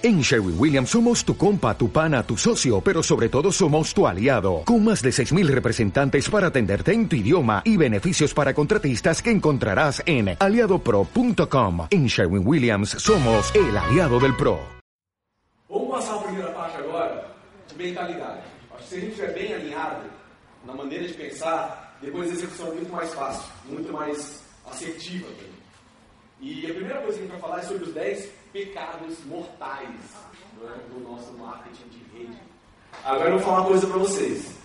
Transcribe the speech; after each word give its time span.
En 0.00 0.20
Sherwin 0.20 0.54
Williams 0.56 0.90
somos 0.90 1.24
tu 1.24 1.36
compa, 1.36 1.76
tu 1.76 1.90
pana, 1.90 2.22
tu 2.22 2.36
socio, 2.36 2.80
pero 2.80 3.02
sobre 3.02 3.28
todo 3.28 3.50
somos 3.50 3.92
tu 3.92 4.06
aliado, 4.06 4.62
con 4.64 4.84
más 4.84 5.02
de 5.02 5.10
6.000 5.10 5.48
representantes 5.48 6.30
para 6.30 6.46
atenderte 6.46 6.92
en 6.92 7.08
tu 7.08 7.16
idioma 7.16 7.62
y 7.64 7.76
beneficios 7.76 8.32
para 8.32 8.54
contratistas 8.54 9.20
que 9.20 9.32
encontrarás 9.32 10.00
en 10.06 10.36
aliadopro.com. 10.38 11.88
En 11.90 12.06
Sherwin 12.06 12.46
Williams 12.46 12.90
somos 12.90 13.52
el 13.56 13.76
aliado 13.76 14.20
del 14.20 14.36
PRO. 14.36 14.60
Vamos 15.68 15.90
passar 15.90 16.14
a 16.14 16.22
primeira 16.22 16.54
parte 16.54 16.76
agora 16.76 17.34
de 17.68 17.84
mentalidade. 17.84 18.40
Acho 18.76 18.84
que 18.84 18.88
se 18.88 18.94
a 18.94 19.00
gente 19.00 19.10
estiver 19.10 19.34
bem 19.34 19.52
alinhado 19.52 20.04
na 20.64 20.74
maneira 20.74 21.08
de 21.08 21.14
pensar, 21.14 21.98
depois 22.00 22.30
a 22.30 22.34
execução 22.34 22.68
é 22.68 22.74
muito 22.74 22.92
mais 22.92 23.12
fácil, 23.12 23.50
muito 23.68 23.92
mais 23.92 24.44
assertiva 24.64 25.26
também. 25.26 25.57
E 26.40 26.70
a 26.70 26.74
primeira 26.74 27.00
coisa 27.00 27.18
que 27.18 27.24
a 27.24 27.26
gente 27.26 27.30
vai 27.32 27.40
falar 27.40 27.58
é 27.58 27.62
sobre 27.62 27.84
os 27.84 27.94
10 27.94 28.28
pecados 28.52 29.24
mortais 29.26 29.88
né, 30.60 30.76
do 30.92 31.00
nosso 31.00 31.32
marketing 31.32 31.88
de 31.88 32.18
rede. 32.18 32.38
Agora 33.04 33.30
eu 33.30 33.32
vou 33.32 33.40
falar 33.40 33.60
uma 33.60 33.68
coisa 33.68 33.86
para 33.86 33.98
vocês. 33.98 34.58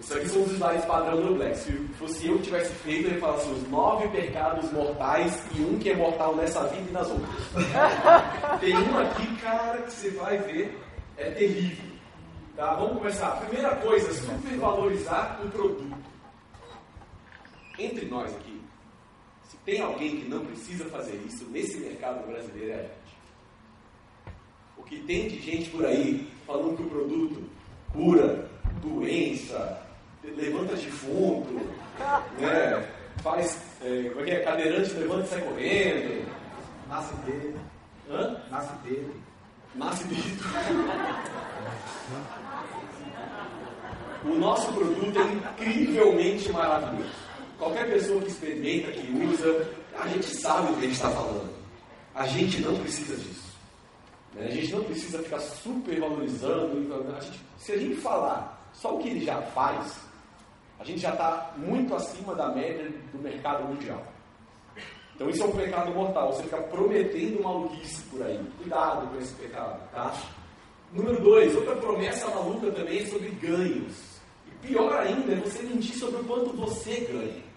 Isso 0.00 0.14
aqui 0.14 0.28
são 0.28 0.42
os 0.42 0.52
slides 0.52 0.84
padrão 0.84 1.20
do 1.20 1.34
Black. 1.34 1.58
Se 1.58 1.72
fosse 1.98 2.28
eu 2.28 2.36
que 2.36 2.44
tivesse 2.44 2.72
feito, 2.74 3.08
eu 3.08 3.14
ia 3.14 3.20
falar 3.20 3.36
assim, 3.36 3.52
os 3.52 3.68
nove 3.68 4.08
pecados 4.08 4.70
mortais 4.72 5.42
e 5.54 5.60
um 5.60 5.78
que 5.78 5.90
é 5.90 5.96
mortal 5.96 6.36
nessa 6.36 6.62
vida 6.68 6.88
e 6.88 6.92
nas 6.92 7.08
outras. 7.10 7.44
Tem 8.60 8.76
um 8.76 8.98
aqui, 8.98 9.36
cara, 9.36 9.82
que 9.82 9.92
você 9.92 10.10
vai 10.10 10.38
ver, 10.38 10.78
é 11.16 11.30
terrível. 11.30 11.84
Tá, 12.56 12.74
vamos 12.74 12.98
começar. 12.98 13.30
Primeira 13.40 13.74
coisa, 13.76 14.12
supervalorizar 14.14 15.40
o 15.44 15.50
produto. 15.50 15.96
Entre 17.76 18.06
nós 18.06 18.34
aqui, 18.34 18.57
tem 19.68 19.82
alguém 19.82 20.22
que 20.22 20.28
não 20.30 20.46
precisa 20.46 20.86
fazer 20.86 21.20
isso 21.26 21.44
nesse 21.50 21.76
mercado 21.76 22.26
brasileiro 22.26 22.70
é 22.70 22.74
a 22.74 22.82
gente. 22.84 23.18
O 24.78 24.82
que 24.82 24.98
tem 25.00 25.28
de 25.28 25.42
gente 25.42 25.68
por 25.68 25.84
aí 25.84 26.26
falando 26.46 26.74
que 26.74 26.84
o 26.84 26.88
produto 26.88 27.42
cura 27.92 28.48
doença, 28.80 29.86
levanta 30.24 30.74
defunto, 30.74 31.52
né? 32.38 32.88
faz 33.22 33.60
é, 33.82 34.08
como 34.08 34.22
é 34.22 34.24
que 34.24 34.30
é? 34.30 34.40
cadeirante 34.40 34.94
levanta 34.94 35.24
e 35.24 35.28
sai 35.28 35.40
correndo. 35.42 36.26
Nasce 36.88 37.14
dele. 37.26 37.56
Hã? 38.08 38.42
Nasce 38.50 38.74
dele. 38.78 39.12
Nasce 39.74 40.04
dele. 40.04 40.38
O 44.24 44.34
nosso 44.38 44.72
produto 44.72 45.18
é 45.18 45.62
incrivelmente 45.62 46.50
maravilhoso. 46.52 47.27
Qualquer 47.58 47.90
pessoa 47.90 48.22
que 48.22 48.28
experimenta, 48.28 48.92
que 48.92 49.10
usa, 49.24 49.68
a 49.98 50.06
gente 50.06 50.26
sabe 50.36 50.72
o 50.72 50.76
que 50.76 50.78
a 50.78 50.82
gente 50.82 50.92
está 50.92 51.10
falando. 51.10 51.50
A 52.14 52.26
gente 52.26 52.60
não 52.60 52.76
precisa 52.76 53.16
disso. 53.16 53.48
Né? 54.34 54.46
A 54.46 54.50
gente 54.50 54.72
não 54.72 54.84
precisa 54.84 55.18
ficar 55.18 55.40
super 55.40 55.98
valorizando. 55.98 57.14
A 57.16 57.20
gente, 57.20 57.40
se 57.58 57.72
a 57.72 57.78
gente 57.78 57.96
falar 57.96 58.70
só 58.72 58.94
o 58.94 58.98
que 59.00 59.08
ele 59.08 59.24
já 59.24 59.42
faz, 59.42 59.98
a 60.78 60.84
gente 60.84 61.00
já 61.00 61.10
está 61.10 61.52
muito 61.56 61.94
acima 61.94 62.34
da 62.34 62.54
média 62.54 62.88
do 63.12 63.18
mercado 63.18 63.64
mundial. 63.64 64.04
Então 65.16 65.28
isso 65.28 65.42
é 65.42 65.46
um 65.46 65.52
pecado 65.52 65.92
mortal. 65.92 66.32
Você 66.32 66.44
fica 66.44 66.58
prometendo 66.58 67.42
maluquice 67.42 68.02
por 68.02 68.22
aí. 68.22 68.40
Cuidado 68.58 69.08
com 69.08 69.18
esse 69.18 69.34
pecado, 69.34 69.80
tá? 69.90 70.14
Número 70.92 71.20
dois, 71.20 71.56
outra 71.56 71.74
promessa 71.74 72.28
maluca 72.28 72.70
também 72.70 73.00
é 73.00 73.06
sobre 73.06 73.30
ganhos. 73.30 73.94
E 74.46 74.66
pior 74.68 74.92
ainda 74.96 75.32
é 75.32 75.36
você 75.36 75.60
mentir 75.64 75.96
sobre 75.96 76.20
o 76.20 76.24
quanto 76.24 76.56
você 76.56 77.00
ganha. 77.10 77.47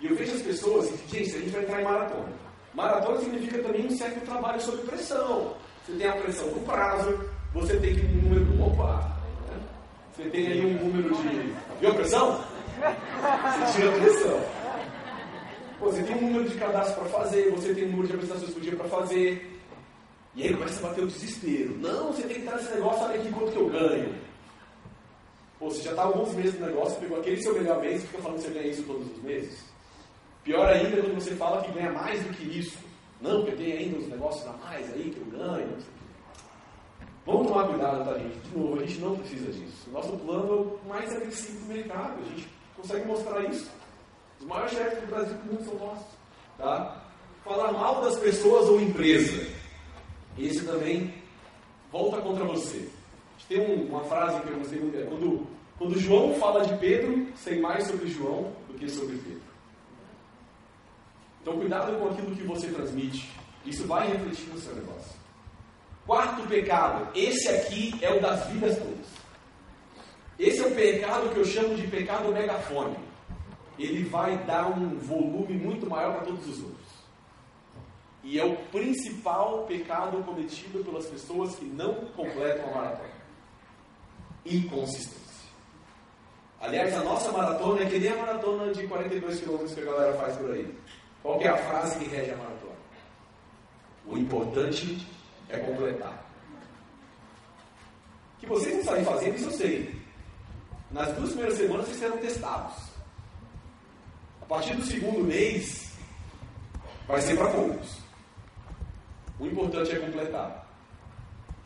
E 0.00 0.06
eu 0.06 0.14
vejo 0.14 0.34
as 0.34 0.42
pessoas, 0.42 0.88
gente, 1.08 1.36
a 1.36 1.38
gente 1.40 1.50
vai 1.50 1.62
entrar 1.62 1.80
em 1.80 1.84
maratona. 1.84 2.32
Maratona 2.74 3.20
significa 3.20 3.62
também 3.62 3.86
um 3.86 3.96
certo 3.96 4.24
trabalho 4.24 4.60
sob 4.60 4.78
pressão. 4.84 5.54
Você 5.84 5.92
tem 5.92 6.06
a 6.06 6.12
pressão 6.12 6.48
do 6.48 6.60
prazo, 6.64 7.30
você 7.52 7.76
tem 7.78 7.94
um 7.94 8.22
número. 8.22 8.62
Opa! 8.62 9.16
Né? 9.48 9.60
Você 10.14 10.30
tem 10.30 10.46
aí 10.46 10.66
um 10.66 10.84
número 10.84 11.14
de. 11.14 11.54
Viu 11.80 11.90
a 11.90 11.94
pressão? 11.94 12.44
Você 12.76 13.80
tira 13.80 13.90
a 13.90 13.98
pressão. 13.98 14.40
Você 15.80 16.02
tem 16.02 16.16
um 16.16 16.20
número 16.20 16.48
de 16.48 16.56
cadastros 16.56 16.98
para 16.98 17.20
fazer, 17.20 17.50
você 17.50 17.74
tem 17.74 17.84
um 17.84 17.90
número 17.90 18.08
de 18.08 18.14
apresentações 18.14 18.52
por 18.52 18.60
dia 18.60 18.76
para 18.76 18.88
fazer. 18.88 19.60
E 20.34 20.42
aí 20.42 20.54
começa 20.54 20.78
a 20.78 20.88
bater 20.88 21.04
o 21.04 21.06
desespero. 21.06 21.76
Não, 21.78 22.12
você 22.12 22.22
tem 22.22 22.36
que 22.36 22.42
entrar 22.42 22.56
nesse 22.56 22.74
negócio, 22.74 23.04
olha 23.04 23.14
aqui 23.14 23.32
quanto 23.32 23.52
que 23.52 23.58
eu 23.58 23.68
ganho. 23.68 24.14
Pô, 25.58 25.70
você 25.70 25.82
já 25.82 25.90
está 25.90 26.02
alguns 26.02 26.32
meses 26.34 26.58
no 26.60 26.66
negócio, 26.66 27.00
pegou 27.00 27.18
aquele 27.18 27.42
seu 27.42 27.54
melhor 27.54 27.80
mês 27.80 28.02
e 28.02 28.06
fica 28.06 28.22
falando 28.22 28.38
que 28.38 28.44
você 28.44 28.54
ganha 28.54 28.68
isso 28.68 28.82
todos 28.84 29.10
os 29.10 29.22
meses. 29.22 29.67
Pior 30.44 30.68
ainda 30.68 30.98
é 30.98 31.02
quando 31.02 31.14
você 31.14 31.34
fala 31.34 31.62
que 31.62 31.72
ganha 31.72 31.92
mais 31.92 32.22
do 32.22 32.32
que 32.34 32.58
isso. 32.58 32.78
Não, 33.20 33.42
porque 33.42 33.56
tem 33.56 33.72
ainda 33.72 33.98
uns 33.98 34.08
negócios 34.08 34.46
a 34.46 34.52
mais 34.64 34.92
aí 34.92 35.10
que 35.10 35.20
eu 35.20 35.38
ganho. 35.38 35.76
Vamos 37.26 37.48
tomar 37.48 37.68
cuidado, 37.68 38.04
tá, 38.04 38.18
gente? 38.18 38.38
De 38.38 38.56
novo, 38.56 38.80
a 38.80 38.86
gente 38.86 39.00
não 39.00 39.18
precisa 39.18 39.52
disso. 39.52 39.88
O 39.88 39.92
nosso 39.92 40.16
plano 40.16 40.48
é 40.48 40.86
o 40.86 40.88
mais 40.88 41.14
agressivo 41.14 41.60
do 41.60 41.74
mercado. 41.74 42.18
A 42.20 42.28
gente 42.30 42.48
consegue 42.76 43.06
mostrar 43.06 43.42
isso. 43.44 43.70
Os 44.40 44.46
maiores 44.46 44.72
chefes 44.72 45.00
do 45.00 45.06
Brasil 45.08 45.36
do 45.36 45.52
mundo 45.52 45.64
são 45.64 45.74
nossos. 45.74 46.06
Tá? 46.56 47.02
Falar 47.44 47.72
mal 47.72 48.02
das 48.02 48.18
pessoas 48.18 48.68
ou 48.68 48.80
empresa. 48.80 49.46
Esse 50.38 50.64
também 50.64 51.12
volta 51.92 52.20
contra 52.22 52.44
você. 52.44 52.88
Tem 53.48 53.60
um, 53.60 53.86
uma 53.88 54.04
frase 54.04 54.40
que 54.40 54.48
eu 54.48 54.58
gostei 54.58 54.80
muito. 54.80 54.98
É 54.98 55.02
quando, 55.02 55.46
quando 55.78 55.98
João 55.98 56.34
fala 56.34 56.64
de 56.64 56.76
Pedro, 56.78 57.26
sei 57.36 57.60
mais 57.60 57.86
sobre 57.86 58.06
João 58.08 58.52
do 58.68 58.74
que 58.74 58.88
sobre 58.88 59.16
Pedro. 59.16 59.37
Então, 61.48 61.60
cuidado 61.60 61.98
com 61.98 62.08
aquilo 62.08 62.36
que 62.36 62.42
você 62.42 62.68
transmite. 62.68 63.30
Isso 63.64 63.86
vai 63.86 64.06
refletir 64.06 64.50
no 64.50 64.58
seu 64.58 64.74
negócio. 64.74 65.16
Quarto 66.06 66.46
pecado. 66.46 67.08
Esse 67.14 67.48
aqui 67.48 67.94
é 68.02 68.14
o 68.14 68.20
das 68.20 68.46
vidas 68.48 68.76
todas. 68.76 69.06
Esse 70.38 70.60
é 70.60 70.66
o 70.66 70.74
pecado 70.74 71.30
que 71.30 71.38
eu 71.38 71.46
chamo 71.46 71.74
de 71.74 71.86
pecado 71.86 72.30
megafone. 72.30 72.98
Ele 73.78 74.04
vai 74.04 74.36
dar 74.44 74.66
um 74.66 74.98
volume 74.98 75.54
muito 75.54 75.88
maior 75.88 76.16
para 76.16 76.26
todos 76.26 76.46
os 76.46 76.62
outros. 76.62 76.86
E 78.22 78.38
é 78.38 78.44
o 78.44 78.54
principal 78.70 79.64
pecado 79.64 80.22
cometido 80.24 80.84
pelas 80.84 81.06
pessoas 81.06 81.54
que 81.54 81.64
não 81.64 81.94
completam 82.14 82.68
a 82.72 82.74
maratona. 82.74 83.08
Inconsistência. 84.44 85.48
Aliás, 86.60 86.94
a 86.94 87.02
nossa 87.02 87.32
maratona 87.32 87.84
é 87.84 87.86
que 87.86 87.98
nem 87.98 88.12
a 88.12 88.16
maratona 88.16 88.70
de 88.70 88.86
42 88.86 89.40
quilômetros 89.40 89.72
que 89.72 89.80
a 89.80 89.84
galera 89.84 90.12
faz 90.12 90.36
por 90.36 90.50
aí. 90.50 90.76
Qual 91.22 91.40
é 91.40 91.48
a 91.48 91.56
frase 91.56 91.98
que 91.98 92.04
rege 92.06 92.30
a 92.30 92.36
maratona? 92.36 92.78
O 94.06 94.16
importante 94.16 95.06
é 95.48 95.58
completar. 95.58 96.24
Que 98.38 98.46
vocês 98.46 98.76
não 98.76 98.84
sabem 98.84 99.04
fazer, 99.04 99.34
isso 99.34 99.46
eu 99.46 99.52
sei. 99.52 100.02
Nas 100.90 101.12
duas 101.14 101.30
primeiras 101.30 101.58
semanas 101.58 101.86
vocês 101.86 101.98
serão 101.98 102.18
testados. 102.18 102.88
A 104.42 104.46
partir 104.46 104.74
do 104.74 104.84
segundo 104.84 105.24
mês, 105.24 105.92
vai 107.06 107.20
ser 107.20 107.36
para 107.36 107.50
poucos. 107.50 107.98
O 109.38 109.46
importante 109.46 109.92
é 109.92 109.98
completar. 109.98 110.66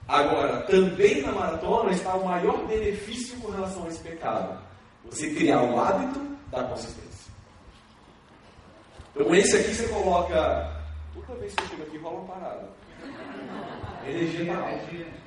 Agora, 0.09 0.63
também 0.63 1.23
na 1.23 1.33
maratona 1.33 1.93
está 1.93 2.15
o 2.17 2.25
maior 2.25 2.67
benefício 2.67 3.39
com 3.39 3.51
relação 3.51 3.85
a 3.85 3.89
esse 3.89 4.01
pecado. 4.01 4.61
Você 5.05 5.33
criar 5.35 5.63
o 5.63 5.79
hábito 5.81 6.21
da 6.51 6.65
consistência. 6.65 7.12
Então 9.15 9.35
esse 9.35 9.57
aqui 9.57 9.75
você 9.75 9.89
coloca. 9.89 10.83
Toda 11.15 11.39
vez 11.39 11.55
que 11.55 11.63
eu 11.63 11.69
chego 11.69 11.83
aqui 11.83 11.99
rola 11.99 12.21
uma 12.21 12.35
parada. 12.35 12.69
Energia 14.07 14.55
tá 14.55 14.59
alta. 14.59 15.23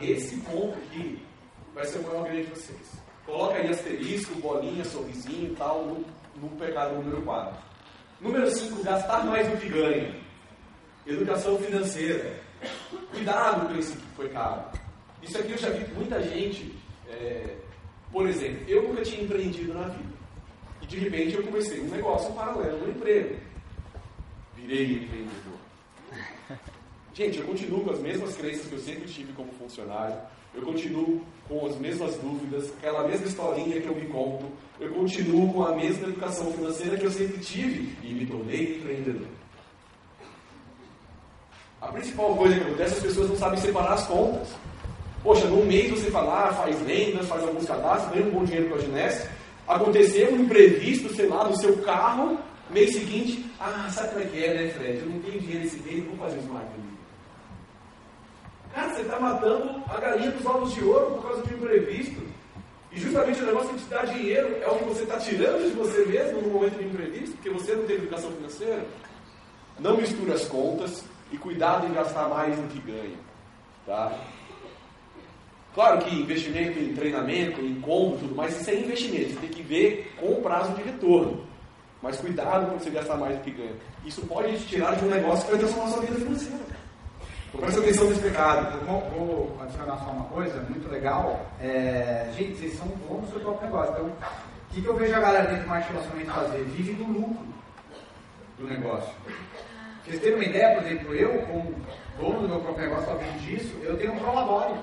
Esse 0.00 0.36
ponto 0.38 0.78
aqui 0.78 1.26
vai 1.74 1.84
ser 1.84 1.98
o 1.98 2.02
maior 2.04 2.24
ganho 2.24 2.44
de 2.44 2.50
vocês. 2.50 2.92
Coloca 3.26 3.54
aí 3.54 3.68
asterisco, 3.68 4.36
bolinha, 4.36 4.84
sorrisinho 4.84 5.52
e 5.52 5.56
tal 5.56 5.84
no, 5.84 6.04
no 6.36 6.48
pecado 6.56 6.94
número 6.94 7.22
4. 7.22 7.56
Número 8.20 8.50
5, 8.50 8.82
gastar 8.84 9.24
mais 9.24 9.48
do 9.48 9.56
que 9.56 9.68
ganha. 9.68 10.14
Educação 11.06 11.58
financeira. 11.58 12.40
Cuidado 13.10 13.68
com 13.68 13.78
esse 13.78 13.96
foi 14.16 14.28
caro. 14.28 14.62
Isso 15.22 15.36
aqui 15.36 15.52
eu 15.52 15.58
já 15.58 15.70
vi 15.70 15.92
muita 15.92 16.22
gente. 16.22 16.72
É, 17.08 17.56
por 18.12 18.28
exemplo, 18.28 18.64
eu 18.68 18.84
nunca 18.84 19.02
tinha 19.02 19.22
empreendido 19.22 19.74
na 19.74 19.88
vida 19.88 20.17
de 20.88 20.98
repente 20.98 21.36
eu 21.36 21.42
comecei 21.42 21.80
um 21.80 21.88
negócio 21.88 22.32
paralelo 22.32 22.78
no 22.78 22.90
emprego. 22.90 23.36
Virei 24.56 24.84
empreendedor. 24.84 25.58
Gente, 27.14 27.38
eu 27.38 27.44
continuo 27.44 27.84
com 27.84 27.90
as 27.90 28.00
mesmas 28.00 28.36
crenças 28.36 28.66
que 28.66 28.72
eu 28.72 28.78
sempre 28.78 29.06
tive 29.06 29.32
como 29.34 29.52
funcionário. 29.52 30.16
Eu 30.54 30.62
continuo 30.62 31.20
com 31.46 31.66
as 31.66 31.76
mesmas 31.76 32.14
dúvidas, 32.16 32.70
aquela 32.78 33.06
mesma 33.06 33.26
historinha 33.26 33.80
que 33.80 33.86
eu 33.86 33.94
me 33.94 34.06
conto. 34.06 34.46
Eu 34.80 34.90
continuo 34.92 35.52
com 35.52 35.62
a 35.62 35.74
mesma 35.74 36.08
educação 36.08 36.50
financeira 36.52 36.96
que 36.96 37.04
eu 37.04 37.10
sempre 37.10 37.38
tive 37.38 37.94
e 38.02 38.14
me 38.14 38.24
tornei 38.24 38.76
empreendedor. 38.76 39.28
A 41.80 41.88
principal 41.88 42.34
coisa 42.34 42.54
que 42.54 42.62
acontece 42.62 42.94
é 42.94 42.96
as 42.96 43.02
pessoas 43.02 43.28
não 43.28 43.36
sabem 43.36 43.60
separar 43.60 43.92
as 43.92 44.06
contas. 44.06 44.48
Poxa, 45.22 45.46
num 45.46 45.66
mês 45.66 45.90
você 45.90 46.10
fala, 46.10 46.48
ah, 46.48 46.54
faz 46.54 46.80
vendas, 46.80 47.26
faz 47.26 47.42
alguns 47.42 47.66
cadastros, 47.66 48.12
ganha 48.12 48.26
um 48.26 48.30
bom 48.30 48.44
dinheiro 48.44 48.68
com 48.70 48.76
a 48.76 48.78
Gineste, 48.78 49.28
aconteceu 49.68 50.32
um 50.32 50.40
imprevisto, 50.40 51.14
sei 51.14 51.28
lá, 51.28 51.44
no 51.44 51.56
seu 51.56 51.76
carro, 51.78 52.38
Mês 52.70 52.92
seguinte, 52.92 53.50
ah, 53.58 53.88
sabe 53.90 54.10
como 54.10 54.20
é 54.20 54.26
que 54.26 54.44
é, 54.44 54.54
né, 54.54 54.68
Fred? 54.70 54.98
Eu 54.98 55.06
não 55.06 55.20
tenho 55.20 55.40
dinheiro 55.40 55.64
esse 55.64 55.80
mês, 55.80 56.04
vou 56.04 56.18
fazer 56.18 56.36
um 56.36 56.42
smart. 56.42 56.68
Cara, 58.74 58.94
você 58.94 59.00
está 59.00 59.18
matando 59.18 59.82
a 59.88 59.98
galinha 59.98 60.30
dos 60.30 60.44
ovos 60.44 60.74
de 60.74 60.84
ouro 60.84 61.14
por 61.14 61.22
causa 61.22 61.42
de 61.42 61.54
um 61.54 61.56
imprevisto. 61.56 62.22
E 62.92 63.00
justamente 63.00 63.42
o 63.42 63.46
negócio 63.46 63.74
de 63.74 63.82
te 63.82 63.88
dar 63.88 64.06
dinheiro 64.06 64.56
é 64.62 64.68
o 64.68 64.76
que 64.76 64.84
você 64.84 65.02
está 65.02 65.16
tirando 65.16 65.62
de 65.62 65.74
você 65.74 66.04
mesmo 66.04 66.42
no 66.42 66.48
momento 66.48 66.78
de 66.78 66.84
imprevisto, 66.84 67.36
porque 67.36 67.50
você 67.50 67.74
não 67.74 67.84
tem 67.84 67.96
educação 67.96 68.30
financeira. 68.32 68.84
Não 69.78 69.96
misture 69.96 70.32
as 70.32 70.44
contas 70.44 71.02
e 71.32 71.38
cuidado 71.38 71.86
em 71.86 71.94
gastar 71.94 72.28
mais 72.28 72.54
do 72.54 72.68
que 72.68 72.80
ganha. 72.80 73.16
Tá? 73.86 74.12
Claro 75.74 75.98
que 75.98 76.14
investimento 76.14 76.78
em 76.78 76.94
treinamento, 76.94 77.60
em 77.60 77.80
combo, 77.80 78.18
tudo 78.18 78.34
mais, 78.34 78.60
isso 78.60 78.70
é 78.70 78.74
investimento. 78.74 79.34
Você 79.34 79.40
tem 79.40 79.50
que 79.50 79.62
ver 79.62 80.12
com 80.18 80.32
o 80.32 80.42
prazo 80.42 80.72
de 80.72 80.82
retorno. 80.82 81.46
Mas 82.02 82.16
cuidado 82.18 82.66
quando 82.66 82.80
você 82.80 82.90
gastar 82.90 83.16
mais 83.16 83.36
do 83.36 83.42
que 83.42 83.50
ganha. 83.50 83.74
Isso 84.04 84.24
pode 84.26 84.56
te 84.58 84.66
tirar 84.66 84.96
de 84.96 85.04
um 85.04 85.08
negócio 85.08 85.44
que 85.44 85.50
vai 85.50 85.60
transformar 85.60 85.88
a 85.88 85.92
sua 85.92 86.02
vida 86.02 86.14
financeira. 86.14 86.78
Então 87.48 87.60
presta 87.60 87.80
atenção 87.80 88.08
nesse 88.08 88.20
pecado. 88.20 88.86
Vou, 88.86 89.00
vou 89.10 89.58
adicionar 89.62 89.96
só 89.98 90.10
uma 90.10 90.24
coisa 90.24 90.60
muito 90.68 90.88
legal. 90.90 91.46
É, 91.60 92.30
gente, 92.36 92.56
vocês 92.58 92.74
são 92.74 92.86
bons 92.86 93.22
no 93.22 93.30
seu 93.30 93.40
próprio 93.40 93.68
negócio. 93.68 93.92
Então, 93.92 94.06
o 94.06 94.74
que, 94.74 94.82
que 94.82 94.86
eu 94.86 94.96
vejo 94.96 95.14
a 95.14 95.20
galera 95.20 95.46
dentro 95.46 95.62
do 95.64 95.68
marketing 95.68 95.92
relacionamento 95.92 96.30
fazer? 96.32 96.64
Vive 96.64 96.92
do 96.92 97.04
lucro 97.04 97.46
do 98.58 98.66
negócio. 98.66 99.12
Vocês 100.04 100.20
terem 100.20 100.34
uma 100.36 100.44
ideia, 100.44 100.74
por 100.74 100.86
exemplo, 100.86 101.14
eu, 101.14 101.42
como 101.46 101.74
dono 102.18 102.40
do 102.42 102.48
meu 102.48 102.60
próprio 102.60 102.88
negócio, 102.88 103.18
vivo 103.18 103.38
disso, 103.38 103.76
eu 103.82 103.96
tenho 103.96 104.12
um 104.12 104.18
prolatório. 104.18 104.76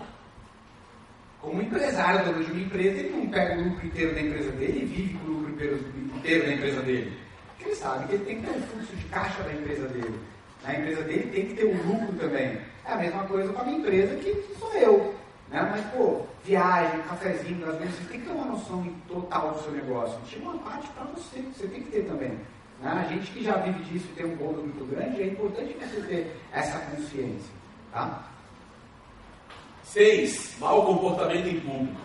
Como 1.46 1.62
empresário, 1.62 2.26
dono 2.26 2.44
de 2.44 2.52
uma 2.52 2.62
empresa, 2.62 3.00
ele 3.00 3.10
não 3.12 3.28
pega 3.28 3.54
o 3.54 3.64
lucro 3.64 3.86
inteiro 3.86 4.16
da 4.16 4.22
empresa 4.22 4.52
dele 4.54 4.82
e 4.82 4.86
vive 4.86 5.14
com 5.14 5.28
o 5.28 5.34
lucro 5.36 5.52
inteiro 5.52 6.44
da 6.44 6.54
empresa 6.54 6.82
dele. 6.82 7.18
Porque 7.50 7.66
ele 7.66 7.76
sabe 7.76 8.08
que 8.08 8.16
ele 8.16 8.26
tem 8.26 8.42
que 8.42 8.48
ter 8.48 8.58
um 8.58 8.62
fluxo 8.64 8.96
de 8.96 9.06
caixa 9.06 9.44
da 9.44 9.54
empresa 9.54 9.88
dele. 9.90 10.20
Na 10.64 10.74
empresa 10.74 11.04
dele 11.04 11.32
tem 11.32 11.46
que 11.46 11.54
ter 11.54 11.66
um 11.66 11.84
lucro 11.84 12.14
também. 12.18 12.60
É 12.84 12.94
a 12.94 12.96
mesma 12.96 13.24
coisa 13.26 13.54
com 13.54 13.62
a 13.62 13.64
minha 13.64 13.78
empresa 13.78 14.16
que 14.16 14.44
sou 14.60 14.74
eu. 14.74 15.16
Né? 15.52 15.70
Mas, 15.70 15.86
pô, 15.94 16.24
viagem, 16.44 17.00
cafezinho, 17.04 17.70
às 17.70 17.78
vezes 17.78 17.94
você 17.94 18.04
tem 18.06 18.20
que 18.22 18.26
ter 18.26 18.34
uma 18.34 18.46
noção 18.46 18.84
total 19.08 19.52
do 19.52 19.62
seu 19.62 19.72
negócio. 19.72 20.20
Chega 20.26 20.46
uma 20.46 20.58
parte 20.58 20.90
para 20.90 21.04
você, 21.04 21.42
você 21.42 21.68
tem 21.68 21.84
que 21.84 21.92
ter 21.92 22.06
também. 22.06 22.32
Né? 22.82 23.06
A 23.06 23.08
gente 23.08 23.32
que 23.32 23.44
já 23.44 23.58
vive 23.58 23.84
disso 23.84 24.08
e 24.12 24.16
tem 24.16 24.26
um 24.26 24.36
bolo 24.36 24.64
muito 24.64 24.84
grande, 24.90 25.22
é 25.22 25.28
importante 25.28 25.78
você 25.80 26.02
ter 26.02 26.36
essa 26.52 26.80
consciência. 26.80 27.54
Tá? 27.92 28.35
Seis, 29.96 30.50
mau 30.60 30.86
comportamento 30.86 31.48
em 31.48 31.58
público. 31.62 32.02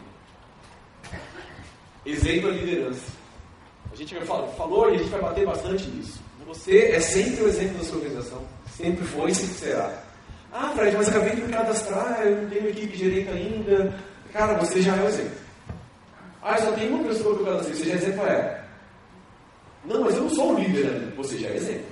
Exemplo 2.07 2.51
é 2.51 2.53
liderança. 2.53 3.05
A 3.93 3.97
gente 3.97 4.15
falou 4.25 4.93
e 4.93 4.95
a 4.95 4.99
gente 4.99 5.11
vai 5.11 5.21
bater 5.21 5.45
bastante 5.45 5.89
nisso. 5.89 6.21
Você 6.47 6.93
é 6.93 7.01
sempre 7.01 7.43
o 7.43 7.49
exemplo 7.49 7.79
da 7.79 7.85
sua 7.85 7.97
organização. 7.97 8.47
Sempre 8.77 9.05
foi 9.07 9.33
e 9.33 9.35
sempre 9.35 9.55
será. 9.57 10.05
Ah, 10.53 10.71
Fred, 10.77 10.97
mas 10.97 11.09
acabei 11.09 11.35
de 11.35 11.43
me 11.43 11.53
cadastrar, 11.53 12.23
eu 12.23 12.43
não 12.43 12.49
tenho 12.49 12.69
equipe 12.69 12.97
direito 12.97 13.33
ainda. 13.33 13.93
Cara, 14.33 14.55
você 14.55 14.81
já 14.81 14.95
é 14.95 15.03
o 15.03 15.09
exemplo. 15.09 15.39
Ah, 16.43 16.59
só 16.59 16.71
tem 16.71 16.91
uma 16.91 17.03
pessoa 17.03 17.35
que 17.35 17.41
eu 17.43 17.47
cadastrei, 17.47 17.75
você 17.75 17.85
já 17.87 17.93
é 17.93 17.97
exemplo 17.97 18.23
a 18.23 18.29
ela. 18.29 18.65
Não, 19.85 20.05
mas 20.05 20.15
eu 20.15 20.23
não 20.23 20.31
sou 20.31 20.53
um 20.53 20.61
líder 20.61 20.87
ainda. 20.87 21.17
Você 21.17 21.39
já 21.39 21.49
é 21.49 21.57
exemplo. 21.57 21.87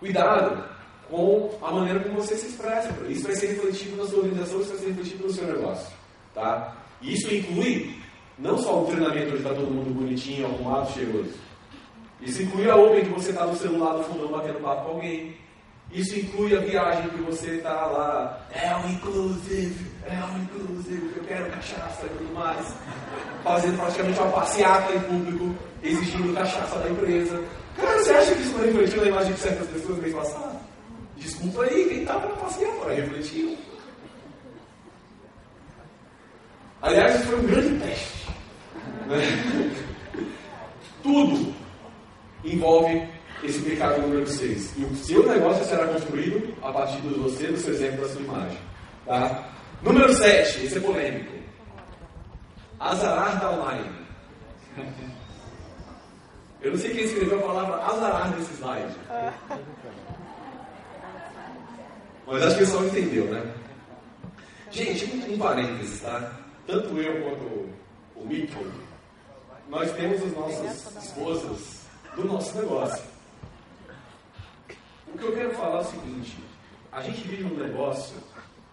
Cuidado 0.00 0.75
com 1.10 1.50
a 1.62 1.70
maneira 1.72 2.00
como 2.00 2.20
você 2.20 2.36
se 2.36 2.46
expressa. 2.46 2.90
Isso 3.08 3.24
vai 3.24 3.34
ser 3.34 3.48
refletido 3.48 3.96
na 3.96 4.06
sua 4.06 4.20
organização, 4.20 4.60
isso 4.60 4.70
vai 4.70 4.78
ser 4.78 4.86
refletido 4.88 5.24
no 5.24 5.32
seu 5.32 5.46
negócio. 5.46 5.96
Tá? 6.34 6.76
E 7.00 7.14
isso 7.14 7.32
inclui 7.34 7.96
não 8.38 8.58
só 8.58 8.82
o 8.82 8.86
treinamento 8.86 9.28
onde 9.28 9.36
está 9.36 9.50
todo 9.50 9.70
mundo 9.70 9.94
bonitinho, 9.94 10.46
arrumado, 10.46 10.92
cheiroso. 10.92 11.34
Isso 12.20 12.42
inclui 12.42 12.68
a 12.70 12.76
Open 12.76 13.04
que 13.04 13.10
você 13.10 13.30
está 13.30 13.46
no 13.46 13.56
celular 13.56 13.94
no 13.94 14.04
fundão 14.04 14.28
batendo 14.28 14.60
papo 14.60 14.84
com 14.84 14.90
alguém. 14.92 15.36
Isso 15.92 16.18
inclui 16.18 16.56
a 16.56 16.60
viagem 16.60 17.08
que 17.10 17.22
você 17.22 17.52
está 17.52 17.86
lá. 17.86 18.46
É 18.52 18.74
o 18.74 18.90
inclusive, 18.90 19.86
é 20.04 20.18
o 20.24 20.38
inclusive, 20.38 21.12
eu 21.16 21.24
quero 21.24 21.50
cachaça 21.50 22.06
e 22.06 22.08
tudo 22.08 22.34
mais. 22.34 22.74
Fazendo 23.44 23.76
praticamente 23.78 24.18
uma 24.18 24.32
passeata 24.32 24.92
em 24.94 25.00
público, 25.00 25.54
exigindo 25.82 26.34
cachaça 26.34 26.78
da 26.78 26.90
empresa. 26.90 27.42
Cara, 27.76 27.98
você 27.98 28.12
acha 28.12 28.34
que 28.34 28.42
isso 28.42 28.52
não 28.56 28.64
refletiu 28.64 29.00
na 29.02 29.08
imagem 29.08 29.32
de 29.34 29.40
certas 29.40 29.68
pessoas 29.68 29.98
mês 29.98 30.14
passado? 30.14 30.55
Desculpa 31.16 31.62
aí, 31.62 31.88
quem 31.88 32.00
estava 32.02 32.28
na 32.28 32.36
passeata, 32.36 32.92
refletiu. 32.92 33.56
Aliás, 36.82 37.16
isso 37.16 37.26
foi 37.26 37.38
um 37.40 37.46
grande 37.46 37.80
teste. 37.80 38.26
Né? 39.06 39.76
Tudo 41.02 41.54
envolve 42.44 43.08
esse 43.42 43.60
pecado 43.60 44.02
número 44.02 44.26
6. 44.26 44.76
E 44.76 44.84
o 44.84 44.94
seu 44.96 45.26
negócio 45.26 45.64
será 45.64 45.86
construído 45.88 46.54
a 46.62 46.72
partir 46.72 47.00
de 47.00 47.14
você, 47.14 47.46
do 47.46 47.58
seu 47.58 47.72
exemplo, 47.72 48.02
da 48.02 48.12
sua 48.12 48.22
imagem. 48.22 48.58
Tá? 49.06 49.48
Número 49.82 50.12
7, 50.12 50.64
esse 50.64 50.78
é 50.78 50.80
polêmico. 50.80 51.32
Azarar 52.78 53.40
da 53.40 53.50
online. 53.52 53.90
Eu 56.62 56.72
não 56.72 56.78
sei 56.78 56.94
quem 56.94 57.04
escreveu 57.04 57.38
a 57.38 57.42
palavra 57.42 57.76
azarar 57.84 58.36
nesse 58.36 58.54
slide. 58.54 58.94
Mas 62.26 62.42
acho 62.42 62.56
que 62.56 62.62
o 62.62 62.66
pessoal 62.66 62.86
entendeu, 62.86 63.24
né? 63.26 63.54
Gente, 64.70 65.04
um 65.30 65.38
parênteses, 65.38 66.00
tá? 66.00 66.32
Tanto 66.66 66.98
eu 66.98 67.22
quanto 67.22 67.70
o 68.16 68.26
Mickey, 68.26 68.72
nós 69.68 69.92
temos 69.92 70.22
as 70.22 70.32
nossas 70.32 71.04
esposas 71.04 71.80
do 72.16 72.24
nosso 72.24 72.56
negócio. 72.58 73.04
O 75.14 75.18
que 75.18 75.24
eu 75.24 75.32
quero 75.32 75.54
falar 75.54 75.78
é 75.78 75.80
o 75.80 75.84
seguinte: 75.84 76.36
a 76.90 77.00
gente 77.02 77.28
vive 77.28 77.44
um 77.44 77.56
negócio 77.56 78.16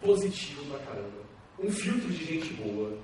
positivo 0.02 0.66
pra 0.66 0.80
caramba, 0.80 1.22
um 1.60 1.70
filtro 1.70 2.10
de 2.10 2.26
gente 2.26 2.54
boa. 2.56 2.98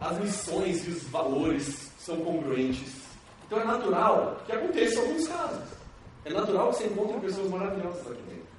As 0.00 0.18
missões 0.18 0.86
e 0.86 0.90
os 0.90 1.04
valores 1.04 1.90
são 1.98 2.16
congruentes. 2.18 3.02
Então 3.46 3.60
é 3.60 3.64
natural 3.64 4.42
que 4.44 4.52
aconteça 4.52 5.00
alguns 5.00 5.26
casos. 5.28 5.64
É 6.24 6.30
natural 6.30 6.70
que 6.70 6.76
você 6.76 6.86
encontre 6.86 7.20
pessoas 7.20 7.50
maravilhosas 7.50 8.06
aqui 8.10 8.22
dentro. 8.28 8.51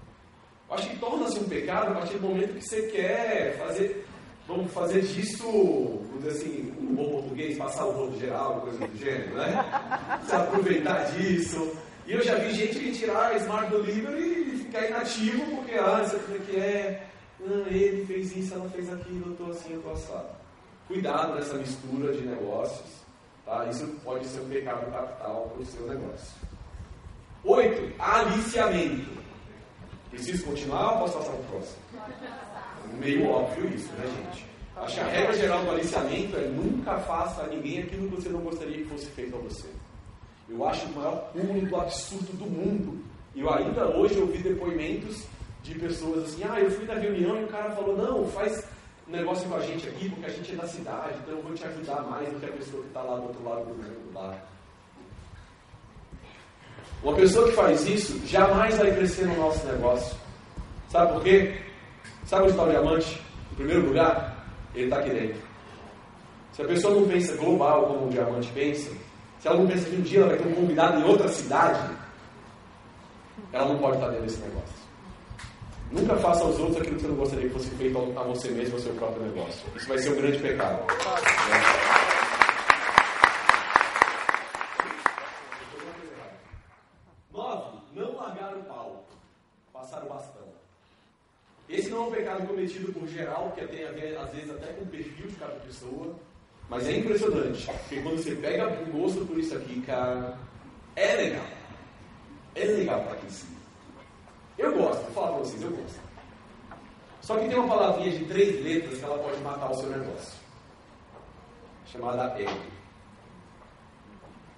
Acho 0.73 0.89
que 0.89 0.97
torna-se 0.97 1.39
um 1.39 1.43
pecado 1.43 1.91
a 1.91 1.95
partir 1.95 2.17
do 2.17 2.27
momento 2.27 2.55
que 2.55 2.67
você 2.67 2.83
quer 2.83 3.57
fazer 3.57 4.05
vamos 4.47 4.71
fazer 4.71 5.01
disso, 5.01 5.43
vamos 5.45 6.23
dizer 6.23 6.29
assim, 6.29 6.73
um 6.79 6.95
bom 6.95 7.09
português, 7.11 7.57
passar 7.57 7.85
o 7.85 7.91
rodo 7.91 8.19
geral, 8.19 8.61
coisa 8.61 8.87
do 8.87 8.97
gênero, 8.97 9.35
né? 9.35 9.65
Se 10.27 10.35
aproveitar 10.35 11.11
disso. 11.11 11.75
E 12.05 12.13
eu 12.13 12.21
já 12.21 12.35
vi 12.35 12.53
gente 12.53 12.79
que 12.79 12.91
tirar 12.91 13.35
Smart 13.37 13.71
Delivery 13.71 14.53
e 14.53 14.57
ficar 14.57 14.87
inativo 14.87 15.57
porque, 15.57 15.73
ah, 15.75 16.03
isso 16.05 16.15
aqui 16.15 16.57
é, 16.57 17.07
ah, 17.45 17.65
ele 17.69 18.05
fez 18.05 18.35
isso, 18.35 18.53
ela 18.53 18.69
fez 18.69 18.91
aquilo, 18.91 19.27
eu 19.27 19.31
estou 19.31 19.49
assim, 19.49 19.71
eu 19.71 19.77
estou 19.77 19.93
assado. 19.93 20.29
Cuidado 20.87 21.35
nessa 21.35 21.55
mistura 21.55 22.11
de 22.11 22.21
negócios, 22.25 23.05
tá? 23.45 23.65
Isso 23.69 23.87
pode 24.03 24.25
ser 24.25 24.41
um 24.41 24.49
pecado 24.49 24.91
capital 24.91 25.49
para 25.53 25.63
o 25.63 25.65
seu 25.65 25.87
negócio. 25.87 26.33
Oito, 27.45 27.93
aliciamento. 27.99 29.22
Preciso 30.13 30.45
continuar 30.45 30.93
ou 30.93 30.99
posso 30.99 31.17
passar 31.17 31.31
para 31.31 31.39
o 31.39 31.43
próximo? 31.45 31.77
meio 32.99 33.27
óbvio 33.27 33.67
isso, 33.73 33.91
né, 33.93 34.05
gente? 34.05 34.45
Acho 34.77 34.93
que 34.93 35.01
a 35.01 35.07
regra 35.07 35.33
geral 35.33 35.63
do 35.63 35.71
aliciamento 35.71 36.37
é 36.37 36.47
nunca 36.47 36.99
faça 36.99 37.41
a 37.41 37.47
ninguém 37.47 37.79
aquilo 37.79 38.07
que 38.09 38.15
você 38.15 38.29
não 38.29 38.41
gostaria 38.41 38.77
que 38.77 38.85
fosse 38.85 39.07
feito 39.07 39.35
a 39.35 39.39
você. 39.39 39.67
Eu 40.47 40.67
acho 40.67 40.85
o 40.85 40.95
maior 40.95 41.31
cúmulo 41.31 41.65
do 41.65 41.75
absurdo 41.75 42.37
do 42.37 42.45
mundo. 42.45 43.03
E 43.33 43.41
eu 43.41 43.51
ainda 43.51 43.87
hoje 43.87 44.19
ouvi 44.19 44.37
depoimentos 44.37 45.25
de 45.63 45.73
pessoas 45.79 46.25
assim, 46.25 46.43
ah, 46.47 46.59
eu 46.59 46.69
fui 46.69 46.85
na 46.85 46.93
reunião 46.93 47.41
e 47.41 47.45
o 47.45 47.47
cara 47.47 47.71
falou, 47.71 47.97
não, 47.97 48.27
faz 48.27 48.67
um 49.07 49.11
negócio 49.11 49.49
com 49.49 49.55
a 49.55 49.61
gente 49.61 49.87
aqui, 49.87 50.09
porque 50.09 50.27
a 50.27 50.29
gente 50.29 50.51
é 50.51 50.55
da 50.55 50.67
cidade, 50.67 51.17
então 51.23 51.37
eu 51.37 51.41
vou 51.41 51.53
te 51.55 51.65
ajudar 51.65 52.03
mais 52.03 52.31
do 52.31 52.39
que 52.39 52.45
a 52.45 52.51
pessoa 52.51 52.83
que 52.83 52.89
está 52.89 53.01
lá 53.01 53.15
do 53.15 53.23
outro 53.23 53.43
lado 53.43 53.65
do 53.65 53.73
mundo 53.73 54.13
lá. 54.13 54.37
Uma 57.03 57.13
pessoa 57.15 57.49
que 57.49 57.55
faz 57.55 57.85
isso 57.85 58.19
jamais 58.25 58.77
vai 58.77 58.91
crescer 58.95 59.25
no 59.25 59.35
nosso 59.35 59.65
negócio. 59.67 60.15
Sabe 60.89 61.13
por 61.13 61.23
quê? 61.23 61.55
Sabe 62.25 62.43
onde 62.43 62.51
está 62.51 62.63
o 62.63 62.69
diamante? 62.69 63.21
Em 63.51 63.55
primeiro 63.55 63.87
lugar, 63.87 64.47
ele 64.73 64.85
está 64.85 64.99
aqui 64.99 65.09
dentro. 65.09 65.41
Se 66.53 66.61
a 66.61 66.65
pessoa 66.65 66.95
não 66.95 67.07
pensa 67.07 67.35
global 67.35 67.87
como 67.87 68.07
o 68.07 68.09
diamante 68.09 68.49
pensa, 68.53 68.91
se 69.39 69.47
ela 69.47 69.57
não 69.57 69.67
pensa 69.67 69.89
que 69.89 69.95
um 69.95 70.01
dia 70.01 70.19
ela 70.19 70.29
vai 70.29 70.37
ter 70.37 70.47
um 70.47 70.55
convidado 70.55 70.99
em 71.01 71.03
outra 71.03 71.27
cidade, 71.27 71.93
ela 73.51 73.67
não 73.67 73.77
pode 73.77 73.97
estar 73.97 74.07
dentro 74.09 74.23
desse 74.23 74.39
negócio. 74.39 74.83
Nunca 75.91 76.15
faça 76.15 76.43
aos 76.43 76.57
outros 76.59 76.77
aquilo 76.77 76.95
que 76.95 77.01
você 77.01 77.07
não 77.07 77.15
gostaria 77.15 77.47
que 77.47 77.53
fosse 77.53 77.69
feito 77.71 77.97
a 77.97 78.23
você 78.23 78.49
mesmo, 78.49 78.75
ao 78.75 78.81
seu 78.81 78.93
próprio 78.93 79.23
negócio. 79.23 79.63
Isso 79.75 79.87
vai 79.87 79.97
ser 79.97 80.11
um 80.11 80.15
grande 80.15 80.39
pecado. 80.39 80.79
Nove, 87.31 87.77
não 87.93 88.15
largar 88.15 88.55
o 88.55 88.63
pau. 88.63 89.05
Passar 89.71 89.92
o 90.03 90.09
bastão. 90.09 90.43
Esse 91.69 91.89
não 91.89 92.03
é 92.03 92.07
um 92.07 92.11
pecado 92.11 92.47
cometido 92.47 92.91
por 92.93 93.07
geral, 93.07 93.51
que 93.55 93.65
tem 93.67 93.87
a 93.87 93.91
ver, 93.91 94.17
às 94.17 94.31
vezes, 94.31 94.51
até 94.51 94.73
com 94.73 94.83
o 94.83 94.87
perfil 94.87 95.27
de 95.27 95.35
cada 95.35 95.53
pessoa, 95.55 96.15
Mas 96.69 96.87
é 96.87 96.97
impressionante, 96.97 97.65
porque 97.65 98.01
quando 98.01 98.17
você 98.17 98.35
pega 98.35 98.67
o 98.67 98.85
gosto 98.85 99.25
por 99.25 99.37
isso 99.37 99.55
aqui, 99.55 99.81
cara, 99.81 100.37
é 100.95 101.15
legal. 101.15 101.45
É 102.55 102.65
legal 102.65 103.03
para 103.03 103.15
quem 103.17 103.29
sim. 103.29 103.57
Eu 104.57 104.73
gosto, 104.77 105.01
vou 105.03 105.11
falar 105.11 105.27
para 105.33 105.39
vocês, 105.39 105.61
eu 105.61 105.71
gosto. 105.71 105.99
Só 107.21 107.37
que 107.37 107.47
tem 107.47 107.57
uma 107.57 107.67
palavrinha 107.67 108.17
de 108.17 108.25
três 108.25 108.63
letras 108.63 108.97
que 108.97 109.03
ela 109.03 109.17
pode 109.17 109.41
matar 109.41 109.71
o 109.71 109.75
seu 109.75 109.89
negócio. 109.89 110.39
Chamada 111.85 112.39
ego. 112.39 112.51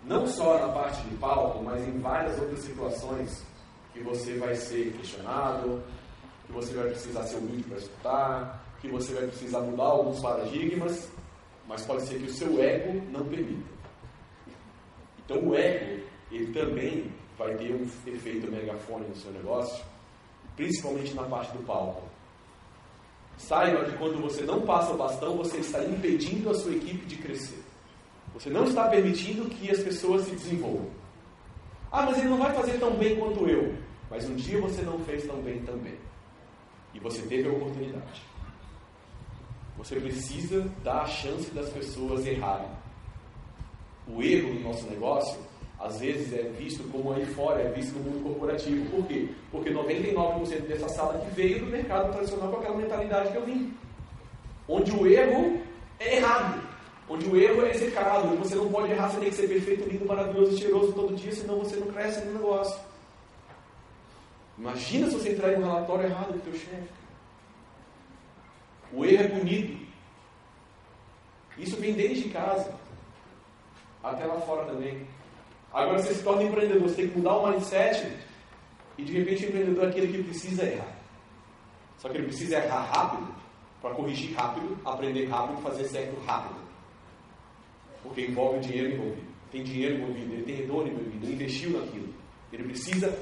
Não 0.03 0.27
só 0.27 0.59
na 0.59 0.73
parte 0.73 1.01
de 1.07 1.15
palco, 1.17 1.63
mas 1.63 1.87
em 1.87 1.99
várias 1.99 2.39
outras 2.39 2.59
situações 2.59 3.43
que 3.95 4.03
você 4.03 4.37
vai 4.37 4.53
ser 4.55 4.91
questionado, 4.91 5.81
que 6.45 6.51
você 6.51 6.73
vai 6.73 6.89
precisar 6.89 7.23
ser 7.23 7.37
humilde 7.37 7.63
para 7.63 7.77
escutar, 7.77 8.65
que 8.81 8.89
você 8.89 9.13
vai 9.13 9.27
precisar 9.27 9.61
mudar 9.61 9.85
alguns 9.85 10.19
paradigmas, 10.19 11.09
mas 11.65 11.81
pode 11.85 12.03
ser 12.03 12.19
que 12.19 12.25
o 12.25 12.33
seu 12.33 12.61
ego 12.61 13.01
não 13.09 13.25
permita. 13.25 13.73
Então 15.23 15.47
o 15.47 15.55
ego, 15.55 16.03
ele 16.29 16.53
também 16.53 17.11
vai 17.37 17.55
ter 17.55 17.73
um 17.73 17.87
efeito 18.05 18.51
megafone 18.51 19.07
no 19.07 19.15
seu 19.15 19.31
negócio, 19.31 19.83
principalmente 20.57 21.13
na 21.13 21.23
parte 21.23 21.53
do 21.53 21.63
palco. 21.63 22.03
Saiba 23.37 23.85
que 23.85 23.97
quando 23.97 24.21
você 24.21 24.43
não 24.43 24.61
passa 24.61 24.93
o 24.93 24.97
bastão, 24.97 25.37
você 25.37 25.57
está 25.57 25.81
impedindo 25.83 26.49
a 26.49 26.53
sua 26.53 26.73
equipe 26.73 27.05
de 27.05 27.15
crescer. 27.15 27.63
Você 28.33 28.49
não 28.49 28.65
está 28.65 28.89
permitindo 28.89 29.45
que 29.45 29.71
as 29.71 29.79
pessoas 29.79 30.25
se 30.25 30.31
desenvolvam. 30.31 31.04
Ah, 31.91 32.03
mas 32.03 32.17
ele 32.17 32.29
não 32.29 32.37
vai 32.37 32.53
fazer 32.53 32.79
tão 32.79 32.91
bem 32.95 33.15
quanto 33.15 33.47
eu. 33.47 33.73
Mas 34.09 34.27
um 34.29 34.35
dia 34.35 34.59
você 34.59 34.81
não 34.81 34.99
fez 34.99 35.25
tão 35.25 35.41
bem 35.41 35.59
também. 35.61 35.95
E 36.93 36.99
você 36.99 37.21
teve 37.23 37.47
a 37.49 37.51
oportunidade. 37.51 38.21
Você 39.77 39.99
precisa 39.99 40.65
dar 40.83 41.01
a 41.01 41.07
chance 41.07 41.51
das 41.51 41.69
pessoas 41.69 42.25
errarem. 42.25 42.69
O 44.07 44.21
erro 44.21 44.53
no 44.53 44.61
nosso 44.61 44.87
negócio, 44.89 45.37
às 45.79 45.99
vezes, 45.99 46.31
é 46.33 46.43
visto 46.57 46.83
como 46.91 47.11
aí 47.13 47.25
fora, 47.25 47.61
é 47.61 47.71
visto 47.71 47.93
no 47.97 48.03
mundo 48.03 48.23
corporativo. 48.23 48.89
Por 48.89 49.05
quê? 49.07 49.29
Porque 49.51 49.71
99% 49.71 50.67
dessa 50.67 50.87
sala 50.89 51.19
que 51.19 51.35
veio 51.35 51.59
do 51.59 51.65
mercado 51.65 52.13
tradicional 52.13 52.49
com 52.49 52.57
aquela 52.57 52.77
mentalidade 52.77 53.31
que 53.31 53.37
eu 53.37 53.45
vim. 53.45 53.73
Onde 54.67 54.91
o 54.91 55.05
erro 55.05 55.61
é 55.99 56.17
errado. 56.17 56.74
Onde 57.07 57.29
o 57.29 57.37
erro 57.37 57.65
é 57.65 57.71
execrado. 57.71 58.33
E 58.33 58.37
você 58.37 58.55
não 58.55 58.71
pode 58.71 58.91
errar, 58.91 59.09
você 59.09 59.19
tem 59.19 59.29
que 59.29 59.35
ser 59.35 59.47
perfeito, 59.47 59.89
lindo, 59.89 60.05
maravilhoso, 60.05 60.57
cheiroso 60.57 60.93
todo 60.93 61.15
dia, 61.15 61.31
senão 61.31 61.59
você 61.59 61.75
não 61.75 61.87
cresce 61.87 62.25
no 62.25 62.33
negócio. 62.33 62.79
Imagina 64.57 65.07
se 65.07 65.15
você 65.15 65.29
entrar 65.29 65.53
em 65.53 65.57
um 65.57 65.65
relatório 65.65 66.05
errado 66.05 66.33
do 66.33 66.39
teu 66.39 66.53
chefe. 66.53 66.89
O 68.93 69.05
erro 69.05 69.23
é 69.23 69.27
punido. 69.27 69.85
Isso 71.57 71.75
vem 71.77 71.93
desde 71.93 72.29
casa 72.29 72.73
até 74.03 74.25
lá 74.25 74.39
fora 74.41 74.65
também. 74.65 75.05
Agora 75.73 75.99
você 75.99 76.13
se 76.13 76.23
torna 76.23 76.43
empreendedor, 76.43 76.83
você 76.83 76.95
tem 76.95 77.09
que 77.09 77.17
mudar 77.17 77.35
o 77.37 77.49
mindset 77.49 78.11
e 78.97 79.03
de 79.03 79.11
repente 79.11 79.45
o 79.45 79.49
empreendedor 79.49 79.85
é 79.85 79.87
aquele 79.89 80.07
que 80.07 80.23
precisa 80.23 80.63
errar. 80.63 80.95
Só 81.97 82.09
que 82.09 82.17
ele 82.17 82.27
precisa 82.27 82.57
errar 82.57 82.83
rápido 82.83 83.35
para 83.81 83.93
corrigir 83.93 84.33
rápido, 84.35 84.77
aprender 84.85 85.25
rápido, 85.25 85.61
fazer 85.61 85.85
certo 85.85 86.17
rápido. 86.25 86.64
Porque 88.05 88.21
envolve 88.21 88.59
dinheiro 88.59 88.93
envolvido. 88.93 89.27
Tem 89.51 89.63
dinheiro 89.63 89.95
envolvido, 89.95 90.33
ele 90.33 90.43
tem 90.43 90.55
retorno 90.55 90.91
envolvido, 90.91 91.25
ele 91.25 91.33
investiu 91.33 91.69
naquilo. 91.71 92.13
Ele 92.51 92.63
precisa 92.63 93.17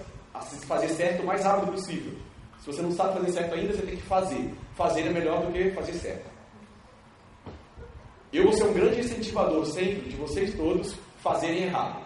fazer 0.68 0.90
certo 0.90 1.24
o 1.24 1.26
mais 1.26 1.44
rápido 1.44 1.72
possível. 1.72 2.14
Se 2.60 2.68
você 2.68 2.82
não 2.82 2.92
sabe 2.92 3.20
fazer 3.20 3.32
certo 3.32 3.54
ainda, 3.56 3.74
você 3.74 3.82
tem 3.82 3.96
que 3.98 4.04
fazer. 4.04 4.54
Fazer 4.76 5.02
é 5.02 5.10
melhor 5.10 5.46
do 5.46 5.52
que 5.52 5.72
fazer 5.72 5.94
certo. 5.94 6.32
Eu 8.32 8.46
vou 8.46 8.54
ser 8.54 8.64
um 8.64 8.74
grande 8.74 9.00
incentivador 9.00 9.66
sempre 9.66 10.10
de 10.10 10.16
vocês 10.16 10.56
todos 10.56 10.96
fazerem 11.20 11.64
errado. 11.64 12.02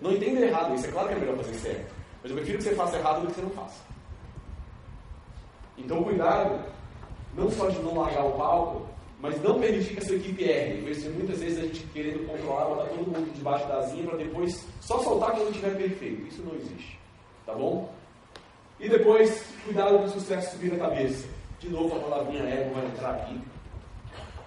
Não 0.00 0.12
entenda 0.12 0.40
errado, 0.40 0.74
isso 0.74 0.86
é 0.86 0.90
claro 0.90 1.08
que 1.08 1.14
é 1.14 1.18
melhor 1.18 1.36
fazer 1.36 1.54
certo. 1.54 1.94
Mas 2.22 2.30
eu 2.30 2.36
prefiro 2.36 2.58
que 2.58 2.64
você 2.64 2.74
faça 2.74 2.98
errado 2.98 3.20
do 3.22 3.26
que 3.28 3.34
você 3.34 3.42
não 3.42 3.50
faça. 3.50 3.82
Então, 5.78 6.02
cuidado, 6.02 6.62
não 7.34 7.50
só 7.50 7.68
de 7.68 7.78
não 7.78 7.96
largar 7.96 8.26
o 8.26 8.32
palco, 8.32 8.86
mas 9.20 9.40
não 9.42 9.58
permitir 9.58 9.94
que 9.94 9.98
a 9.98 10.06
sua 10.06 10.16
equipe 10.16 10.44
erre. 10.44 10.78
Eu 10.78 10.84
vejo 10.84 11.10
muitas 11.10 11.40
vezes 11.40 11.58
a 11.58 11.62
gente 11.62 11.84
querendo 11.92 12.26
controlar, 12.26 12.66
botar 12.66 12.88
todo 12.90 13.06
mundo 13.06 13.34
debaixo 13.34 13.66
da 13.66 13.78
asinha 13.78 14.04
para 14.04 14.18
depois 14.18 14.64
só 14.80 15.02
soltar 15.02 15.32
quando 15.32 15.50
estiver 15.50 15.76
perfeito. 15.76 16.26
Isso 16.28 16.42
não 16.42 16.54
existe. 16.54 16.98
Tá 17.44 17.54
bom? 17.54 17.92
E 18.78 18.88
depois, 18.88 19.44
cuidado 19.64 19.98
com 19.98 20.04
o 20.04 20.08
sucesso 20.08 20.52
subir 20.52 20.72
na 20.72 20.78
cabeça. 20.78 21.26
De 21.58 21.68
novo, 21.68 21.96
a 21.96 22.00
palavrinha 22.00 22.44
ego 22.44 22.74
vai 22.74 22.86
entrar 22.86 23.14
aqui. 23.14 23.40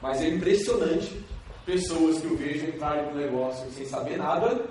Mas 0.01 0.22
é 0.22 0.30
impressionante 0.30 1.22
pessoas 1.66 2.20
que 2.20 2.25
eu 2.25 2.38
vejo 2.38 2.68
entrarem 2.68 3.12
no 3.12 3.20
negócio 3.20 3.70
sem 3.72 3.86
saber 3.86 4.18
nada 4.18 4.66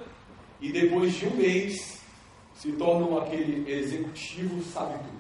e 0.61 0.73
depois 0.73 1.13
de 1.13 1.27
um 1.27 1.37
mês 1.37 2.01
se 2.55 2.73
tornam 2.73 3.19
aquele 3.19 3.71
executivo 3.71 4.63
sabe 4.63 4.95
tudo. 4.95 5.20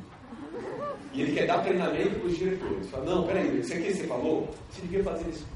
E 1.13 1.23
ele 1.23 1.33
quer 1.33 1.47
dar 1.47 1.63
treinamento 1.63 2.21
para 2.21 2.27
os 2.27 2.39
diretores. 2.39 2.89
Fala, 2.91 3.05
não, 3.05 3.27
peraí, 3.27 3.59
isso 3.59 3.73
aqui 3.73 3.85
que 3.85 3.95
você 3.95 4.07
falou, 4.07 4.49
você 4.71 4.83
devia 4.83 5.03
fazer 5.03 5.29
isso. 5.29 5.47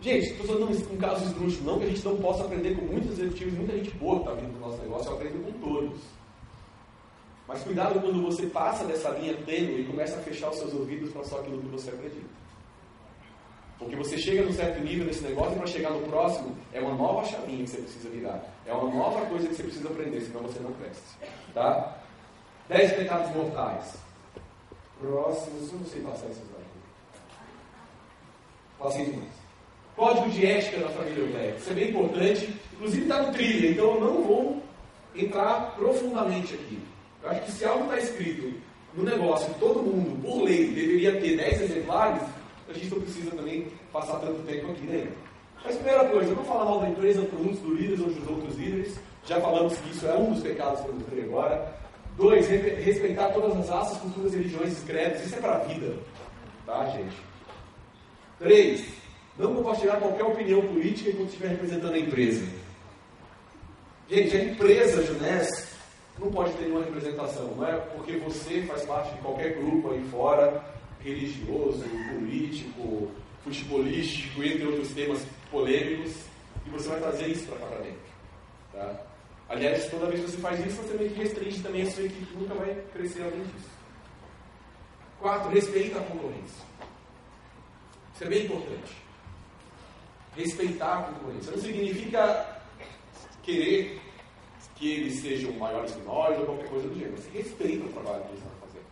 Gente, 0.00 0.30
estou 0.30 0.46
falando 0.46 0.92
um 0.92 0.96
caso 0.96 1.24
esdrúxulo, 1.24 1.64
não 1.64 1.78
que 1.78 1.86
a 1.86 1.88
gente 1.88 2.04
não 2.04 2.16
possa 2.18 2.44
aprender 2.44 2.76
com 2.76 2.86
muitos 2.86 3.18
executivos, 3.18 3.54
muita 3.54 3.76
gente 3.76 3.90
boa 3.96 4.20
está 4.20 4.32
vindo 4.32 4.52
do 4.52 4.60
nosso 4.60 4.80
negócio, 4.80 5.10
eu 5.10 5.14
aprendo 5.16 5.44
com 5.44 5.52
todos. 5.58 5.98
Mas 7.48 7.64
cuidado 7.64 8.00
quando 8.00 8.22
você 8.22 8.46
passa 8.46 8.84
dessa 8.84 9.08
linha 9.10 9.34
tênue 9.44 9.80
e 9.80 9.84
começa 9.86 10.16
a 10.16 10.22
fechar 10.22 10.50
os 10.50 10.58
seus 10.58 10.72
ouvidos 10.72 11.10
para 11.10 11.24
só 11.24 11.40
aquilo 11.40 11.60
que 11.60 11.68
você 11.68 11.90
acredita. 11.90 12.28
Porque 13.78 13.96
você 13.96 14.18
chega 14.18 14.42
num 14.42 14.52
certo 14.52 14.80
nível 14.82 15.06
nesse 15.06 15.22
negócio 15.22 15.54
e 15.54 15.56
para 15.56 15.66
chegar 15.66 15.90
no 15.90 16.00
próximo 16.08 16.56
é 16.72 16.80
uma 16.80 16.94
nova 16.94 17.24
chavinha 17.24 17.64
que 17.64 17.70
você 17.70 17.78
precisa 17.78 18.08
virar. 18.10 18.44
É 18.66 18.72
uma 18.72 18.92
nova 18.94 19.24
coisa 19.26 19.48
que 19.48 19.54
você 19.54 19.62
precisa 19.62 19.88
aprender, 19.88 20.20
senão 20.20 20.42
você 20.42 20.58
não 20.60 20.72
cresce. 20.72 21.00
Tá? 21.54 21.96
Dez 22.68 22.92
pecados 22.92 23.34
mortais. 23.34 23.94
Próximo, 25.00 25.56
eu 25.56 25.78
não 25.78 25.86
sei 25.86 26.02
passar 26.02 26.26
esses 26.26 26.42
dados. 26.48 26.66
Passei 28.78 29.04
demais. 29.06 29.32
Código 29.96 30.30
de 30.30 30.46
ética 30.46 30.80
da 30.80 30.88
família 30.90 31.24
Eutéria. 31.24 31.56
Isso 31.56 31.70
é 31.70 31.74
bem 31.74 31.88
importante. 31.90 32.60
Inclusive 32.74 33.02
está 33.02 33.22
no 33.22 33.32
trilha, 33.32 33.70
então 33.70 33.94
eu 33.94 34.00
não 34.00 34.22
vou 34.22 34.62
entrar 35.16 35.74
profundamente 35.76 36.54
aqui. 36.54 36.78
Eu 37.22 37.30
acho 37.30 37.42
que 37.42 37.52
se 37.52 37.64
algo 37.64 37.84
está 37.84 37.98
escrito 37.98 38.60
no 38.94 39.02
negócio 39.02 39.52
todo 39.58 39.82
mundo, 39.82 40.20
por 40.22 40.44
lei, 40.44 40.68
deveria 40.68 41.20
ter 41.20 41.36
10 41.36 41.62
exemplares, 41.62 42.22
a 42.68 42.72
gente 42.72 42.90
não 42.90 43.00
precisa 43.00 43.30
também 43.30 43.66
passar 43.92 44.18
tanto 44.20 44.42
tempo 44.42 44.70
aqui, 44.70 44.82
né? 44.82 45.08
Mas 45.64 45.74
primeira 45.74 46.04
coisa, 46.04 46.34
não 46.34 46.44
falar 46.44 46.64
mal 46.66 46.80
da 46.80 46.88
empresa 46.90 47.22
por 47.22 47.40
uns 47.40 47.58
dos 47.58 47.78
líderes 47.78 48.00
ou 48.00 48.06
dos 48.06 48.28
outros 48.28 48.56
líderes. 48.56 48.98
Já 49.24 49.40
falamos 49.40 49.76
que 49.76 49.90
isso 49.90 50.06
é 50.06 50.14
um 50.14 50.32
dos 50.32 50.42
pecados 50.42 50.80
que 50.80 50.88
eu 50.88 50.94
mostrei 50.94 51.24
agora. 51.24 51.74
Dois, 52.18 52.48
respeitar 52.48 53.28
todas 53.28 53.56
as 53.56 53.68
raças, 53.68 53.96
culturas, 53.98 54.34
religiões 54.34 54.82
credos. 54.84 55.24
Isso 55.24 55.36
é 55.36 55.40
para 55.40 55.54
a 55.54 55.58
vida. 55.60 55.96
Tá, 56.66 56.84
gente? 56.88 57.16
Três, 58.40 58.84
não 59.38 59.54
compartilhar 59.54 59.98
qualquer 59.98 60.24
opinião 60.24 60.60
política 60.62 61.10
enquanto 61.10 61.28
estiver 61.28 61.50
representando 61.50 61.94
a 61.94 61.98
empresa. 61.98 62.44
Gente, 64.10 64.36
a 64.36 64.44
empresa 64.44 65.06
Junés 65.06 65.72
não 66.18 66.28
pode 66.32 66.52
ter 66.54 66.64
nenhuma 66.64 66.84
representação. 66.84 67.54
Não 67.56 67.68
é 67.68 67.76
porque 67.76 68.16
você 68.16 68.62
faz 68.62 68.84
parte 68.84 69.14
de 69.14 69.20
qualquer 69.20 69.54
grupo 69.54 69.92
aí 69.92 70.02
fora, 70.10 70.60
religioso, 71.00 71.84
político, 72.12 73.12
futebolístico, 73.44 74.42
entre 74.42 74.66
outros 74.66 74.88
temas 74.88 75.24
polêmicos, 75.52 76.16
e 76.66 76.70
você 76.70 76.88
vai 76.88 76.98
trazer 76.98 77.28
isso 77.28 77.46
para 77.46 77.58
cá 77.58 77.66
para 77.66 77.78
dentro. 77.78 78.00
Tá? 78.72 79.07
Aliás, 79.48 79.88
toda 79.88 80.06
vez 80.06 80.20
que 80.20 80.30
você 80.30 80.38
faz 80.38 80.64
isso, 80.66 80.82
você 80.82 80.94
meio 80.96 81.10
que 81.10 81.22
restringe 81.22 81.62
também 81.62 81.82
a 81.82 81.90
sua 81.90 82.04
equipe, 82.04 82.36
nunca 82.36 82.54
vai 82.54 82.74
crescer 82.92 83.22
além 83.22 83.42
disso. 83.44 83.70
Quarto, 85.18 85.48
respeita 85.48 85.98
a 85.98 86.02
concorrência. 86.02 86.64
Isso 88.14 88.24
é 88.24 88.28
bem 88.28 88.44
importante. 88.44 88.96
Respeitar 90.36 90.98
a 90.98 91.02
concorrência. 91.02 91.52
Não 91.52 91.62
significa 91.62 92.60
querer 93.42 94.00
que 94.76 94.92
eles 94.92 95.20
sejam 95.20 95.52
maiores 95.52 95.92
que 95.92 96.02
nós 96.02 96.38
ou 96.38 96.46
qualquer 96.46 96.68
coisa 96.68 96.88
do 96.88 96.94
gênero. 96.94 97.16
Você 97.16 97.30
respeita 97.30 97.86
o 97.86 97.92
trabalho 97.92 98.22
que 98.24 98.28
eles 98.28 98.38
estão 98.38 98.58
fazendo. 98.60 98.86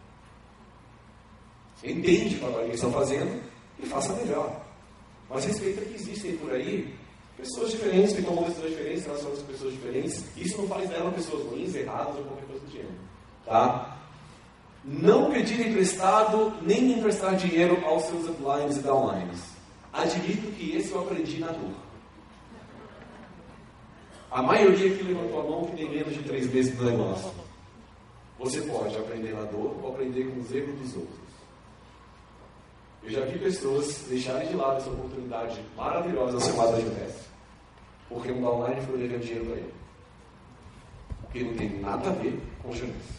Você 1.77 1.91
entende 1.91 2.37
o 2.37 2.39
trabalho 2.39 2.63
que 2.63 2.71
eles 2.71 2.77
estão 2.77 2.93
fazendo 2.93 3.43
e 3.79 3.87
faça 3.87 4.13
melhor. 4.15 4.65
Mas 5.29 5.45
respeita 5.45 5.83
que 5.83 5.95
existem 5.95 6.37
por 6.39 6.51
aí 6.51 6.96
pessoas 7.37 7.71
diferentes 7.71 8.15
que 8.15 8.23
tomam 8.23 8.45
decisões 8.45 8.71
diferentes 8.71 9.09
a 9.09 9.13
outras 9.13 9.43
pessoas 9.43 9.73
diferentes. 9.73 10.25
Isso 10.37 10.59
não 10.59 10.69
faz 10.69 10.89
delas 10.89 11.15
pessoas 11.15 11.47
ruins, 11.47 11.75
erradas 11.75 12.17
ou 12.17 12.25
qualquer 12.25 12.47
coisa 12.47 12.65
do 12.65 12.73
gênero. 12.73 12.95
Tá? 13.45 13.99
Não 14.85 15.31
pedir 15.31 15.67
emprestado 15.67 16.55
nem 16.63 16.99
emprestar 16.99 17.37
dinheiro 17.37 17.85
aos 17.85 18.05
seus 18.05 18.29
uplines 18.29 18.77
e 18.77 18.81
downlines. 18.81 19.43
Admito 19.93 20.53
que 20.53 20.77
esse 20.77 20.93
eu 20.93 21.01
aprendi 21.01 21.39
na 21.41 21.49
dor. 21.49 21.75
A 24.31 24.43
maioria 24.43 24.95
que 24.97 25.03
levantou 25.03 25.41
a 25.41 25.45
mão 25.45 25.65
que 25.65 25.77
tem 25.77 25.91
menos 25.91 26.15
de 26.15 26.23
três 26.23 26.53
meses 26.53 26.77
no 26.79 26.91
negócio. 26.91 27.31
Você 28.39 28.61
pode 28.63 28.95
aprender 28.97 29.33
na 29.33 29.45
dor 29.45 29.77
ou 29.83 29.89
aprender 29.89 30.25
com 30.25 30.41
os 30.41 30.53
erros 30.53 30.79
dos 30.79 30.97
outros. 30.97 31.27
Eu 33.03 33.11
já 33.11 33.25
vi 33.25 33.39
pessoas 33.39 34.05
deixarem 34.09 34.49
de 34.49 34.57
lado 34.57 34.79
essa 34.79 34.91
oportunidade 34.91 35.61
maravilhosa 35.77 36.41
chamada 36.41 36.81
Junesse, 36.81 37.26
porque 38.09 38.33
um 38.33 38.47
online 38.47 38.81
foi 38.83 38.99
devendo 38.99 39.23
dinheiro 39.23 39.47
para 39.47 39.57
ele. 39.57 39.75
Porque 41.23 41.45
não 41.45 41.55
tem 41.55 41.81
nada 41.81 42.09
a 42.09 42.13
ver 42.13 42.41
com 42.63 42.73
Junesse. 42.73 43.17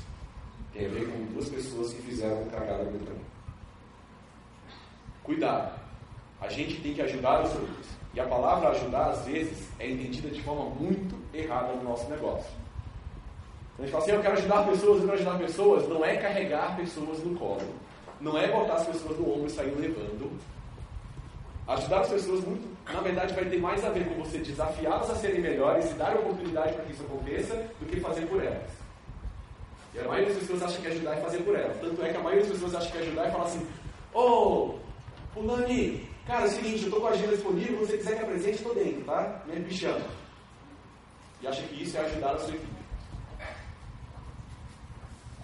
Tem 0.73 0.85
a 0.85 0.89
ver 0.89 1.11
com 1.11 1.25
duas 1.33 1.49
pessoas 1.49 1.93
que 1.93 2.01
fizeram 2.01 2.45
cagada 2.45 2.83
muito 2.83 3.05
grande. 3.05 3.21
Cuidado. 5.23 5.79
A 6.39 6.47
gente 6.49 6.79
tem 6.81 6.93
que 6.93 7.01
ajudar 7.01 7.43
os 7.43 7.53
outros. 7.53 7.87
E 8.13 8.19
a 8.19 8.25
palavra 8.25 8.69
ajudar, 8.69 9.09
às 9.09 9.25
vezes, 9.25 9.67
é 9.79 9.89
entendida 9.89 10.29
de 10.29 10.41
forma 10.41 10.69
muito 10.69 11.15
errada 11.33 11.73
no 11.73 11.83
nosso 11.83 12.09
negócio. 12.09 12.49
A 13.77 13.81
gente 13.81 13.91
fala 13.91 14.03
assim, 14.03 14.13
eu 14.13 14.21
quero 14.21 14.33
ajudar 14.37 14.65
pessoas, 14.65 15.01
eu 15.01 15.05
quero 15.07 15.13
ajudar 15.13 15.37
pessoas. 15.37 15.87
Não 15.87 16.05
é 16.05 16.17
carregar 16.17 16.75
pessoas 16.75 17.23
no 17.23 17.37
colo. 17.37 17.75
Não 18.19 18.37
é 18.37 18.47
botar 18.51 18.75
as 18.75 18.87
pessoas 18.87 19.19
no 19.19 19.31
ombro 19.31 19.47
e 19.47 19.49
sair 19.51 19.75
levando. 19.75 20.31
Ajudar 21.67 22.01
as 22.01 22.09
pessoas 22.09 22.43
muito, 22.45 22.76
na 22.93 23.01
verdade, 23.01 23.33
vai 23.33 23.45
ter 23.45 23.59
mais 23.59 23.83
a 23.83 23.89
ver 23.89 24.05
com 24.07 24.23
você 24.23 24.37
desafiá-las 24.37 25.09
a 25.09 25.15
serem 25.15 25.41
melhores 25.41 25.91
e 25.91 25.93
dar 25.95 26.15
oportunidade 26.15 26.73
para 26.73 26.85
que 26.85 26.93
isso 26.93 27.03
aconteça 27.03 27.55
do 27.79 27.85
que 27.85 27.99
fazer 27.99 28.25
por 28.27 28.41
elas. 28.41 28.71
E 29.93 29.99
a 29.99 30.03
maioria 30.07 30.33
das 30.33 30.37
pessoas 30.39 30.63
acha 30.63 30.81
que 30.81 30.87
ajudar 30.87 31.17
é 31.17 31.21
fazer 31.21 31.37
por 31.39 31.55
elas. 31.55 31.77
Tanto 31.79 32.01
é 32.03 32.09
que 32.09 32.17
a 32.17 32.21
maioria 32.21 32.43
das 32.43 32.53
pessoas 32.53 32.75
acha 32.75 32.91
que 32.91 32.97
ajudar 32.99 33.27
é 33.27 33.31
falar 33.31 33.45
assim, 33.45 33.67
ô, 34.13 34.21
oh, 34.21 34.75
Fulani, 35.33 36.07
cara, 36.25 36.43
é 36.43 36.47
o 36.47 36.51
seguinte, 36.51 36.81
eu 36.81 36.85
estou 36.85 37.01
com 37.01 37.07
a 37.07 37.11
agenda 37.11 37.35
disponível, 37.35 37.79
se 37.79 37.85
você 37.85 37.97
quiser 37.97 38.15
que 38.17 38.23
apresente, 38.23 38.57
estou 38.57 38.75
dentro, 38.75 39.01
tá? 39.03 39.41
Me 39.47 39.71
chama. 39.71 40.05
E 41.41 41.47
acha 41.47 41.63
que 41.63 41.83
isso 41.83 41.97
é 41.97 42.01
ajudar 42.01 42.31
a 42.31 42.39
sua 42.39 42.55
equipe. 42.55 42.76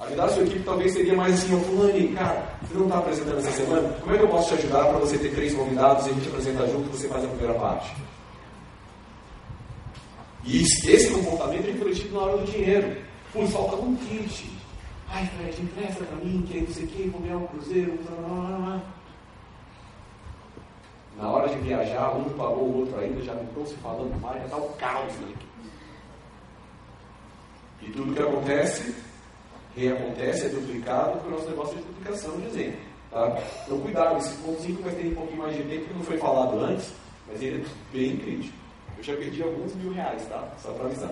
Ajudar 0.05 0.25
a 0.25 0.29
sua 0.29 0.43
equipe 0.43 0.63
talvez 0.63 0.93
seria 0.93 1.15
mais 1.15 1.33
assim, 1.33 1.63
Fulani, 1.63 2.10
cara, 2.10 2.57
você 2.62 2.77
não 2.77 2.86
está 2.86 2.98
apresentando 3.00 3.38
essa 3.38 3.51
semana? 3.51 3.89
Como 4.01 4.13
é 4.13 4.17
que 4.17 4.24
eu 4.24 4.27
posso 4.27 4.50
te 4.50 4.53
ajudar 4.55 4.86
para 4.86 5.00
você 5.00 5.17
ter 5.17 5.33
três 5.33 5.53
convidados 5.53 6.05
e 6.05 6.10
a 6.10 6.13
gente 6.13 6.27
apresentar 6.27 6.67
junto 6.67 6.89
e 6.89 6.98
você 6.98 7.07
faz 7.07 7.24
a 7.24 7.27
primeira 7.27 7.53
parte? 7.53 7.95
E 10.43 10.62
esse 10.62 11.10
comportamento 11.10 11.67
é 11.67 11.72
refletido 11.72 12.15
na 12.15 12.22
hora 12.22 12.38
do 12.38 12.51
dinheiro. 12.51 12.98
Pô, 13.31 13.48
falta 13.48 13.77
um 13.77 13.95
kit. 13.95 14.50
Ai, 15.10 15.25
Fred, 15.38 15.62
empresta 15.62 16.03
para 16.03 16.17
mim, 16.17 16.43
que 16.48 16.57
aí 16.57 16.63
não 16.63 16.74
sei 16.74 16.83
o 16.83 16.88
que, 16.88 17.10
vou 17.10 17.22
ganhar 17.22 17.38
um 17.38 17.48
cruzeiro. 17.48 17.98
Na 21.17 21.29
hora 21.29 21.48
de 21.48 21.57
viajar, 21.60 22.17
um 22.17 22.25
pagou 22.31 22.63
o 22.63 22.79
outro 22.79 23.00
ainda, 23.00 23.22
já 23.22 23.33
não 23.33 23.43
estão 23.43 23.65
se 23.65 23.75
falando 23.75 24.19
mais, 24.19 24.39
já 24.39 24.45
está 24.45 24.57
o 24.57 24.69
caos 24.74 25.13
na 25.22 25.29
equipe. 25.29 25.45
E 27.83 27.91
tudo 27.91 28.13
que 28.13 28.22
acontece 28.22 28.95
reacontece, 29.75 30.46
é 30.46 30.50
duplicado, 30.50 31.20
o 31.27 31.32
nosso 31.32 31.50
negócio 31.50 31.74
é 31.74 31.77
de 31.77 31.84
duplicação 31.84 32.39
de 32.39 32.48
exemplo. 32.48 32.80
Tá? 33.12 33.38
Então, 33.65 33.80
cuidado, 33.80 34.18
esse 34.18 34.36
ponto 34.38 34.62
5 34.62 34.84
vai 34.84 34.94
ter 34.94 35.08
um 35.08 35.15
pouquinho 35.15 35.42
mais 35.42 35.56
de 35.56 35.63
tempo, 35.63 35.86
que 35.86 35.94
não 35.94 36.03
foi 36.03 36.18
falado 36.18 36.60
antes, 36.60 36.92
mas 37.27 37.42
ele 37.42 37.63
é 37.63 37.96
bem 37.98 38.18
crítico. 38.18 38.58
Eu 38.98 39.03
já 39.03 39.15
perdi 39.15 39.44
alguns 39.44 39.75
mil 39.75 39.92
reais, 39.92 40.25
tá? 40.27 40.48
Só 40.62 40.72
para 40.72 40.86
avisar. 40.86 41.12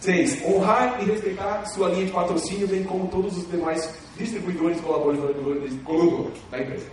6. 0.00 0.44
Honrar 0.44 1.00
e 1.00 1.04
respeitar 1.04 1.64
sua 1.66 1.88
linha 1.90 2.06
de 2.06 2.12
patrocínio, 2.12 2.66
bem 2.66 2.82
como 2.82 3.06
todos 3.08 3.36
os 3.36 3.48
demais 3.48 3.94
distribuidores 4.16 4.80
colaboradores, 4.80 5.80
colaboradores 5.84 6.42
da 6.50 6.60
empresa. 6.60 6.86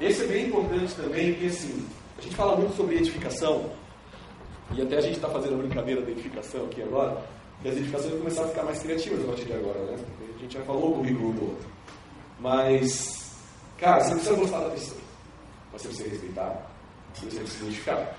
Esse 0.00 0.24
é 0.24 0.26
bem 0.26 0.46
importante 0.46 0.94
também, 0.94 1.32
porque 1.32 1.46
assim, 1.46 1.86
a 2.18 2.20
gente 2.20 2.34
fala 2.34 2.56
muito 2.56 2.74
sobre 2.74 2.96
edificação, 2.96 3.70
e 4.72 4.82
até 4.82 4.96
a 4.96 5.00
gente 5.00 5.14
está 5.14 5.28
fazendo 5.28 5.54
a 5.54 5.58
brincadeira 5.58 6.02
da 6.02 6.10
edificação 6.10 6.64
aqui 6.64 6.82
agora, 6.82 7.16
e 7.64 7.68
as 7.68 7.76
edificações 7.76 8.10
vão 8.10 8.20
começar 8.20 8.44
a 8.44 8.48
ficar 8.48 8.62
mais 8.64 8.78
criativas 8.80 9.20
a 9.20 9.26
partir 9.26 9.44
de 9.44 9.52
agora, 9.52 9.80
né? 9.80 9.96
A 10.36 10.38
gente 10.38 10.54
já 10.54 10.62
falou 10.62 10.92
o 10.92 10.94
currículo 10.96 11.32
do 11.32 11.42
outro. 11.42 11.68
Mas, 12.38 13.32
cara, 13.76 14.04
você 14.04 14.14
precisa 14.14 14.36
gostar 14.36 14.60
da 14.60 14.70
pessoa. 14.70 15.00
Você 15.72 15.88
precisa 15.88 16.08
respeitar. 16.08 16.70
Você 17.14 17.26
precisa 17.26 17.64
identificar. 17.64 18.16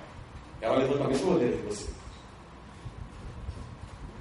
É 0.62 0.70
um 0.70 0.78
levantamento 0.78 1.24
rodeiro 1.24 1.58
de 1.58 1.64
você. 1.64 1.90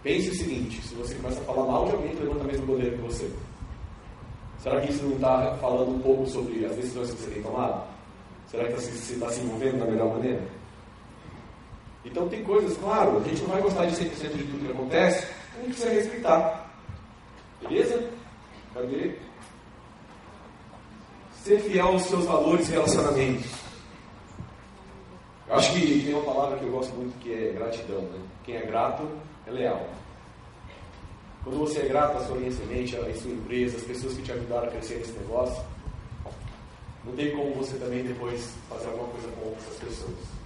Pense 0.05 0.31
o 0.31 0.35
seguinte, 0.35 0.81
se 0.81 0.95
você 0.95 1.15
começa 1.17 1.41
a 1.41 1.45
falar 1.45 1.67
mal 1.67 1.87
de 1.87 1.93
alguém, 1.93 2.15
levanta 2.15 2.45
mesmo 2.45 2.67
poder 2.67 2.93
que 2.93 3.03
você. 3.03 3.31
Será 4.63 4.81
que 4.81 4.93
isso 4.93 5.03
não 5.05 5.17
está 5.17 5.57
falando 5.61 5.97
um 5.97 5.99
pouco 6.01 6.27
sobre 6.27 6.65
as 6.65 6.77
decisões 6.77 7.11
que 7.11 7.23
você 7.23 7.31
tem 7.31 7.43
tomado? 7.43 7.85
Será 8.47 8.65
que 8.65 8.73
você 8.75 9.13
está 9.13 9.29
se 9.31 9.41
envolvendo 9.41 9.81
da 9.81 9.87
melhor 9.87 10.15
maneira? 10.15 10.41
Então 12.05 12.29
tem 12.29 12.43
coisas, 12.45 12.77
claro, 12.79 13.19
a 13.19 13.29
gente 13.29 13.43
não 13.43 13.51
vai 13.51 13.63
gostar 13.63 13.87
de 13.87 13.97
100% 13.97 14.37
de 14.37 14.45
tudo 14.45 14.67
que 14.67 14.73
acontece, 14.73 15.27
a 15.55 15.61
gente 15.61 15.75
precisa 15.75 15.91
respeitar. 15.91 16.71
Beleza? 17.61 18.11
Cadê? 18.73 19.17
Ser 21.43 21.61
fiel 21.61 21.87
aos 21.89 22.03
seus 22.03 22.25
valores 22.25 22.69
e 22.69 22.73
relacionamentos. 22.73 23.51
Eu 25.49 25.55
acho 25.55 25.73
que 25.73 26.05
tem 26.05 26.15
uma 26.15 26.23
palavra 26.23 26.59
que 26.59 26.65
eu 26.65 26.71
gosto 26.71 26.95
muito 26.95 27.19
que 27.21 27.33
é 27.33 27.53
gratidão. 27.53 28.03
Né? 28.03 28.21
Quem 28.45 28.57
é 28.57 28.67
grato 28.67 29.09
é 29.47 29.51
leal. 29.51 29.89
Quando 31.43 31.59
você 31.59 31.81
é 31.81 31.89
grato 31.89 32.19
à 32.19 32.25
sua 32.27 32.37
linha 32.37 32.53
semente, 32.53 32.97
à 32.97 33.15
sua 33.15 33.31
empresa, 33.31 33.79
às 33.79 33.85
pessoas 33.85 34.15
que 34.15 34.23
te 34.23 34.33
ajudaram 34.33 34.69
a 34.69 34.71
crescer 34.71 34.97
nesse 34.97 35.13
negócio, 35.13 35.65
não 37.05 37.15
tem 37.15 37.35
como 37.35 37.55
você 37.55 37.79
também 37.79 38.05
depois 38.05 38.55
fazer 38.69 38.87
alguma 38.89 39.09
coisa 39.09 39.29
com 39.29 39.55
essas 39.57 39.77
pessoas. 39.77 40.38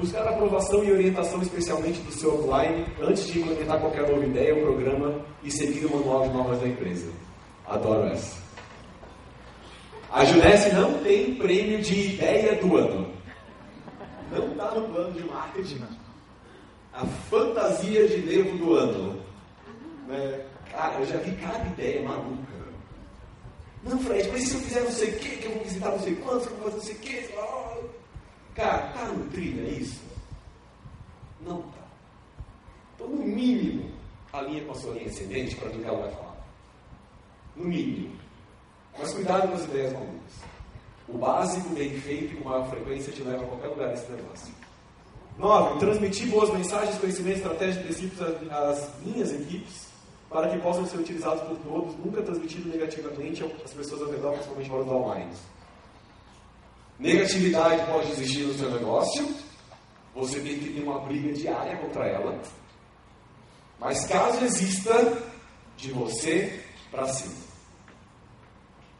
Buscar 0.00 0.26
aprovação 0.26 0.82
e 0.82 0.90
orientação, 0.92 1.42
especialmente 1.42 2.00
do 2.00 2.10
seu 2.10 2.34
offline, 2.34 2.86
antes 3.02 3.26
de 3.26 3.40
implementar 3.40 3.78
qualquer 3.78 4.08
nova 4.08 4.24
ideia 4.24 4.54
ou 4.54 4.62
programa 4.62 5.26
e 5.42 5.50
seguir 5.50 5.84
o 5.84 5.94
manual 5.94 6.22
de 6.22 6.34
normas 6.34 6.58
da 6.58 6.66
empresa. 6.66 7.10
Adoro 7.66 8.08
essa. 8.08 8.40
A 10.10 10.24
Junesse 10.24 10.74
não 10.74 10.94
tem 11.02 11.34
prêmio 11.34 11.82
de 11.82 12.14
ideia 12.14 12.56
do 12.56 12.76
ano. 12.78 13.12
Não 14.32 14.52
está 14.52 14.70
no 14.74 14.88
plano 14.88 15.12
de 15.12 15.24
marketing. 15.24 15.82
A 16.94 17.04
fantasia 17.04 18.08
de 18.08 18.22
nervo 18.22 18.56
do 18.56 18.74
ano. 18.74 19.20
Né? 20.08 20.46
Cara, 20.72 20.98
eu 20.98 21.06
já 21.06 21.18
vi 21.18 21.32
cada 21.32 21.66
ideia 21.66 22.02
maluca. 22.08 22.60
Não, 23.84 23.98
Fred, 23.98 24.30
mas 24.32 24.44
se 24.44 24.54
eu 24.54 24.60
fizer 24.60 24.80
não 24.80 24.90
sei 24.90 25.10
o 25.10 25.18
que, 25.18 25.36
que 25.36 25.46
eu 25.46 25.52
vou 25.52 25.64
visitar 25.64 25.90
não 25.90 26.00
sei 26.00 26.14
quantos, 26.16 26.46
que 26.46 26.52
eu 26.52 26.58
vou 26.58 26.70
fazer 26.70 26.76
não 26.76 26.84
sei 26.84 26.94
o 26.94 26.98
que? 26.98 27.99
Cara, 28.60 28.88
está 28.88 29.04
no 29.06 29.24
trilha 29.30 29.70
isso? 29.70 30.02
Não 31.40 31.60
está. 31.60 31.80
Então, 32.94 33.08
no 33.08 33.24
mínimo, 33.24 33.90
alinha 34.30 34.62
com 34.64 34.72
a 34.72 34.74
sua 34.74 34.92
linha 34.92 35.06
ascendente 35.06 35.56
para 35.56 35.68
o 35.68 35.72
que 35.72 35.82
ela 35.82 35.98
vai 35.98 36.10
falar. 36.10 36.36
No 37.56 37.64
mínimo. 37.64 38.14
Mas 38.98 39.14
cuidado 39.14 39.48
com 39.48 39.54
as 39.54 39.64
ideias 39.64 39.94
malucas. 39.94 40.34
O 41.08 41.16
básico, 41.16 41.70
bem 41.70 41.98
feito 42.00 42.34
e 42.34 42.36
com 42.36 42.50
maior 42.50 42.68
frequência 42.68 43.10
te 43.10 43.22
leva 43.22 43.42
a 43.42 43.46
qualquer 43.46 43.68
lugar 43.68 43.88
nesse 43.88 44.12
negócio. 44.12 44.54
9. 45.38 45.78
Transmitir 45.78 46.28
boas 46.28 46.50
mensagens, 46.50 46.98
conhecimento, 46.98 47.38
estratégia 47.38 47.80
e 47.80 47.84
princípios 47.84 48.20
às 48.50 48.90
minhas 49.02 49.32
equipes 49.32 49.88
para 50.28 50.50
que 50.50 50.58
possam 50.58 50.84
ser 50.86 50.98
utilizados 50.98 51.42
por 51.44 51.56
todos, 51.58 51.96
nunca 52.04 52.22
transmitido 52.22 52.68
negativamente 52.68 53.42
às 53.64 53.72
pessoas 53.72 54.02
ao 54.02 54.10
redor, 54.10 54.32
principalmente 54.32 54.68
para 54.68 54.80
os 54.80 54.88
online. 54.88 55.32
Negatividade 57.00 57.86
pode 57.90 58.12
existir 58.12 58.44
no 58.44 58.52
seu 58.52 58.70
negócio, 58.70 59.34
você 60.14 60.38
tem 60.38 60.58
que 60.58 60.74
ter 60.74 60.82
uma 60.82 61.00
briga 61.00 61.32
diária 61.32 61.78
contra 61.78 62.06
ela. 62.06 62.38
Mas 63.78 64.06
caso 64.06 64.44
exista, 64.44 65.18
de 65.78 65.92
você 65.92 66.62
para 66.90 67.08
cima. 67.08 67.34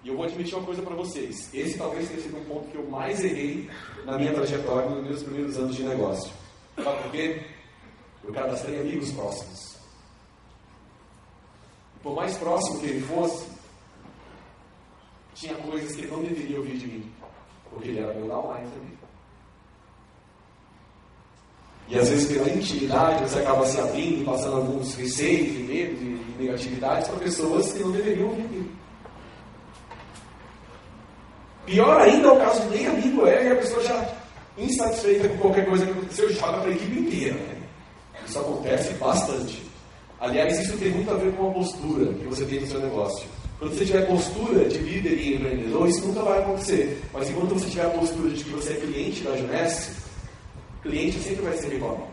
E 0.02 0.08
eu 0.08 0.16
vou 0.16 0.24
admitir 0.24 0.54
uma 0.54 0.64
coisa 0.64 0.80
para 0.80 0.94
vocês. 0.94 1.52
Esse 1.52 1.76
talvez 1.76 2.08
tenha 2.08 2.22
sido 2.22 2.38
um 2.38 2.44
ponto 2.46 2.70
que 2.70 2.76
eu 2.76 2.88
mais 2.88 3.22
errei 3.22 3.70
na 4.06 4.16
minha 4.16 4.32
trajetória 4.32 4.88
nos 4.88 5.04
meus 5.04 5.22
primeiros 5.22 5.58
anos 5.58 5.76
de 5.76 5.82
negócio. 5.82 6.32
Sabe 6.82 7.02
por 7.02 7.12
quê? 7.12 7.44
Eu 8.24 8.32
cadastrei 8.32 8.80
amigos 8.80 9.12
próximos. 9.12 9.76
Por 12.02 12.14
mais 12.14 12.34
próximo 12.38 12.80
que 12.80 12.86
ele 12.86 13.06
fosse, 13.06 13.46
tinha 15.34 15.54
coisas 15.56 15.94
que 15.94 16.00
ele 16.00 16.10
não 16.10 16.22
deveria 16.22 16.56
ouvir 16.56 16.78
de 16.78 16.86
mim. 16.86 17.12
Porque 17.70 17.88
ele 17.88 18.00
era 18.00 18.14
meu 18.14 18.26
downline 18.26 18.68
também. 18.70 19.00
E 21.90 21.98
às 21.98 22.08
vezes 22.08 22.32
pela 22.32 22.48
intimidade 22.48 23.24
você 23.24 23.40
acaba 23.40 23.66
se 23.66 23.80
abrindo, 23.80 24.24
passando 24.24 24.58
alguns 24.58 24.94
receios 24.94 25.56
e 25.56 25.62
medos 25.64 26.00
e 26.00 26.20
negatividades 26.38 27.08
para 27.08 27.18
pessoas 27.18 27.72
que 27.72 27.80
não 27.80 27.90
deveriam 27.90 28.28
ouvir. 28.28 28.70
Pior 31.66 32.00
ainda 32.00 32.28
é 32.28 32.32
o 32.32 32.38
caso 32.38 32.60
de 32.62 32.76
nem 32.76 32.86
amigo 32.86 33.26
é 33.26 33.44
e 33.44 33.52
a 33.52 33.56
pessoa 33.56 33.82
já 33.82 34.08
insatisfeita 34.56 35.28
com 35.30 35.38
qualquer 35.38 35.66
coisa 35.66 35.84
que 35.84 35.90
aconteceu 35.90 36.32
joga 36.32 36.58
para 36.58 36.70
a 36.70 36.74
equipe 36.74 37.00
inteira. 37.00 37.34
Né? 37.34 37.56
Isso 38.26 38.38
acontece 38.38 38.94
bastante. 38.94 39.62
Aliás, 40.20 40.60
isso 40.60 40.78
tem 40.78 40.90
muito 40.90 41.10
a 41.10 41.14
ver 41.14 41.32
com 41.34 41.50
a 41.50 41.52
postura 41.52 42.12
que 42.14 42.24
você 42.26 42.44
tem 42.44 42.60
no 42.60 42.66
seu 42.66 42.80
negócio. 42.80 43.26
Quando 43.60 43.74
você 43.74 43.84
tiver 43.84 44.06
postura 44.06 44.66
de 44.70 44.78
líder 44.78 45.18
e 45.20 45.34
empreendedor, 45.34 45.86
isso 45.86 46.06
nunca 46.06 46.22
vai 46.22 46.38
acontecer. 46.38 46.98
Mas 47.12 47.28
enquanto 47.28 47.52
você 47.52 47.68
tiver 47.68 47.84
a 47.84 47.90
postura 47.90 48.30
de 48.30 48.42
que 48.42 48.50
você 48.50 48.72
é 48.72 48.76
cliente 48.76 49.22
da 49.22 49.36
Junesse, 49.36 49.92
cliente 50.82 51.20
sempre 51.20 51.42
vai 51.42 51.56
ser 51.58 51.74
igual. 51.74 52.10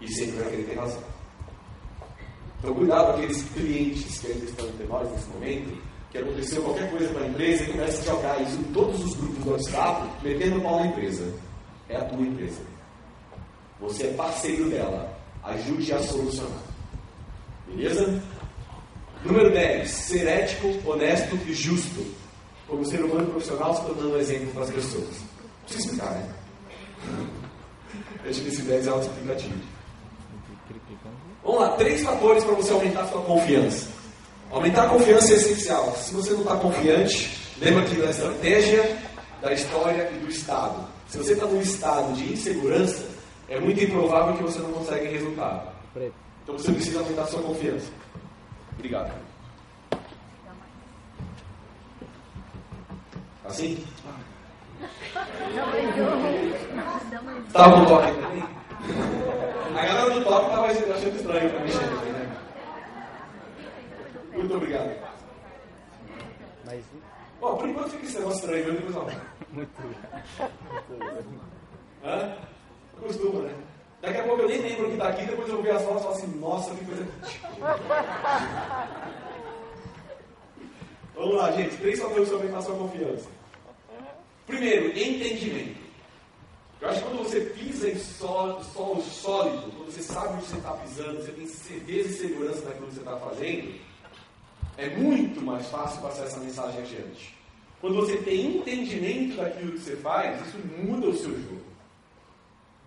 E 0.00 0.06
sempre 0.06 0.36
vai 0.36 0.50
querer 0.50 0.62
ter 0.62 0.78
razão. 0.78 1.02
Então, 2.60 2.74
cuidado 2.74 3.06
com 3.06 3.12
aqueles 3.14 3.42
clientes 3.42 4.20
que 4.20 4.26
ainda 4.28 4.44
estão 4.44 4.68
entre 4.68 4.86
nós 4.86 5.10
nesse 5.10 5.28
momento, 5.30 5.82
que 6.12 6.18
aconteceu 6.18 6.62
qualquer 6.62 6.90
coisa 6.92 7.08
com 7.08 7.18
a 7.18 7.26
empresa 7.26 7.64
e 7.64 7.72
começa 7.72 8.00
a 8.00 8.14
jogar 8.14 8.42
isso 8.42 8.56
em 8.56 8.72
todos 8.72 9.04
os 9.04 9.16
grupos 9.16 9.44
do 9.44 9.50
WhatsApp, 9.50 10.08
metendo 10.22 10.60
pau 10.60 10.78
na 10.78 10.86
empresa. 10.86 11.34
É 11.88 11.96
a 11.96 12.04
tua 12.04 12.24
empresa. 12.24 12.60
Você 13.80 14.04
é 14.04 14.12
parceiro 14.12 14.70
dela. 14.70 15.12
Ajude 15.42 15.92
a 15.92 15.98
solucionar. 16.04 16.62
Beleza? 17.66 18.22
Número 19.26 19.50
10. 19.50 19.90
Ser 19.90 20.26
ético, 20.26 20.72
honesto 20.88 21.36
e 21.46 21.52
justo. 21.52 22.06
Como 22.68 22.84
ser 22.84 23.04
humano 23.04 23.30
profissional, 23.30 23.74
se 23.74 23.82
tornando 23.82 24.14
um 24.14 24.18
exemplo 24.18 24.48
para 24.52 24.62
as 24.62 24.70
pessoas. 24.70 25.16
Precisa 25.64 25.84
explicar, 25.84 26.10
né? 26.12 26.34
Acho 28.28 28.40
que 28.40 28.48
esse 28.48 28.62
10 28.62 28.86
é 28.86 28.90
auto-explicativo. 28.90 29.54
Vamos 31.44 31.60
lá, 31.60 31.68
três 31.76 32.02
fatores 32.02 32.42
para 32.42 32.54
você 32.54 32.72
aumentar 32.72 33.02
a 33.02 33.06
sua 33.06 33.22
confiança. 33.22 33.88
Aumentar 34.50 34.86
a 34.86 34.88
confiança 34.88 35.32
é 35.32 35.36
essencial. 35.36 35.94
Se 35.96 36.12
você 36.14 36.32
não 36.32 36.40
está 36.40 36.56
confiante, 36.56 37.38
lembra 37.60 37.82
aqui 37.82 37.96
da 37.96 38.10
estratégia, 38.10 38.98
da 39.40 39.52
história 39.52 40.10
e 40.12 40.18
do 40.18 40.28
Estado. 40.28 40.86
Se 41.08 41.18
você 41.18 41.34
está 41.34 41.46
num 41.46 41.60
estado 41.60 42.12
de 42.14 42.32
insegurança, 42.32 43.06
é 43.48 43.60
muito 43.60 43.82
improvável 43.82 44.36
que 44.36 44.42
você 44.42 44.58
não 44.58 44.72
consiga 44.72 45.08
resultado. 45.08 45.68
Então 46.42 46.58
você 46.58 46.72
precisa 46.72 46.98
aumentar 46.98 47.22
a 47.22 47.26
sua 47.26 47.42
confiança. 47.42 47.86
Obrigado. 48.76 49.12
Assim? 53.44 53.86
Estava 57.46 57.72
com 57.72 57.84
toque 57.86 58.12
também? 58.20 58.42
A 59.76 59.86
galera 59.86 60.10
do 60.10 60.24
toque 60.24 60.46
estava 60.46 60.66
achando 60.66 61.16
estranho 61.16 61.50
para 61.50 61.60
mexer 61.60 61.84
aqui, 61.84 62.08
né? 62.10 62.36
Muito 64.32 64.54
obrigado. 64.54 64.90
Mas... 66.64 66.84
Bom, 67.40 67.56
por 67.56 67.68
enquanto 67.68 67.90
fica 67.90 68.04
esse 68.04 68.18
negócio 68.18 68.40
estranho, 68.40 68.72
depois 68.72 68.94
não. 68.94 69.06
Muito 69.52 69.70
obrigado. 69.78 70.24
Hã? 72.04 72.36
Costuma, 73.00 73.42
né? 73.42 73.54
Daqui 74.00 74.18
a 74.18 74.24
pouco 74.24 74.42
eu 74.42 74.48
nem 74.48 74.60
lembro 74.60 74.86
que 74.86 74.92
está 74.92 75.08
aqui, 75.08 75.24
depois 75.24 75.48
eu 75.48 75.54
vou 75.54 75.62
ver 75.62 75.72
as 75.72 75.82
fotos 75.82 76.00
e 76.00 76.04
falo 76.04 76.14
assim, 76.14 76.38
nossa, 76.38 76.74
que 76.74 76.84
coisa. 76.84 77.06
Vamos 81.16 81.34
lá, 81.34 81.50
gente. 81.52 81.76
Três 81.78 81.98
fatores 81.98 82.30
aumentar 82.30 82.58
a 82.58 82.62
sua 82.62 82.76
confiança. 82.76 83.26
Primeiro, 84.46 84.88
entendimento. 84.88 85.86
Eu 86.80 86.90
acho 86.90 87.02
que 87.02 87.08
quando 87.08 87.24
você 87.24 87.40
pisa 87.40 87.88
em 87.88 87.96
solo, 87.96 88.62
solo 88.62 89.02
sólido, 89.02 89.72
quando 89.72 89.90
você 89.90 90.02
sabe 90.02 90.34
onde 90.34 90.44
você 90.44 90.56
está 90.56 90.72
pisando, 90.72 91.22
você 91.22 91.32
tem 91.32 91.46
certeza 91.46 92.08
e 92.10 92.12
segurança 92.12 92.60
daquilo 92.60 92.86
que 92.88 92.94
você 92.94 93.00
está 93.00 93.16
fazendo, 93.16 93.74
é 94.76 94.90
muito 94.90 95.40
mais 95.40 95.66
fácil 95.68 96.02
passar 96.02 96.24
essa 96.24 96.38
mensagem 96.38 96.80
adiante. 96.80 97.34
Quando 97.80 97.96
você 97.96 98.18
tem 98.18 98.58
entendimento 98.58 99.36
daquilo 99.36 99.72
que 99.72 99.78
você 99.78 99.96
faz, 99.96 100.46
isso 100.46 100.58
muda 100.78 101.08
o 101.08 101.16
seu 101.16 101.30
jogo. 101.30 101.65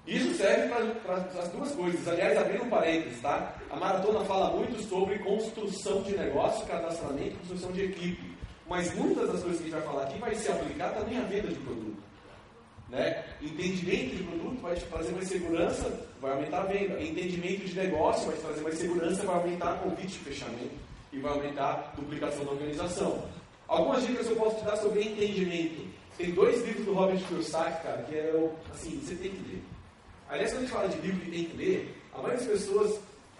Isso 0.09 0.33
serve 0.33 0.69
para 1.03 1.15
as 1.17 1.49
duas 1.49 1.71
coisas. 1.73 2.07
Aliás, 2.07 2.35
abrindo 2.35 2.63
um 2.63 2.69
parênteses, 2.69 3.21
tá? 3.21 3.55
A 3.69 3.75
maratona 3.75 4.25
fala 4.25 4.49
muito 4.57 4.81
sobre 4.81 5.19
construção 5.19 6.01
de 6.01 6.17
negócio, 6.17 6.65
cadastramento, 6.65 7.37
construção 7.37 7.71
de 7.71 7.83
equipe. 7.83 8.35
Mas 8.67 8.91
muitas 8.95 9.31
das 9.31 9.43
coisas 9.43 9.61
que 9.61 9.67
a 9.67 9.69
gente 9.69 9.79
vai 9.79 9.81
falar 9.83 10.03
aqui 10.05 10.19
vai 10.19 10.33
se 10.33 10.51
aplicar 10.51 10.95
também 10.95 11.19
à 11.19 11.21
venda 11.21 11.49
de 11.49 11.59
produto. 11.59 12.03
Né? 12.89 13.23
Entendimento 13.39 14.15
de 14.15 14.23
produto 14.23 14.61
vai 14.61 14.75
te 14.75 14.85
trazer 14.85 15.11
mais 15.11 15.27
segurança, 15.27 16.07
vai 16.19 16.31
aumentar 16.31 16.61
a 16.61 16.65
venda. 16.65 16.99
Entendimento 16.99 17.65
de 17.65 17.75
negócio 17.75 18.25
vai 18.25 18.35
te 18.35 18.41
trazer 18.41 18.61
mais 18.61 18.79
segurança, 18.79 19.23
vai 19.23 19.35
aumentar 19.35 19.79
convite 19.79 20.13
de 20.13 20.19
fechamento 20.19 20.75
e 21.13 21.19
vai 21.19 21.33
aumentar 21.33 21.93
a 21.93 21.95
duplicação 21.95 22.43
da 22.45 22.51
organização. 22.51 23.23
Algumas 23.67 24.07
dicas 24.07 24.27
eu 24.27 24.35
posso 24.35 24.57
te 24.57 24.65
dar 24.65 24.77
sobre 24.77 25.03
entendimento. 25.03 25.87
Tem 26.17 26.31
dois 26.31 26.65
livros 26.65 26.83
do 26.83 26.93
Robert 26.93 27.19
Kiyosaki, 27.27 27.83
cara, 27.83 28.01
que 28.09 28.15
é 28.15 28.49
assim, 28.73 28.99
você 28.99 29.13
tem 29.13 29.29
que 29.29 29.51
ler. 29.51 29.63
Aliás, 30.29 30.51
quando 30.51 30.59
a 30.59 30.65
gente 30.65 30.71
fala 30.71 30.87
de 30.87 30.97
livro 30.99 31.19
que 31.21 31.31
tem 31.31 31.45
que 31.45 31.57
ler, 31.57 31.95
a 32.13 32.17
maioria 32.17 32.37
das 32.37 32.47
pessoas, 32.47 32.99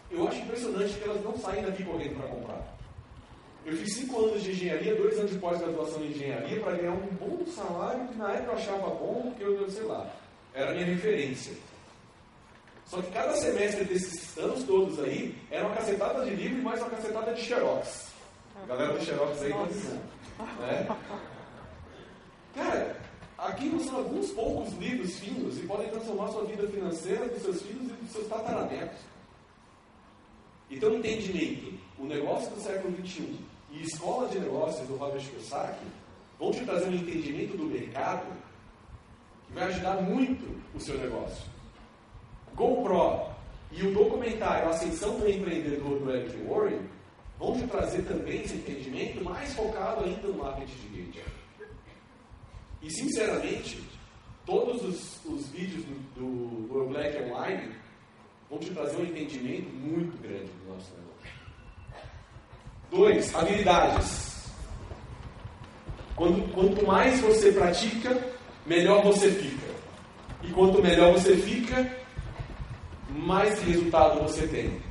eu 0.09 0.27
acho 0.27 0.39
impressionante 0.39 0.93
que 0.93 1.03
elas 1.03 1.23
não 1.23 1.37
saem 1.37 1.63
daqui 1.63 1.83
correndo 1.83 2.17
para 2.17 2.27
comprar. 2.27 2.79
Eu 3.65 3.77
fiz 3.77 3.93
cinco 3.93 4.25
anos 4.25 4.41
de 4.41 4.51
engenharia, 4.51 4.95
dois 4.95 5.19
anos 5.19 5.31
de 5.31 5.37
pós-graduação 5.37 6.03
em 6.03 6.07
engenharia, 6.07 6.59
para 6.61 6.75
ganhar 6.75 6.91
um 6.91 7.07
bom 7.19 7.45
salário 7.45 8.07
que 8.07 8.17
na 8.17 8.31
época 8.31 8.51
eu 8.51 8.57
achava 8.57 8.89
bom, 8.89 9.21
porque 9.27 9.43
eu, 9.43 9.69
sei 9.69 9.83
lá, 9.83 10.09
era 10.53 10.71
a 10.71 10.73
minha 10.73 10.85
referência. 10.85 11.53
Só 12.87 12.99
que 13.03 13.11
cada 13.11 13.35
semestre 13.35 13.83
desses 13.83 14.35
anos 14.39 14.63
todos 14.63 14.99
aí, 15.03 15.35
era 15.51 15.67
uma 15.67 15.75
cacetada 15.75 16.25
de 16.25 16.31
livro 16.31 16.57
e 16.57 16.61
mais 16.61 16.81
uma 16.81 16.89
cacetada 16.89 17.33
de 17.33 17.41
xerox. 17.41 18.07
A 18.63 18.65
galera 18.65 18.93
do 18.93 19.05
xerox 19.05 19.41
aí, 19.43 19.53
né? 19.53 20.97
Cara, 22.55 22.97
Aqui 23.41 23.71
são 23.85 23.99
alguns 23.99 24.31
poucos 24.31 24.73
livros 24.73 25.17
finos 25.17 25.57
e 25.57 25.61
podem 25.61 25.89
transformar 25.89 26.27
sua 26.27 26.43
vida 26.43 26.67
financeira 26.67 27.25
dos 27.29 27.41
seus 27.41 27.61
filhos 27.61 27.89
e 27.89 27.93
dos 27.93 28.11
seus 28.11 28.27
tataranetos. 28.27 28.99
Então, 30.69 30.93
entendimento, 30.93 31.73
o 31.97 32.03
negócio 32.03 32.49
do 32.51 32.61
século 32.61 32.93
XXI 32.97 33.39
e 33.71 33.83
escola 33.83 34.27
de 34.27 34.39
negócios 34.39 34.85
do 34.89 34.97
Robert 34.97 35.21
Kiyosaki 35.21 35.85
vão 36.37 36.51
te 36.51 36.65
trazer 36.65 36.89
um 36.89 36.95
entendimento 36.95 37.55
do 37.55 37.63
mercado 37.63 38.27
que 39.47 39.53
vai 39.53 39.63
ajudar 39.69 40.01
muito 40.01 40.61
o 40.75 40.79
seu 40.79 40.97
negócio. 40.97 41.45
GoPro 42.55 43.25
e 43.71 43.87
o 43.87 43.93
documentário 43.93 44.69
Ascensão 44.69 45.17
do 45.17 45.29
Empreendedor 45.29 45.97
do 45.97 46.11
Eric 46.11 46.37
Warren 46.43 46.81
vão 47.39 47.57
te 47.57 47.65
trazer 47.67 48.01
também 48.01 48.41
esse 48.43 48.55
entendimento 48.55 49.23
mais 49.23 49.53
focado 49.53 50.03
ainda 50.03 50.27
no 50.27 50.39
marketing 50.39 50.75
de 50.75 51.01
rede. 51.01 51.38
E, 52.81 52.89
sinceramente, 52.89 53.81
todos 54.45 54.81
os, 54.83 55.25
os 55.25 55.47
vídeos 55.49 55.83
do, 56.15 56.67
do, 56.67 56.89
Black 56.89 57.21
Online 57.23 57.71
vão 58.49 58.59
te 58.59 58.71
trazer 58.71 58.97
um 58.97 59.05
entendimento 59.05 59.69
muito 59.69 60.19
grande 60.21 60.49
do 60.49 60.73
nosso 60.73 60.91
negócio. 60.95 61.09
Dois, 62.89 63.35
habilidades. 63.35 64.49
Quanto, 66.15 66.41
quanto 66.53 66.85
mais 66.85 67.19
você 67.21 67.51
pratica, 67.51 68.17
melhor 68.65 69.03
você 69.03 69.29
fica. 69.31 69.67
E 70.41 70.51
quanto 70.51 70.81
melhor 70.81 71.13
você 71.13 71.35
fica, 71.37 71.89
mais 73.09 73.61
resultado 73.61 74.21
você 74.21 74.47
tem. 74.47 74.81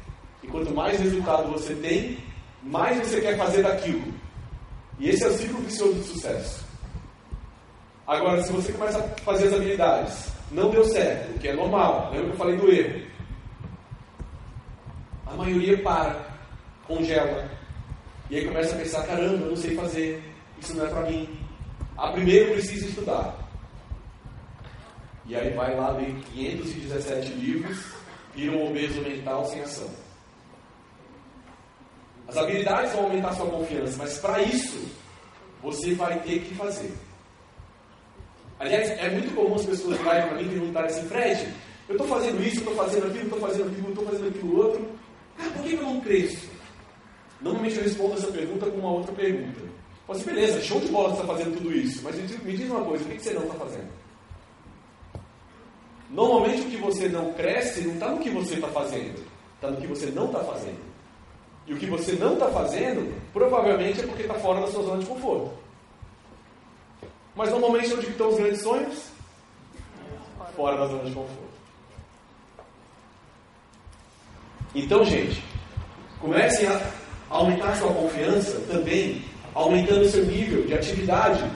E 0.42 0.46
quanto 0.46 0.74
mais 0.74 1.00
resultado 1.00 1.50
você 1.50 1.74
tem, 1.74 2.18
mais 2.62 2.98
você 2.98 3.20
quer 3.20 3.36
fazer 3.36 3.62
daquilo. 3.62 4.14
E 4.98 5.08
esse 5.08 5.24
é 5.24 5.28
o 5.28 5.32
ciclo 5.32 5.60
vicioso 5.62 5.94
do 5.94 6.04
sucesso. 6.04 6.67
Agora, 8.08 8.42
se 8.42 8.50
você 8.50 8.72
começa 8.72 8.98
a 9.00 9.02
fazer 9.20 9.48
as 9.48 9.52
habilidades, 9.52 10.32
não 10.50 10.70
deu 10.70 10.82
certo, 10.82 11.36
o 11.36 11.38
que 11.38 11.48
é 11.48 11.52
normal, 11.52 12.10
lembra 12.10 12.28
que 12.28 12.32
eu 12.32 12.38
falei 12.38 12.56
do 12.56 12.72
erro? 12.72 13.06
A 15.26 15.34
maioria 15.34 15.82
para, 15.82 16.26
congela, 16.86 17.50
e 18.30 18.36
aí 18.36 18.46
começa 18.46 18.74
a 18.74 18.78
pensar: 18.78 19.06
caramba, 19.06 19.44
eu 19.44 19.50
não 19.50 19.56
sei 19.56 19.76
fazer, 19.76 20.24
isso 20.58 20.74
não 20.74 20.86
é 20.86 20.88
para 20.88 21.02
mim. 21.02 21.28
A 21.98 22.10
primeiro 22.12 22.52
precisa 22.52 22.86
estudar. 22.86 23.36
E 25.26 25.36
aí 25.36 25.50
vai 25.50 25.76
lá 25.76 25.90
ler 25.90 26.14
517 26.32 27.32
livros, 27.32 27.78
vira 28.34 28.56
um 28.56 28.70
obeso 28.70 29.02
mental 29.02 29.44
sem 29.44 29.60
ação. 29.60 29.90
As 32.26 32.38
habilidades 32.38 32.90
vão 32.94 33.04
aumentar 33.04 33.34
sua 33.34 33.50
confiança, 33.50 33.98
mas 33.98 34.16
para 34.16 34.40
isso, 34.40 34.90
você 35.62 35.92
vai 35.92 36.18
ter 36.20 36.40
que 36.40 36.54
fazer. 36.54 36.90
Aliás, 38.60 38.90
é 38.90 39.08
muito 39.10 39.34
comum 39.34 39.54
as 39.54 39.64
pessoas 39.64 39.98
virarem 39.98 40.28
para 40.28 40.36
mim 40.36 40.44
e 40.44 40.48
perguntarem 40.48 40.90
assim, 40.90 41.08
Fred, 41.08 41.48
eu 41.88 41.92
estou 41.92 42.08
fazendo 42.08 42.42
isso, 42.42 42.58
estou 42.58 42.74
fazendo 42.74 43.06
aquilo, 43.06 43.24
estou 43.24 43.40
fazendo 43.40 43.68
aquilo, 43.70 43.88
estou 43.88 44.04
fazendo 44.04 44.28
aquilo 44.28 44.58
outro. 44.58 44.88
Ah, 45.38 45.50
por 45.54 45.62
que 45.62 45.74
eu 45.74 45.82
não 45.82 46.00
cresço? 46.00 46.48
Normalmente 47.40 47.76
eu 47.76 47.84
respondo 47.84 48.14
essa 48.14 48.26
pergunta 48.26 48.66
com 48.66 48.78
uma 48.78 48.90
outra 48.90 49.12
pergunta. 49.12 49.60
Falo 50.06 50.18
assim, 50.18 50.24
beleza, 50.24 50.60
show 50.62 50.80
de 50.80 50.88
bola 50.88 51.10
você 51.10 51.20
está 51.20 51.34
fazendo 51.34 51.56
tudo 51.56 51.72
isso, 51.72 52.02
mas 52.02 52.16
me 52.16 52.56
diz 52.56 52.70
uma 52.70 52.84
coisa, 52.84 53.04
o 53.04 53.08
que 53.08 53.22
você 53.22 53.32
não 53.32 53.42
está 53.42 53.54
fazendo? 53.54 53.88
Normalmente 56.10 56.62
o 56.62 56.70
que 56.70 56.76
você 56.78 57.08
não 57.08 57.32
cresce 57.34 57.82
não 57.82 57.94
está 57.94 58.08
no 58.08 58.18
que 58.18 58.30
você 58.30 58.54
está 58.54 58.68
fazendo, 58.68 59.22
está 59.54 59.70
no 59.70 59.76
que 59.76 59.86
você 59.86 60.06
não 60.06 60.26
está 60.26 60.40
fazendo. 60.40 60.80
E 61.66 61.74
o 61.74 61.76
que 61.76 61.86
você 61.86 62.12
não 62.12 62.32
está 62.32 62.48
fazendo, 62.48 63.14
provavelmente 63.32 64.00
é 64.00 64.06
porque 64.06 64.22
está 64.22 64.34
fora 64.34 64.62
da 64.62 64.68
sua 64.68 64.82
zona 64.82 64.98
de 64.98 65.06
conforto. 65.06 65.52
Mas 67.38 67.50
normalmente 67.50 67.94
onde 67.94 68.08
estão 68.08 68.30
os 68.30 68.36
grandes 68.36 68.62
sonhos? 68.62 69.12
Fora 70.56 70.76
da 70.76 70.86
zona 70.86 71.04
de 71.04 71.12
conforto. 71.12 71.48
Então, 74.74 75.04
gente, 75.04 75.44
comecem 76.20 76.66
a 76.66 76.80
aumentar 77.30 77.76
sua 77.76 77.94
confiança 77.94 78.58
também, 78.68 79.24
aumentando 79.54 80.04
seu 80.08 80.26
nível 80.26 80.66
de 80.66 80.74
atividade 80.74 81.48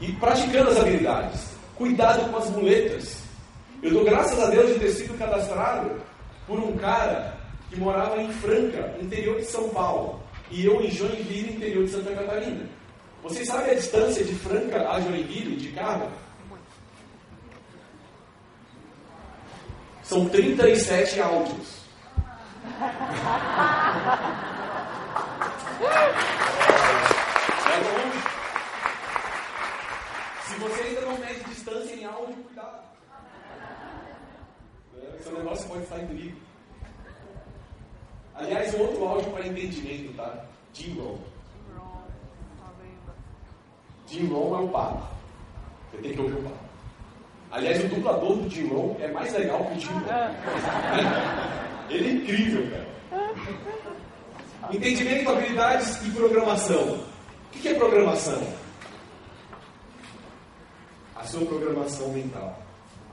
e 0.00 0.12
praticando 0.12 0.70
as 0.70 0.78
habilidades. 0.78 1.56
Cuidado 1.74 2.30
com 2.30 2.36
as 2.36 2.48
muletas. 2.50 3.24
Eu 3.82 3.90
dou 3.90 4.04
graças 4.04 4.38
a 4.38 4.48
Deus 4.48 4.74
de 4.74 4.78
ter 4.78 4.90
sido 4.90 5.18
cadastrado 5.18 5.90
por 6.46 6.60
um 6.60 6.76
cara 6.76 7.36
que 7.68 7.80
morava 7.80 8.22
em 8.22 8.32
Franca, 8.34 8.94
interior 9.00 9.40
de 9.40 9.46
São 9.46 9.70
Paulo, 9.70 10.20
e 10.52 10.64
eu 10.64 10.80
em 10.80 10.88
Joinville, 10.88 11.56
interior 11.56 11.84
de 11.84 11.90
Santa 11.90 12.14
Catarina. 12.14 12.75
Vocês 13.28 13.48
sabem 13.48 13.72
a 13.72 13.74
distância 13.74 14.24
de 14.24 14.34
Franca 14.36 14.88
a 14.88 15.00
Joinville 15.00 15.56
de 15.56 15.72
carro? 15.72 16.08
São 20.04 20.28
37 20.28 21.20
áudios. 21.20 21.80
Se 30.44 30.54
você 30.60 30.82
ainda 30.82 31.00
não 31.00 31.18
mede 31.18 31.44
distância 31.48 31.94
em 31.96 32.04
áudio, 32.04 32.36
cuidado. 32.44 32.78
É, 35.02 35.22
seu 35.22 35.32
negócio 35.32 35.68
pode 35.68 35.82
estar 35.82 35.98
em 35.98 36.06
perigo. 36.06 36.40
Aliás, 38.36 38.72
um 38.74 38.82
outro 38.82 39.04
áudio 39.04 39.32
para 39.32 39.48
entendimento, 39.48 40.16
tá? 40.16 40.44
Rohn. 40.96 41.35
Jim 44.06 44.26
Rohn 44.26 44.56
é 44.56 44.60
o 44.60 44.68
Papa. 44.68 45.10
Você 45.90 46.02
tem 46.02 46.12
que 46.12 46.20
ouvir 46.20 46.34
o 46.34 46.42
Papa. 46.42 46.66
Aliás, 47.50 47.84
o 47.84 47.88
dublador 47.88 48.36
do 48.36 48.50
Jim 48.50 48.68
Rohn 48.68 48.96
é 49.00 49.08
mais 49.08 49.32
legal 49.32 49.64
que 49.64 49.78
o 49.78 49.80
Jim 49.80 49.92
Rohn. 49.92 50.34
Ele 51.90 52.08
é 52.08 52.12
incrível, 52.12 52.70
cara. 52.70 52.86
Entendimento, 54.72 55.30
habilidades 55.30 56.04
e 56.04 56.10
programação. 56.10 56.98
O 57.54 57.58
que 57.58 57.68
é 57.68 57.74
programação? 57.74 58.42
A 61.14 61.24
sua 61.24 61.46
programação 61.46 62.08
mental. 62.08 62.60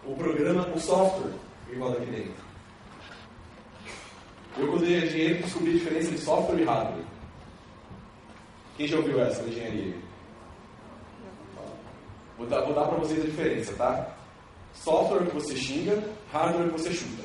O 0.05 0.15
programa, 0.15 0.67
o 0.75 0.79
software 0.79 1.31
que 1.73 1.79
roda 1.79 1.97
aqui 1.97 2.11
dentro. 2.11 2.43
Eu, 4.57 4.67
quando 4.67 4.85
era 4.85 5.05
engenheiro, 5.05 5.43
descobri 5.43 5.71
a 5.71 5.73
diferença 5.73 6.11
de 6.11 6.17
software 6.19 6.61
e 6.61 6.63
hardware. 6.63 7.05
Quem 8.77 8.87
já 8.87 8.97
ouviu 8.97 9.21
essa 9.21 9.43
engenharia? 9.43 9.95
Vou 12.43 12.49
dar, 12.49 12.61
vou 12.65 12.73
dar 12.73 12.85
para 12.87 12.97
vocês 12.97 13.21
a 13.21 13.25
diferença, 13.25 13.73
tá? 13.73 14.05
Software 14.73 15.25
que 15.27 15.35
você 15.35 15.55
xinga, 15.55 16.03
hardware 16.31 16.65
que 16.65 16.81
você 16.81 16.91
chuta. 16.91 17.23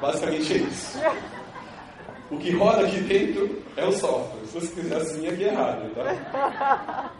Basicamente 0.00 0.54
é 0.54 0.56
isso. 0.56 0.98
O 2.30 2.38
que 2.38 2.50
roda 2.56 2.86
aqui 2.86 3.00
dentro 3.00 3.62
é 3.76 3.84
o 3.84 3.92
software. 3.92 4.46
Se 4.46 4.60
você 4.60 4.80
quiser 4.80 4.96
assim, 4.96 5.28
aqui 5.28 5.44
é 5.44 5.54
hardware, 5.54 5.94
tá? 5.94 7.10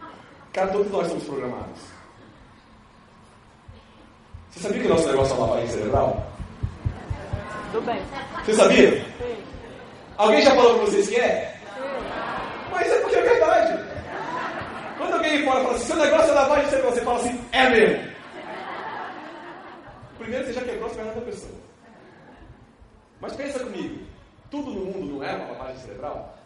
Cara, 0.52 0.72
todos 0.72 0.90
nós 0.90 1.06
somos 1.06 1.24
programados. 1.24 1.80
Você 4.50 4.60
sabia 4.60 4.80
que 4.80 4.86
o 4.86 4.90
nosso 4.90 5.06
negócio 5.06 5.34
é 5.34 5.38
uma 5.38 5.46
lavagem 5.46 5.68
cerebral? 5.68 6.26
Tudo 7.70 7.86
bem. 7.86 8.02
Você 8.44 8.54
sabia? 8.54 8.90
Sim. 8.90 9.44
Alguém 10.16 10.42
já 10.42 10.54
falou 10.56 10.74
para 10.74 10.86
vocês 10.86 11.08
que 11.08 11.16
é? 11.16 11.56
Sim. 11.76 11.82
Mas 12.72 12.90
é 12.90 12.98
porque 13.00 13.16
é 13.16 13.22
verdade. 13.22 13.77
Quando 15.08 15.24
alguém 15.24 15.42
fora 15.42 15.64
fala 15.64 15.74
assim, 15.74 15.86
seu 15.86 15.96
negócio 15.96 16.30
é 16.30 16.34
lavagem 16.34 16.68
cerebral, 16.68 16.92
você 16.92 17.00
fala 17.00 17.18
assim, 17.18 17.40
é 17.52 17.70
mesmo. 17.70 18.12
Primeiro 20.18 20.44
você 20.44 20.52
já 20.52 20.60
quebrou 20.60 20.86
as 20.86 20.92
pernas 20.92 21.14
da 21.14 21.20
pessoa. 21.22 21.58
Mas 23.18 23.32
pensa 23.32 23.58
comigo, 23.60 24.06
tudo 24.50 24.70
no 24.70 24.84
mundo 24.84 25.14
não 25.14 25.24
é 25.24 25.34
uma 25.34 25.52
lavagem 25.52 25.78
cerebral? 25.78 26.38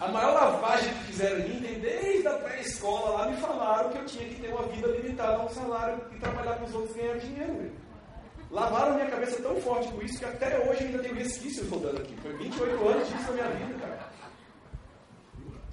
A 0.00 0.06
maior 0.08 0.32
lavagem 0.32 0.94
que 0.94 1.04
fizeram 1.06 1.40
em 1.40 1.60
mim, 1.60 1.80
desde 1.80 2.28
a 2.28 2.34
pré-escola 2.34 3.18
lá, 3.18 3.26
me 3.28 3.36
falaram 3.38 3.90
que 3.90 3.98
eu 3.98 4.06
tinha 4.06 4.28
que 4.28 4.40
ter 4.40 4.48
uma 4.48 4.62
vida 4.62 4.86
limitada 4.86 5.34
a 5.34 5.44
um 5.46 5.48
salário 5.48 6.00
e 6.12 6.18
trabalhar 6.20 6.54
com 6.54 6.66
os 6.66 6.74
outros 6.74 6.96
e 6.96 7.00
ganhar 7.00 7.18
dinheiro. 7.18 7.72
Lavaram 8.48 8.94
minha 8.94 9.10
cabeça 9.10 9.42
tão 9.42 9.56
forte 9.56 9.88
com 9.88 10.00
isso 10.02 10.20
que 10.20 10.24
até 10.24 10.56
hoje 10.60 10.82
eu 10.82 10.86
ainda 10.86 10.98
tenho 11.00 11.16
resquícios 11.16 11.68
rodando 11.68 11.98
aqui. 11.98 12.16
Foi 12.22 12.32
28 12.34 12.88
anos 12.88 13.08
disso 13.08 13.24
na 13.24 13.32
minha 13.32 13.48
vida, 13.48 13.74
cara. 13.80 14.03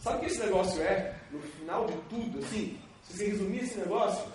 Sabe 0.01 0.17
o 0.17 0.19
que 0.21 0.25
esse 0.25 0.39
negócio 0.39 0.81
é? 0.81 1.15
No 1.31 1.39
final 1.39 1.85
de 1.85 1.93
tudo, 2.09 2.39
assim, 2.39 2.77
se 3.03 3.17
você 3.17 3.25
resumir 3.27 3.59
esse 3.59 3.77
negócio, 3.77 4.25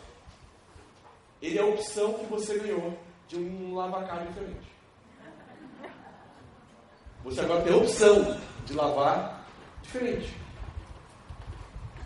ele 1.43 1.59
é 1.59 1.61
a 1.61 1.67
opção 1.67 2.15
que 2.15 2.27
você 2.27 2.57
ganhou 2.59 2.97
de 3.29 3.37
um 3.37 3.75
lavacar 3.75 4.25
diferente. 4.25 4.73
Você 7.25 7.41
agora 7.41 7.63
tem 7.63 7.73
a 7.73 7.77
opção 7.79 8.39
de 8.65 8.75
lavar 8.75 9.45
diferente. 9.83 10.33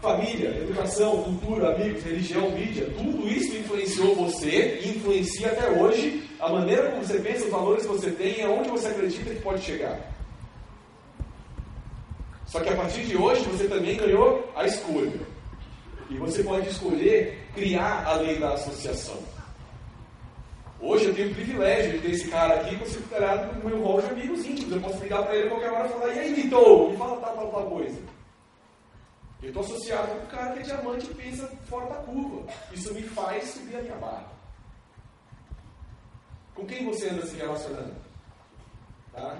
Família, 0.01 0.49
educação, 0.57 1.23
cultura, 1.23 1.75
amigos, 1.75 2.03
religião, 2.03 2.51
mídia, 2.53 2.91
tudo 2.97 3.29
isso 3.29 3.55
influenciou 3.55 4.15
você 4.15 4.81
e 4.83 4.97
influencia 4.97 5.49
até 5.49 5.69
hoje 5.69 6.27
a 6.41 6.49
maneira 6.49 6.91
como 6.91 7.05
você 7.05 7.21
pensa, 7.21 7.45
os 7.45 7.51
valores 7.51 7.83
que 7.83 7.93
você 7.93 8.11
tem 8.11 8.39
e 8.39 8.43
aonde 8.43 8.71
você 8.71 8.89
acredita 8.89 9.35
que 9.35 9.43
pode 9.43 9.63
chegar. 9.63 10.01
Só 12.51 12.59
que 12.59 12.69
a 12.69 12.77
partir 12.77 13.05
de 13.07 13.17
hoje 13.17 13.45
você 13.45 13.69
também 13.69 13.97
ganhou 13.97 14.51
a 14.57 14.67
escolha. 14.67 15.21
E 16.09 16.19
você 16.19 16.43
pode 16.43 16.69
escolher 16.69 17.47
criar 17.55 18.05
a 18.05 18.15
lei 18.15 18.41
da 18.41 18.55
associação. 18.55 19.23
Hoje 20.81 21.07
eu 21.07 21.15
tenho 21.15 21.31
o 21.31 21.35
privilégio 21.35 21.93
de 21.93 21.99
ter 22.01 22.11
esse 22.11 22.29
cara 22.29 22.61
aqui 22.61 22.77
considerado 22.77 23.55
no 23.55 23.71
meu 23.71 23.81
rol 23.81 24.03
de 24.03 24.09
amigos 24.09 24.45
íntimos. 24.45 24.73
Eu 24.73 24.81
posso 24.81 25.01
ligar 25.01 25.23
para 25.23 25.37
ele 25.37 25.47
a 25.47 25.51
qualquer 25.51 25.71
hora 25.71 25.87
e 25.87 25.93
falar: 25.93 26.13
e 26.13 26.19
aí, 26.19 26.35
Vitor, 26.35 26.91
me 26.91 26.97
fala 26.97 27.21
tal, 27.21 27.35
tal, 27.37 27.51
tal 27.53 27.71
coisa. 27.71 28.01
Eu 29.41 29.49
estou 29.49 29.63
associado 29.63 30.09
com 30.09 30.25
um 30.25 30.27
cara 30.27 30.53
que 30.55 30.59
é 30.59 30.63
diamante 30.63 31.09
e 31.09 31.15
pensa 31.15 31.47
fora 31.69 31.87
da 31.87 31.97
curva. 32.03 32.53
Isso 32.73 32.93
me 32.93 33.03
faz 33.03 33.45
subir 33.51 33.77
a 33.77 33.83
minha 33.83 33.97
barra. 33.97 34.27
Com 36.57 36.67
quem 36.67 36.85
você 36.85 37.11
anda 37.11 37.25
se 37.25 37.37
relacionando? 37.37 37.95
Tá? 39.13 39.39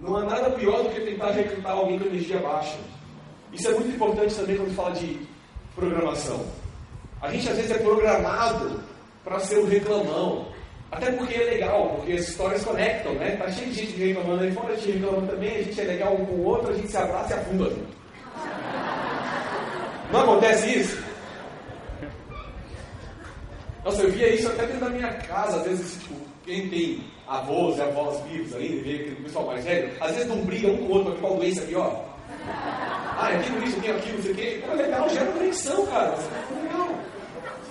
Não 0.00 0.16
há 0.16 0.24
nada 0.24 0.50
pior 0.50 0.82
do 0.82 0.90
que 0.90 1.00
tentar 1.00 1.30
recrutar 1.32 1.72
alguém 1.72 1.98
com 1.98 2.06
energia 2.06 2.38
baixa. 2.38 2.78
Isso 3.52 3.68
é 3.68 3.72
muito 3.72 3.90
importante 3.94 4.34
também 4.34 4.56
quando 4.56 4.74
fala 4.74 4.92
de 4.92 5.20
programação. 5.74 6.44
A 7.20 7.30
gente 7.30 7.48
às 7.48 7.56
vezes 7.56 7.70
é 7.70 7.78
programado 7.78 8.80
para 9.22 9.38
ser 9.40 9.58
o 9.58 9.66
reclamão. 9.66 10.48
Até 10.90 11.12
porque 11.12 11.34
é 11.34 11.44
legal, 11.44 11.94
porque 11.96 12.12
as 12.14 12.28
histórias 12.28 12.64
conectam, 12.64 13.14
né? 13.14 13.36
Tá 13.36 13.48
cheio 13.50 13.70
de 13.70 13.74
gente 13.74 13.96
reclamando 13.96 14.42
aí 14.42 14.52
fora, 14.52 14.74
gente 14.76 14.98
reclamando 14.98 15.26
também, 15.28 15.56
a 15.56 15.62
gente 15.62 15.80
é 15.80 15.84
legal 15.84 16.14
um 16.14 16.26
com 16.26 16.32
o 16.32 16.44
outro, 16.44 16.70
a 16.70 16.74
gente 16.74 16.88
se 16.88 16.96
abraça 16.96 17.34
e 17.34 17.38
afunda. 17.38 17.72
Não 20.10 20.20
acontece 20.20 20.78
isso? 20.78 21.04
Nossa, 23.84 24.02
eu 24.02 24.10
via 24.10 24.34
isso 24.34 24.48
até 24.48 24.66
dentro 24.66 24.80
da 24.80 24.90
minha 24.90 25.12
casa, 25.12 25.58
às 25.58 25.64
vezes, 25.64 26.02
tipo, 26.02 26.16
quem 26.44 26.68
tem 26.68 27.04
avós 27.30 27.78
e 27.78 27.80
avós 27.80 28.20
vivos 28.26 28.52
aí, 28.56 28.80
vê 28.80 28.94
aquele 28.96 29.22
pessoal 29.22 29.46
mais 29.46 29.64
velho, 29.64 29.92
às 30.00 30.10
vezes 30.10 30.28
não 30.28 30.44
briga 30.44 30.66
um 30.66 30.76
com 30.78 30.82
o 30.82 30.90
outro 30.90 31.12
para 31.12 31.20
qual 31.20 31.36
doença 31.36 31.62
é 31.62 31.66
pior. 31.66 32.04
Ah, 33.16 33.32
eu 33.32 33.42
tenho 33.44 33.62
isso, 33.64 33.76
eu 33.76 34.00
tenho 34.00 34.16
não 34.16 34.22
sei 34.22 34.32
o 34.32 34.34
quê. 34.34 34.62
Pô, 34.66 34.74
legal, 34.74 35.08
gera 35.08 35.30
conexão, 35.30 35.86
cara. 35.86 36.16
Legal. 36.62 36.88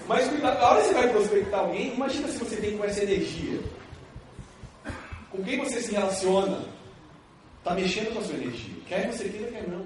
Mas 0.08 0.28
cuidado, 0.30 0.58
a 0.58 0.70
hora 0.70 0.82
que 0.82 0.88
você 0.88 0.94
vai 0.94 1.10
prospectar 1.10 1.60
alguém, 1.60 1.94
imagina 1.94 2.28
se 2.30 2.38
você 2.38 2.56
tem 2.56 2.78
com 2.78 2.86
essa 2.86 3.04
energia. 3.04 3.60
Com 5.30 5.44
quem 5.44 5.60
você 5.60 5.82
se 5.82 5.92
relaciona, 5.92 6.64
está 7.58 7.74
mexendo 7.74 8.14
com 8.14 8.20
a 8.20 8.24
sua 8.24 8.36
energia. 8.36 8.76
Quer 8.88 9.12
você 9.12 9.28
queira, 9.28 9.52
quer 9.52 9.68
não. 9.68 9.86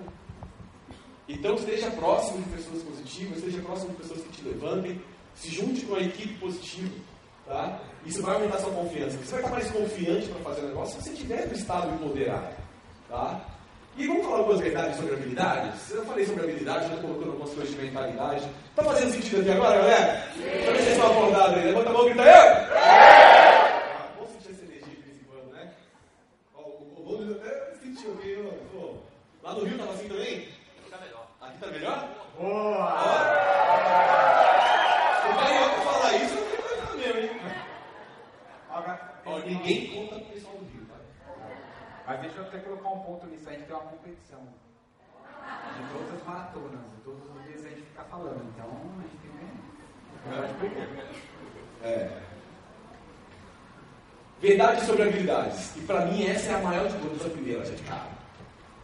Então 1.27 1.55
esteja 1.55 1.89
próximo 1.91 2.43
de 2.43 2.49
pessoas 2.49 2.83
positivas, 2.83 3.37
esteja 3.39 3.61
próximo 3.63 3.89
de 3.89 3.95
pessoas 3.95 4.21
que 4.21 4.29
te 4.29 4.47
levantem, 4.47 5.01
se 5.33 5.49
junte 5.49 5.81
com 5.85 5.95
a 5.95 6.01
equipe 6.01 6.35
positiva. 6.35 6.93
Tá? 7.45 7.79
Isso 8.05 8.21
vai 8.21 8.35
aumentar 8.35 8.59
sua 8.59 8.71
confiança. 8.71 9.17
Você 9.17 9.31
vai 9.31 9.39
estar 9.41 9.51
mais 9.51 9.71
confiante 9.71 10.27
para 10.29 10.41
fazer 10.41 10.61
o 10.61 10.67
negócio 10.69 11.01
se 11.01 11.09
você 11.09 11.15
tiver 11.15 11.45
no 11.47 11.53
estado 11.53 11.93
empoderado. 11.93 12.55
Tá? 13.09 13.41
E 13.95 14.07
vamos 14.07 14.25
falar 14.25 14.37
algumas 14.39 14.59
verdades 14.59 14.95
sobre 14.97 15.13
habilidades? 15.13 15.91
Eu 15.91 16.03
falei 16.05 16.25
sobre 16.25 16.43
habilidade, 16.43 16.89
já 16.89 16.95
colocando 16.97 17.31
algumas 17.31 17.49
coisas 17.51 17.69
de 17.69 17.81
mentalidade. 17.81 18.49
Está 18.69 18.83
fazendo 18.83 19.11
sentido 19.11 19.41
aqui 19.41 19.51
agora, 19.51 19.77
galera? 19.77 20.27
Sim. 20.33 20.41
Deixa 20.41 20.57
eu 20.57 20.73
ver 20.73 20.77
se 20.79 20.83
vocês 20.83 20.97
estão 20.97 21.11
acordados 21.11 21.57
aí. 21.57 21.65
Levanta 21.65 21.89
a 21.89 21.93
mão 21.93 22.01
e 22.01 22.05
grita 22.05 22.23
eu! 22.23 22.29
Ah, 22.75 24.07
vamos 24.17 24.31
sentir 24.33 24.51
essa 24.51 24.63
energia 24.63 24.95
de 24.95 25.01
vez 25.01 25.15
em 25.21 25.23
quando, 25.25 25.53
né? 25.53 25.71
Ó, 26.55 26.61
o 26.61 27.03
Lula 27.05 27.35
até 27.35 27.75
sentiu 27.83 28.13
aqui. 28.13 28.33
Lá 29.43 29.53
no 29.53 29.63
Rio 29.63 29.73
estava 29.73 29.93
assim 29.93 30.07
também? 30.07 30.33
Aqui 30.33 30.85
está 30.85 30.97
melhor. 30.97 31.27
Aqui 31.41 31.53
está 31.53 31.67
melhor? 31.67 32.09
Boa! 32.39 32.93
O 35.29 35.35
carioca 35.35 35.81
falar 35.81 36.13
isso, 36.15 36.33
eu 36.33 36.37
fico 36.37 36.39
legal 36.39 36.39
mesmo, 36.39 36.39
hein? 36.39 36.42
Ó, 39.33 39.39
ninguém 39.39 39.87
conta 39.87 40.15
com 40.15 40.29
o 40.29 40.33
pessoal 40.33 40.55
do 40.55 40.65
Rio, 40.65 40.85
tá? 40.85 40.95
Mas 42.05 42.21
deixa 42.21 42.37
eu 42.37 42.43
até 42.43 42.59
colocar 42.59 42.89
um 42.89 42.99
ponto 42.99 43.25
nisso. 43.27 43.49
A 43.49 43.53
gente 43.53 43.65
tem 43.65 43.75
uma 43.75 43.85
competição 43.85 44.39
de 44.39 45.93
todas 45.93 46.13
as 46.13 46.27
maratonas. 46.27 46.81
E 46.97 47.01
todos 47.03 47.23
os 47.23 47.43
dias 47.43 47.65
a 47.65 47.69
gente 47.69 47.81
fica 47.81 48.03
falando. 48.03 48.45
Então 48.53 48.69
a 48.69 49.01
gente 49.01 49.17
tem 49.17 49.31
que 49.31 50.29
ganhar. 50.29 50.47
de 50.47 50.53
primeiro. 50.53 50.91
É. 51.83 52.21
Verdade 54.39 54.85
sobre 54.85 55.03
habilidades. 55.03 55.75
E 55.77 55.81
para 55.81 56.05
mim 56.05 56.25
essa 56.25 56.51
é 56.51 56.55
a 56.55 56.59
maior 56.59 56.87
de 56.87 56.97
todas, 56.99 57.25
a 57.25 57.29
primeira, 57.29 57.65
gente. 57.65 57.81
Cara, 57.83 58.09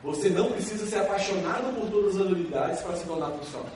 você 0.01 0.29
não 0.29 0.51
precisa 0.51 0.85
ser 0.85 0.99
apaixonado 0.99 1.75
por 1.75 1.91
todas 1.91 2.15
as 2.15 2.21
habilidades 2.21 2.81
para 2.81 2.95
se 2.95 3.05
tornar 3.05 3.27
profissional. 3.31 3.69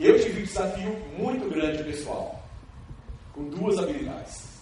Eu 0.00 0.18
tive 0.18 0.40
um 0.40 0.44
desafio 0.44 0.90
muito 1.16 1.48
grande, 1.48 1.84
pessoal, 1.84 2.41
com 3.32 3.44
duas 3.44 3.78
habilidades. 3.78 4.52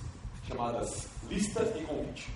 chamadas 0.46 1.08
lista 1.28 1.62
e 1.78 1.84
convite. 1.84 2.28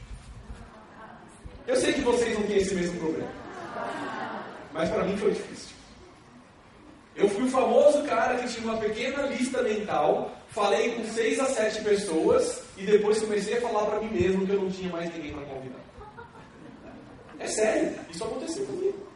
Eu 1.66 1.76
sei 1.76 1.92
que 1.94 2.00
vocês 2.02 2.38
não 2.38 2.46
têm 2.46 2.58
esse 2.58 2.74
mesmo 2.74 2.98
problema, 3.00 3.30
mas 4.72 4.88
para 4.90 5.04
mim 5.04 5.16
foi 5.16 5.32
difícil. 5.32 5.74
Eu 7.16 7.28
fui 7.28 7.44
o 7.44 7.48
famoso 7.48 8.02
cara 8.04 8.38
que 8.38 8.48
tinha 8.48 8.66
uma 8.66 8.80
pequena 8.80 9.22
lista 9.22 9.62
mental, 9.62 10.32
falei 10.48 10.94
com 10.94 11.04
seis 11.06 11.38
a 11.40 11.46
sete 11.46 11.82
pessoas 11.82 12.62
e 12.76 12.84
depois 12.84 13.20
comecei 13.20 13.58
a 13.58 13.60
falar 13.60 13.86
para 13.86 14.00
mim 14.00 14.10
mesmo 14.10 14.46
que 14.46 14.52
eu 14.52 14.62
não 14.62 14.70
tinha 14.70 14.90
mais 14.90 15.12
ninguém 15.14 15.32
para 15.32 15.44
convidar. 15.44 15.80
É 17.38 17.46
sério, 17.46 17.98
isso 18.10 18.24
aconteceu 18.24 18.64
comigo. 18.66 19.06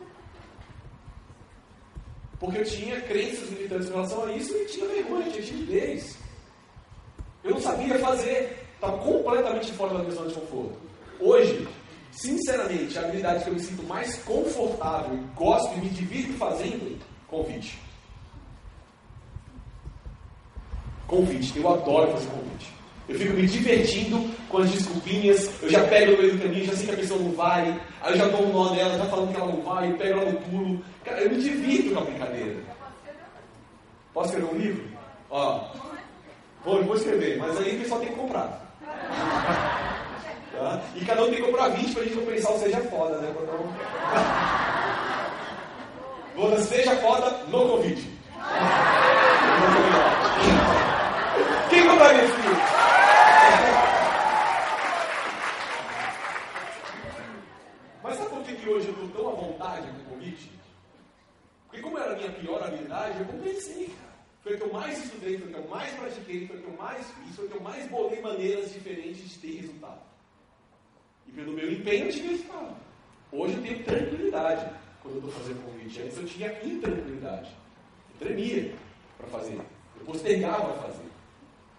Porque 2.41 2.59
eu 2.59 2.65
tinha 2.65 3.01
crenças 3.01 3.49
limitantes 3.51 3.89
em 3.89 3.93
relação 3.93 4.25
a 4.25 4.33
isso 4.33 4.57
e 4.57 4.67
tinha 4.67 4.87
vergonha, 4.87 5.31
tinha 5.31 5.43
timidez. 5.43 6.18
Eu 7.49 7.55
não 7.55 7.63
sabia 7.63 7.99
fazer, 7.99 8.63
estava 8.75 8.99
completamente 8.99 9.73
fora 9.73 9.95
da 9.95 10.01
minha 10.01 10.15
zona 10.15 10.29
de 10.29 10.35
conforto. 10.35 10.75
Hoje, 11.19 11.67
sinceramente, 12.13 12.99
a 12.99 13.03
habilidade 13.03 13.43
que 13.43 13.49
eu 13.49 13.55
me 13.55 13.61
sinto 13.61 13.83
mais 13.85 14.17
confortável 14.19 15.17
e 15.17 15.35
gosto 15.35 15.75
e 15.79 15.81
me 15.81 15.89
divirto 15.89 16.35
fazendo, 16.35 17.01
convite. 17.27 17.79
Convite, 21.07 21.59
eu 21.59 21.73
adoro 21.73 22.13
fazer 22.13 22.29
convite. 22.29 22.71
Eu 23.09 23.19
fico 23.19 23.33
me 23.33 23.47
divertindo 23.47 24.31
com 24.51 24.59
as 24.59 24.71
desculpinhas, 24.71 25.51
eu 25.63 25.71
já 25.71 25.83
pego 25.89 26.13
no 26.13 26.19
meio 26.19 26.37
do 26.37 26.43
caminho, 26.43 26.67
já 26.67 26.77
sei 26.77 26.85
que 26.85 26.93
a 26.93 26.99
pessoa 26.99 27.19
não 27.19 27.33
vai, 27.33 27.81
aí 28.03 28.13
eu 28.13 28.19
já 28.19 28.29
dou 28.29 28.43
um 28.43 28.53
nó 28.53 28.75
nela, 28.75 28.99
já 28.99 29.07
falando 29.07 29.33
que 29.33 29.41
ela 29.41 29.51
não 29.51 29.63
vai, 29.63 29.91
pego 29.95 30.21
ela 30.21 30.33
no 30.33 30.41
pulo. 30.43 30.85
Cara, 31.03 31.23
eu 31.23 31.31
me 31.31 31.41
divirto 31.41 31.95
com 31.95 32.01
a 32.01 32.05
brincadeira. 32.05 32.57
Posso 34.13 34.29
escrever 34.29 34.55
um 34.55 34.59
livro? 34.59 34.85
Ó, 35.31 35.88
vou, 36.65 36.85
vou 36.85 36.97
escrever, 36.97 37.39
mas 37.39 37.57
aí 37.59 37.77
o 37.77 37.81
pessoal 37.81 38.01
tem 38.01 38.11
que 38.11 38.17
comprar. 38.17 38.61
Tá? 40.59 40.81
E 40.97 41.05
cada 41.05 41.23
um 41.23 41.27
tem 41.27 41.37
que 41.37 41.43
comprar 41.43 41.69
20 41.69 41.95
pra 41.95 42.03
gente 42.03 42.17
não 42.17 42.27
pensar 42.27 42.51
o 42.51 42.59
seja 42.59 42.81
foda, 42.81 43.19
né? 43.19 43.33
Quando 46.35 46.59
seja 46.67 46.97
foda 46.97 47.31
no 47.47 47.69
convite. 47.69 48.11
Quem 51.71 51.87
compraria 51.87 52.25
esse 52.25 52.37
livro? 52.41 52.57
Mas 58.03 58.17
sabe 58.17 58.31
por 58.31 58.43
que, 58.43 58.57
que 58.57 58.69
hoje 58.69 58.89
eu 58.89 58.95
estou 58.95 59.09
tão 59.09 59.29
à 59.31 59.35
vontade 59.35 59.87
com 59.87 60.01
o 60.01 60.05
convite? 60.15 60.51
Porque 61.67 61.81
como 61.83 61.99
era 61.99 62.15
a 62.15 62.17
minha 62.17 62.33
pior 62.33 62.61
habilidade, 62.63 63.21
eu 63.21 63.27
compensei, 63.27 63.87
cara. 63.87 64.18
Foi 64.43 64.55
o 64.55 64.57
que 64.59 64.65
eu 64.65 64.73
mais 64.73 65.05
estudei, 65.05 65.39
foi 65.39 65.49
o 65.49 65.53
que 65.53 65.59
eu 65.59 65.69
mais 65.69 65.95
pratiquei, 65.95 66.47
foi 66.47 66.57
o 66.57 66.61
que 66.61 66.69
eu 66.69 66.77
mais 66.77 67.07
fiz, 67.11 67.37
foi 67.37 67.45
o 67.47 67.49
que 67.49 67.57
eu 67.57 67.63
mais 67.63 67.91
bolei 67.91 68.21
maneiras 68.21 68.73
diferentes 68.73 69.31
de 69.31 69.39
ter 69.39 69.61
resultado. 69.61 70.01
E 71.27 71.33
pelo 71.33 71.53
meu 71.53 71.73
empenho 71.73 72.07
eu 72.07 72.13
tive 72.13 72.29
resultado. 72.29 72.77
Hoje 73.31 73.55
eu 73.55 73.63
tenho 73.63 73.85
tranquilidade 73.85 74.73
quando 75.03 75.17
eu 75.17 75.29
estou 75.29 75.43
fazendo 75.43 75.65
convite. 75.65 76.03
Antes 76.03 76.17
eu 76.17 76.27
tinha 76.27 76.65
intranquilidade. 76.65 77.51
Eu 78.15 78.27
tremia 78.27 78.75
para 79.19 79.27
fazer. 79.29 79.61
Eu 79.99 80.07
postergava 80.07 80.71
a 80.71 80.83
fazer. 80.83 81.09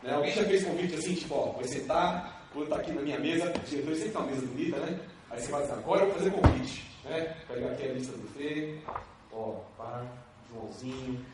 Né? 0.04 0.14
Alguém 0.14 0.34
já 0.34 0.44
fez 0.44 0.64
convite 0.64 0.96
assim, 0.96 1.16
tipo, 1.16 1.34
ó, 1.34 1.52
vai 1.54 1.68
sentar, 1.68 2.48
quando 2.54 2.66
está 2.66 2.78
aqui 2.78 2.92
na 2.92 3.02
minha 3.02 3.20
mesa, 3.20 3.52
diretor 3.68 3.96
sempre 3.96 4.12
tem 4.12 4.22
uma 4.22 4.28
mesa 4.28 4.46
bonita, 4.46 4.80
né? 4.80 5.00
Aí 5.30 5.40
você 5.40 5.52
vai 5.52 5.62
dizer, 5.62 5.74
agora 5.74 6.02
eu 6.02 6.08
vou 6.08 6.16
fazer 6.16 6.32
convite. 6.32 6.90
Né? 7.04 7.36
Pegar 7.48 7.72
aqui 7.72 7.84
a 7.84 7.94
lista 7.94 8.18
do 8.18 8.28
Fê, 8.30 8.78
ó, 9.32 9.62
pá, 9.78 10.06
Joãozinho, 10.52 11.26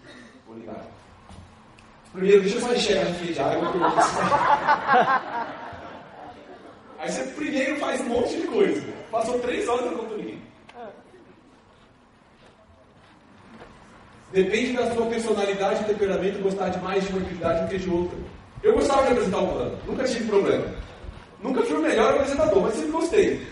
vou 0.46 0.58
ligar. 0.58 0.86
Primeiro, 2.16 2.42
deixa 2.44 2.56
eu 2.56 2.62
só 2.62 2.74
enxergar 2.74 3.12
aqui 3.12 3.34
de 3.34 3.40
água 3.40 3.72
eu 3.76 3.82
Aí 6.98 7.12
você 7.12 7.24
primeiro 7.34 7.76
faz 7.76 8.00
um 8.02 8.06
monte 8.06 8.38
de 8.38 8.48
coisa. 8.48 8.82
Passou 9.12 9.38
três 9.40 9.68
horas 9.68 9.86
não 9.86 9.98
contou 9.98 10.18
ninguém. 10.18 10.42
Depende 14.32 14.74
da 14.74 14.90
sua 14.94 15.06
personalidade 15.08 15.82
e 15.82 15.86
temperamento 15.86 16.42
gostar 16.42 16.70
de 16.70 16.80
mais 16.80 17.06
de 17.06 17.12
uma 17.12 17.22
atividade 17.22 17.64
do 17.64 17.68
que 17.70 17.78
de 17.78 17.90
outra. 17.90 18.18
Eu 18.64 18.74
gostava 18.74 19.04
de 19.04 19.12
apresentar 19.12 19.40
um 19.40 19.48
plano, 19.48 19.78
nunca 19.86 20.04
tive 20.06 20.26
problema. 20.26 20.66
Nunca 21.44 21.62
fui 21.64 21.76
o 21.76 21.82
melhor 21.82 22.14
apresentador, 22.14 22.62
mas 22.64 22.74
sempre 22.76 22.92
gostei. 22.92 23.46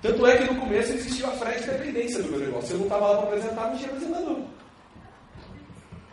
Tanto 0.00 0.26
é 0.26 0.36
que 0.38 0.52
no 0.52 0.60
começo 0.60 0.92
existia 0.94 1.28
a 1.28 1.32
frete 1.32 1.64
dependência 1.64 2.22
do 2.22 2.30
meu 2.30 2.40
negócio. 2.40 2.74
Eu 2.74 2.78
não 2.78 2.86
estava 2.86 3.08
lá 3.08 3.18
para 3.18 3.28
apresentar, 3.28 3.68
não 3.68 3.76
tinha 3.76 3.90
apresentador. 3.90 4.40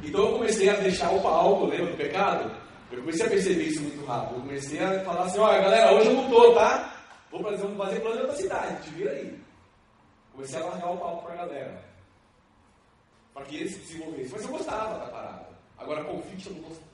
Então 0.01 0.21
eu 0.21 0.33
comecei 0.33 0.69
a 0.69 0.75
deixar 0.75 1.11
o 1.11 1.21
palco, 1.21 1.65
lembra 1.65 1.91
do 1.91 1.97
pecado? 1.97 2.51
Eu 2.91 2.99
comecei 2.99 3.25
a 3.25 3.29
perceber 3.29 3.63
isso 3.63 3.81
muito 3.81 4.05
rápido. 4.05 4.35
Eu 4.35 4.41
comecei 4.41 4.79
a 4.83 5.03
falar 5.03 5.23
assim, 5.23 5.39
olha 5.39 5.61
galera, 5.61 5.93
hoje 5.93 6.07
eu 6.07 6.13
não 6.13 6.23
estou, 6.23 6.55
tá? 6.55 6.95
Vou 7.31 7.43
fazer, 7.43 7.75
fazer 7.75 7.99
plano 7.99 8.15
em 8.15 8.21
outra 8.21 8.35
cidade, 8.35 8.83
te 8.83 8.89
vira 8.91 9.11
aí. 9.11 9.39
Comecei 10.31 10.59
a 10.59 10.65
largar 10.65 10.91
o 10.91 10.97
palco 10.97 11.23
para 11.23 11.33
a 11.33 11.45
galera. 11.45 11.83
Para 13.33 13.45
que 13.45 13.57
eles 13.57 13.73
se 13.73 13.79
desenvolvessem. 13.79 14.29
Mas 14.31 14.43
eu 14.43 14.49
gostava 14.49 14.99
da 14.99 15.11
parada. 15.11 15.49
Agora, 15.77 16.03
convite 16.03 16.47
eu 16.47 16.53
não 16.53 16.61
gostava. 16.61 16.89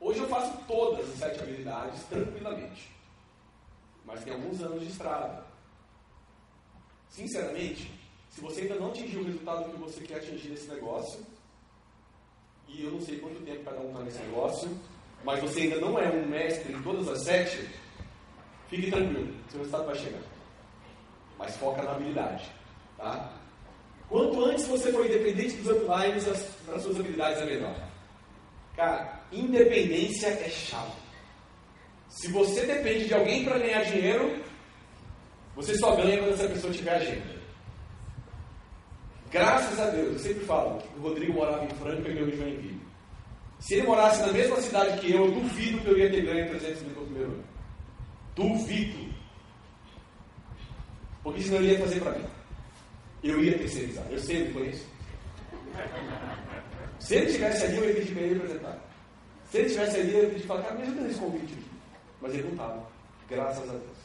Hoje 0.00 0.18
eu 0.20 0.28
faço 0.28 0.56
todas 0.68 1.08
as 1.08 1.18
sete 1.18 1.40
habilidades 1.40 2.02
tranquilamente. 2.04 2.94
Mas 4.04 4.22
tem 4.22 4.34
alguns 4.34 4.60
anos 4.60 4.82
de 4.82 4.88
estrada. 4.88 5.44
Sinceramente, 7.08 7.90
se 8.30 8.40
você 8.40 8.60
ainda 8.60 8.76
não 8.76 8.90
atingiu 8.90 9.22
o 9.22 9.24
resultado 9.24 9.70
que 9.70 9.78
você 9.78 10.00
quer 10.02 10.16
atingir 10.16 10.50
nesse 10.50 10.68
negócio, 10.68 11.24
e 12.68 12.84
eu 12.84 12.90
não 12.90 13.00
sei 13.00 13.18
quanto 13.18 13.40
tempo 13.40 13.64
cada 13.64 13.80
um 13.80 13.88
está 13.88 14.00
nesse 14.00 14.18
negócio, 14.18 14.70
mas 15.24 15.40
você 15.40 15.62
ainda 15.62 15.80
não 15.80 15.98
é 15.98 16.08
um 16.08 16.26
mestre 16.26 16.72
em 16.72 16.82
todas 16.82 17.08
as 17.08 17.22
sete, 17.22 17.68
fique 18.68 18.90
tranquilo, 18.90 19.34
seu 19.48 19.60
resultado 19.60 19.86
vai 19.86 19.94
chegar. 19.94 20.20
Mas 21.38 21.56
foca 21.56 21.82
na 21.82 21.92
habilidade. 21.92 22.44
Tá? 22.96 23.32
Quanto 24.08 24.44
antes 24.44 24.66
você 24.66 24.92
for 24.92 25.04
independente 25.04 25.56
dos 25.56 25.76
uplines, 25.76 26.28
as, 26.28 26.48
as 26.74 26.82
suas 26.82 27.00
habilidades 27.00 27.42
é 27.42 27.44
melhor. 27.44 27.74
Cara, 28.76 29.20
independência 29.32 30.28
é 30.28 30.48
chave. 30.48 30.92
Se 32.08 32.28
você 32.28 32.64
depende 32.64 33.06
de 33.06 33.14
alguém 33.14 33.44
para 33.44 33.58
ganhar 33.58 33.82
dinheiro, 33.84 34.42
você 35.54 35.74
só 35.76 35.96
ganha 35.96 36.18
quando 36.18 36.34
essa 36.34 36.48
pessoa 36.48 36.72
tiver 36.72 36.94
agenda. 36.94 37.35
Graças 39.30 39.78
a 39.80 39.90
Deus, 39.90 40.12
eu 40.12 40.18
sempre 40.18 40.44
falo 40.44 40.82
o 40.96 41.00
Rodrigo 41.00 41.32
morava 41.32 41.64
em 41.64 41.70
Franca 41.70 42.08
e 42.08 42.18
eu 42.18 42.28
em 42.28 42.36
Joinville. 42.36 42.80
Se 43.58 43.74
ele 43.74 43.86
morasse 43.86 44.20
na 44.20 44.32
mesma 44.32 44.60
cidade 44.60 45.00
que 45.00 45.12
eu, 45.12 45.26
eu 45.26 45.32
duvido 45.32 45.80
que 45.80 45.88
eu 45.88 45.98
ia 45.98 46.10
ter 46.10 46.24
ganho 46.24 46.48
300 46.48 46.82
mil 46.82 46.94
no 46.94 47.04
primeiro 47.04 47.30
ano. 47.32 47.44
Duvido. 48.34 49.14
Porque 51.22 51.42
senão 51.42 51.58
ele 51.58 51.72
ia 51.72 51.80
fazer 51.80 52.00
para 52.00 52.12
mim. 52.12 52.24
Eu 53.24 53.42
ia 53.42 53.58
terceirizar. 53.58 54.04
Eu 54.10 54.18
sei, 54.18 54.52
conheço. 54.52 54.86
Se 57.00 57.14
ele 57.14 57.26
estivesse 57.26 57.64
ali, 57.64 57.76
eu 57.78 57.88
ia 57.88 57.94
pedir 57.94 58.12
para 58.14 58.22
ele 58.22 58.36
apresentar. 58.36 58.78
Se 59.50 59.58
ele 59.58 59.66
estivesse 59.66 59.96
ali, 59.96 60.12
eu 60.12 60.22
ia 60.22 60.30
pedir 60.30 60.46
para 60.46 60.62
cara, 60.62 60.74
me 60.74 60.82
ajuda 60.82 61.00
nesse 61.00 61.18
convite. 61.18 61.58
Mas 62.20 62.34
ele 62.34 62.42
não 62.44 62.52
estava. 62.52 62.88
Graças 63.28 63.68
a 63.68 63.72
Deus. 63.72 63.95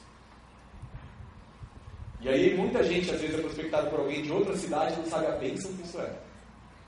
E 2.21 2.29
aí 2.29 2.55
muita 2.55 2.83
gente 2.83 3.09
às 3.09 3.19
vezes 3.19 3.37
é 3.37 3.41
prospectado 3.41 3.89
por 3.89 3.99
alguém 3.99 4.21
de 4.21 4.31
outra 4.31 4.55
cidade 4.55 4.95
não 4.95 5.05
sabe 5.05 5.25
a 5.25 5.31
bênção 5.31 5.73
que 5.73 5.83
isso 5.83 5.99
é. 5.99 6.13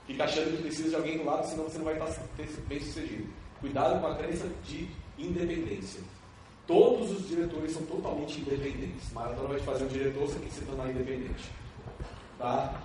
Fica 0.06 0.24
achando 0.24 0.56
que 0.56 0.62
precisa 0.62 0.90
de 0.90 0.96
alguém 0.96 1.18
do 1.18 1.24
lado, 1.24 1.46
senão 1.46 1.64
você 1.64 1.78
não 1.78 1.86
vai 1.86 1.94
estar 1.94 2.22
bem 2.68 2.80
sucedido. 2.80 3.26
Cuidado 3.60 4.00
com 4.00 4.06
a 4.06 4.14
crença 4.14 4.46
de 4.64 4.88
independência. 5.18 6.00
Todos 6.66 7.10
os 7.10 7.28
diretores 7.28 7.72
são 7.72 7.82
totalmente 7.82 8.40
independentes. 8.40 9.12
Maratona 9.12 9.48
vai 9.48 9.58
te 9.58 9.64
fazer 9.64 9.84
um 9.84 9.88
diretor, 9.88 10.28
tem 10.30 10.48
que 10.48 10.54
se 10.54 10.60
tornar 10.62 10.90
independente. 10.90 11.50
Tá? 12.38 12.80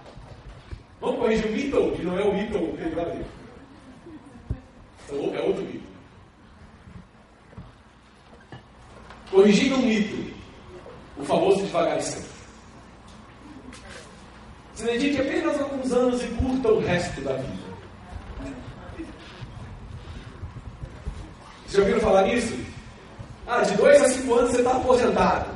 Vamos 0.99 1.19
corrigir 1.19 1.45
o 1.45 1.51
mito, 1.51 1.91
que 1.95 2.03
não 2.03 2.17
é 2.17 2.23
o 2.23 2.33
mito 2.33 2.57
que 2.57 2.81
ele 2.81 2.95
vai 2.95 3.25
É 5.09 5.41
outro 5.41 5.63
mito. 5.63 5.89
Corrigindo 9.31 9.75
um 9.75 9.85
mito, 9.85 10.33
o 11.17 11.23
famoso 11.23 11.63
devagar 11.63 11.99
e 11.99 12.01
sempre. 12.01 12.38
Se 14.79 14.85
dedique 14.85 15.19
apenas 15.19 15.59
alguns 15.59 15.91
anos 15.91 16.23
e 16.23 16.27
curta 16.27 16.71
o 16.71 16.79
resto 16.79 17.19
da 17.19 17.33
vida. 17.33 17.69
Já 21.67 21.79
ouviram 21.79 21.99
falar 21.99 22.27
nisso? 22.27 22.57
Ah, 23.45 23.61
de 23.61 23.75
dois 23.75 24.01
a 24.01 24.07
cinco 24.07 24.35
anos 24.35 24.51
você 24.51 24.59
está 24.59 24.77
aposentado. 24.77 25.51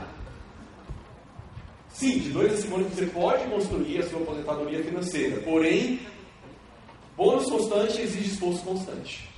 Sim, 1.88 2.20
de 2.20 2.32
dois 2.32 2.54
a 2.54 2.58
cinco 2.58 2.76
anos 2.76 2.94
você 2.94 3.06
pode 3.06 3.46
construir 3.46 4.00
a 4.00 4.10
sua 4.10 4.20
aposentadoria 4.20 4.84
financeira. 4.84 5.42
Porém, 5.44 6.02
bônus 7.16 7.50
constante 7.50 8.02
exige 8.02 8.34
esforço 8.34 8.62
constante. 8.64 9.30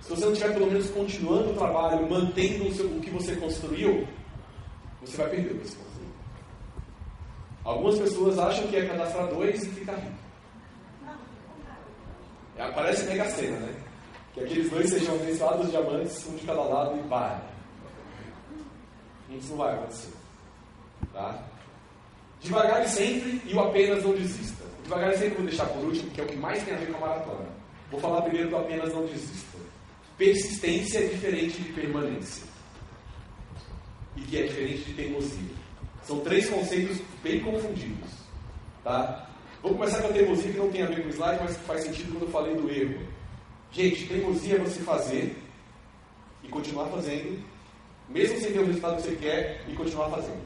Se 0.00 0.10
você 0.10 0.24
não 0.24 0.32
estiver 0.32 0.52
pelo 0.52 0.66
menos 0.66 0.90
continuando 0.90 1.50
o 1.50 1.54
trabalho, 1.54 2.10
mantendo 2.10 2.66
o, 2.66 2.74
seu, 2.74 2.86
o 2.86 3.00
que 3.00 3.10
você 3.10 3.36
construiu, 3.36 4.04
você 5.00 5.16
vai 5.16 5.30
perder 5.30 5.52
o 5.52 5.58
construiu. 5.60 5.91
Algumas 7.64 7.98
pessoas 7.98 8.38
acham 8.38 8.66
que 8.66 8.76
é 8.76 8.86
cadastrar 8.86 9.28
dois 9.28 9.62
e 9.62 9.68
ficar 9.70 9.94
rico. 9.94 10.22
É, 12.56 12.70
parece 12.72 13.04
mega 13.04 13.24
cena, 13.30 13.56
né? 13.58 13.74
Que 14.34 14.40
aqueles 14.40 14.70
dois 14.70 14.90
sejam 14.90 15.14
abençoados 15.14 15.70
diamantes, 15.70 16.26
um 16.26 16.36
de 16.36 16.46
cada 16.46 16.62
lado 16.62 16.98
e 16.98 17.08
vai. 17.08 17.40
Isso 19.30 19.50
não 19.50 19.58
vai 19.58 19.74
acontecer. 19.74 20.12
Tá? 21.12 21.42
Devagar 22.40 22.84
e 22.84 22.88
sempre 22.88 23.42
e 23.44 23.54
o 23.54 23.60
apenas 23.60 24.02
não 24.02 24.14
desista. 24.14 24.64
Devagar 24.82 25.12
e 25.12 25.18
sempre 25.18 25.34
vou 25.36 25.46
deixar 25.46 25.66
por 25.66 25.84
último, 25.84 26.10
que 26.10 26.20
é 26.20 26.24
o 26.24 26.26
que 26.26 26.36
mais 26.36 26.62
tem 26.64 26.74
a 26.74 26.78
ver 26.78 26.90
com 26.90 27.04
a 27.04 27.08
maratona. 27.08 27.48
Vou 27.90 28.00
falar 28.00 28.22
primeiro 28.22 28.50
do 28.50 28.56
apenas 28.56 28.92
não 28.92 29.06
desista. 29.06 29.58
Persistência 30.18 30.98
é 30.98 31.06
diferente 31.06 31.60
de 31.62 31.72
permanência. 31.72 32.44
E 34.16 34.22
que 34.22 34.38
é 34.38 34.42
diferente 34.46 34.84
de 34.84 34.94
teimosia. 34.94 35.61
São 36.04 36.20
três 36.20 36.48
conceitos 36.48 36.98
bem 37.22 37.40
confundidos. 37.40 38.10
Tá? 38.82 39.28
Vou 39.62 39.74
começar 39.74 40.02
com 40.02 40.08
a 40.08 40.12
teimosia, 40.12 40.52
que 40.52 40.58
não 40.58 40.70
tem 40.70 40.82
a 40.82 40.86
ver 40.86 41.02
com 41.02 41.08
o 41.08 41.12
slide, 41.12 41.38
mas 41.40 41.56
que 41.56 41.64
faz 41.64 41.82
sentido 41.82 42.12
quando 42.12 42.22
eu 42.22 42.30
falei 42.30 42.54
do 42.54 42.68
erro. 42.68 43.06
Gente, 43.70 44.08
teimosia 44.08 44.56
é 44.56 44.58
você 44.58 44.80
fazer 44.80 45.36
e 46.42 46.48
continuar 46.48 46.86
fazendo, 46.86 47.42
mesmo 48.08 48.40
sem 48.40 48.52
ter 48.52 48.58
o 48.58 48.66
resultado 48.66 48.96
que 48.96 49.02
você 49.02 49.16
quer, 49.16 49.64
e 49.68 49.74
continuar 49.74 50.10
fazendo. 50.10 50.42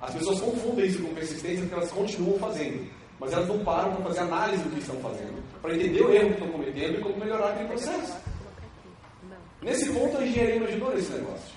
As 0.00 0.14
pessoas 0.14 0.40
confundem 0.40 0.86
isso 0.86 1.02
com 1.02 1.14
persistência 1.14 1.60
porque 1.60 1.74
elas 1.74 1.92
continuam 1.92 2.38
fazendo, 2.38 2.90
mas 3.18 3.32
elas 3.34 3.46
não 3.46 3.62
param 3.62 3.92
para 3.96 4.04
fazer 4.06 4.20
análise 4.20 4.62
do 4.62 4.70
que 4.70 4.80
estão 4.80 4.96
fazendo, 4.96 5.42
para 5.60 5.74
entender 5.74 6.00
o 6.00 6.10
erro 6.10 6.28
que 6.28 6.32
estão 6.32 6.48
cometendo 6.48 6.98
e 6.98 7.00
como 7.02 7.18
melhorar 7.18 7.50
aquele 7.50 7.68
processo. 7.68 8.16
Nesse 9.60 9.92
ponto, 9.92 10.16
a 10.16 10.26
engenharia 10.26 10.58
me 10.58 10.66
ajudou 10.66 10.94
nesse 10.94 11.12
negócio. 11.12 11.54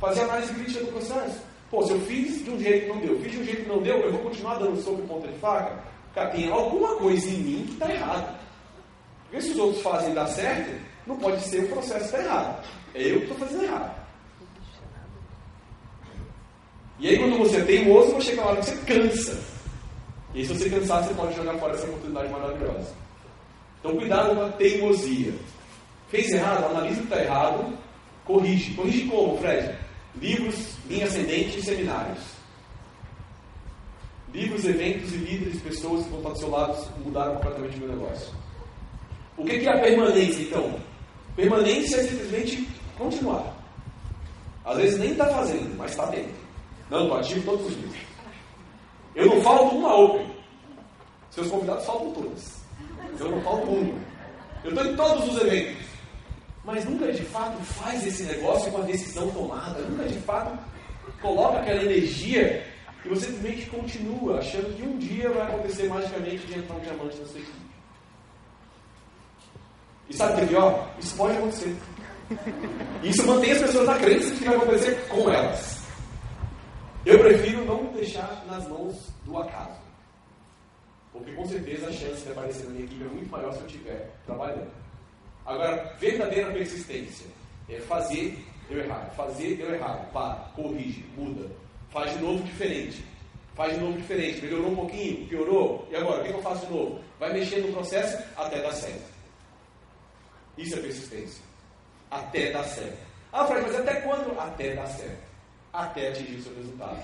Fazer 0.00 0.22
análise 0.22 0.52
crítica 0.54 0.84
do 0.84 0.92
processo. 0.92 1.47
Pô, 1.70 1.82
se 1.82 1.92
eu 1.92 2.00
fiz 2.00 2.44
de 2.44 2.50
um 2.50 2.58
jeito 2.58 2.86
que 2.86 2.92
não 2.92 3.00
deu, 3.00 3.20
fiz 3.20 3.32
de 3.32 3.38
um 3.38 3.44
jeito 3.44 3.62
que 3.62 3.68
não 3.68 3.82
deu, 3.82 3.98
eu 3.98 4.12
vou 4.12 4.22
continuar 4.22 4.54
dando 4.58 4.80
soco 4.80 5.02
ponta 5.02 5.28
de 5.28 5.38
faca? 5.38 5.78
Cara, 6.14 6.30
tem 6.30 6.50
alguma 6.50 6.96
coisa 6.96 7.28
em 7.28 7.38
mim 7.38 7.64
que 7.66 7.72
está 7.74 7.90
errado. 7.92 8.38
Porque 9.24 9.42
se 9.42 9.50
os 9.50 9.58
outros 9.58 9.82
fazem 9.82 10.14
dar 10.14 10.26
certo, 10.26 10.80
não 11.06 11.16
pode 11.16 11.40
ser 11.42 11.64
o 11.64 11.68
processo 11.68 12.06
está 12.06 12.18
errado. 12.18 12.64
É 12.94 13.02
eu 13.02 13.18
que 13.18 13.24
estou 13.24 13.36
fazendo 13.38 13.64
errado. 13.64 13.98
E 16.98 17.08
aí, 17.08 17.18
quando 17.18 17.38
você 17.38 17.58
é 17.58 17.64
teimoso, 17.64 18.12
vai 18.12 18.20
chegar 18.22 18.42
uma 18.42 18.50
hora 18.52 18.60
que 18.60 18.66
você 18.66 18.76
cansa. 18.78 19.40
E 20.34 20.38
aí, 20.38 20.46
se 20.46 20.54
você 20.54 20.70
cansar, 20.70 21.04
você 21.04 21.14
pode 21.14 21.36
jogar 21.36 21.54
fora 21.54 21.74
essa 21.74 21.86
oportunidade 21.86 22.28
maravilhosa. 22.28 22.92
Então, 23.78 23.96
cuidado 23.96 24.34
com 24.34 24.42
a 24.42 24.48
teimosia. 24.52 25.32
Fez 26.08 26.30
errado, 26.32 26.64
analisa 26.64 26.94
o 26.94 27.06
que 27.06 27.12
está 27.12 27.22
errado, 27.22 27.78
corrige. 28.24 28.74
Corrige 28.74 29.06
como, 29.06 29.38
Fred? 29.38 29.76
Livros, 30.16 30.74
linha 30.88 31.06
ascendente 31.06 31.58
e 31.58 31.62
seminários. 31.62 32.18
Livros, 34.32 34.64
eventos 34.64 35.12
e 35.12 35.16
líderes, 35.16 35.60
pessoas 35.62 36.04
que 36.04 36.10
vão 36.10 36.18
estar 36.18 36.30
do 36.30 36.38
seu 36.38 36.50
lado 36.50 36.76
mudaram 37.04 37.34
completamente 37.36 37.76
o 37.76 37.80
meu 37.80 37.88
negócio. 37.88 38.34
O 39.36 39.44
que 39.44 39.66
é 39.66 39.72
a 39.72 39.80
permanência, 39.80 40.42
então? 40.42 40.78
Permanência 41.36 41.96
é 41.96 42.02
simplesmente 42.02 42.68
continuar. 42.96 43.54
Às 44.64 44.76
vezes 44.76 44.98
nem 44.98 45.12
está 45.12 45.26
fazendo, 45.28 45.76
mas 45.78 45.92
está 45.92 46.06
dentro. 46.06 46.34
Não, 46.90 47.02
estou 47.02 47.18
ativo 47.18 47.44
todos 47.44 47.66
os 47.66 47.76
dias. 47.76 47.94
Eu 49.14 49.26
não 49.26 49.40
falto 49.40 49.76
uma 49.76 49.96
Open. 49.96 50.26
Seus 51.30 51.48
convidados 51.48 51.84
faltam 51.86 52.12
todas. 52.12 52.60
Eu 53.18 53.30
não 53.30 53.40
falto 53.42 53.66
uma. 53.70 53.98
Eu 54.64 54.70
estou 54.70 54.84
em 54.84 54.96
todos 54.96 55.28
os 55.28 55.42
eventos. 55.42 55.77
Mas 56.68 56.84
nunca 56.84 57.10
de 57.10 57.22
fato 57.22 57.56
faz 57.62 58.06
esse 58.06 58.24
negócio 58.24 58.70
com 58.70 58.82
a 58.82 58.84
decisão 58.84 59.30
tomada. 59.30 59.80
Nunca 59.80 60.06
de 60.06 60.18
fato 60.18 60.58
coloca 61.18 61.60
aquela 61.60 61.82
energia 61.82 62.62
e 63.02 63.08
você 63.08 63.24
simplesmente 63.24 63.70
continua 63.70 64.38
achando 64.38 64.76
que 64.76 64.82
um 64.82 64.98
dia 64.98 65.30
vai 65.30 65.46
acontecer 65.46 65.88
magicamente 65.88 66.46
de 66.46 66.58
entrar 66.58 66.76
um 66.76 66.80
diamante 66.80 67.16
na 67.16 67.26
sua 67.26 67.40
equipe. 67.40 67.58
E 70.10 70.14
sabe 70.14 70.32
o 70.32 70.36
que 70.36 70.42
é 70.42 70.46
pior? 70.46 70.94
Isso 70.98 71.16
pode 71.16 71.38
acontecer. 71.38 71.74
Isso 73.02 73.26
mantém 73.26 73.52
as 73.52 73.62
pessoas 73.62 73.86
na 73.86 73.98
crença 73.98 74.30
de 74.30 74.36
que 74.36 74.44
vai 74.44 74.56
acontecer 74.56 75.08
com 75.08 75.30
elas. 75.30 75.82
Eu 77.06 77.18
prefiro 77.20 77.64
não 77.64 77.86
deixar 77.94 78.44
nas 78.46 78.68
mãos 78.68 79.08
do 79.24 79.38
acaso. 79.38 79.80
Porque 81.14 81.32
com 81.32 81.46
certeza 81.46 81.86
a 81.86 81.92
chance 81.92 82.26
de 82.26 82.30
aparecer 82.30 82.64
na 82.64 82.72
minha 82.72 82.84
equipe 82.84 83.02
é 83.02 83.08
muito 83.08 83.30
maior 83.30 83.54
se 83.54 83.60
eu 83.60 83.66
estiver 83.66 84.10
trabalhando. 84.26 84.87
Agora, 85.48 85.96
verdadeira 85.98 86.52
persistência 86.52 87.26
é 87.70 87.80
fazer, 87.80 88.38
deu 88.68 88.80
errado. 88.84 89.16
Fazer, 89.16 89.56
deu 89.56 89.74
errado. 89.74 90.12
Para, 90.12 90.34
corrige, 90.54 91.02
muda. 91.16 91.50
Faz 91.88 92.12
de 92.12 92.18
novo 92.18 92.44
diferente. 92.44 93.02
Faz 93.54 93.72
de 93.72 93.80
novo 93.80 93.96
diferente. 93.96 94.42
Melhorou 94.42 94.72
um 94.72 94.76
pouquinho, 94.76 95.26
piorou. 95.26 95.88
E 95.90 95.96
agora, 95.96 96.20
o 96.20 96.24
que 96.26 96.32
eu 96.32 96.42
faço 96.42 96.66
de 96.66 96.72
novo? 96.72 97.00
Vai 97.18 97.32
mexendo 97.32 97.68
no 97.68 97.72
processo 97.72 98.22
até 98.36 98.60
dar 98.60 98.72
certo. 98.72 99.10
Isso 100.58 100.74
é 100.74 100.82
persistência. 100.82 101.42
Até 102.10 102.52
dar 102.52 102.64
certo. 102.64 102.98
Ah, 103.32 103.46
Fred, 103.46 103.62
mas 103.62 103.76
até 103.76 104.02
quando? 104.02 104.38
Até 104.38 104.74
dar 104.74 104.86
certo. 104.86 105.22
Até 105.72 106.08
atingir 106.08 106.36
o 106.36 106.42
seu 106.42 106.54
resultado. 106.56 107.02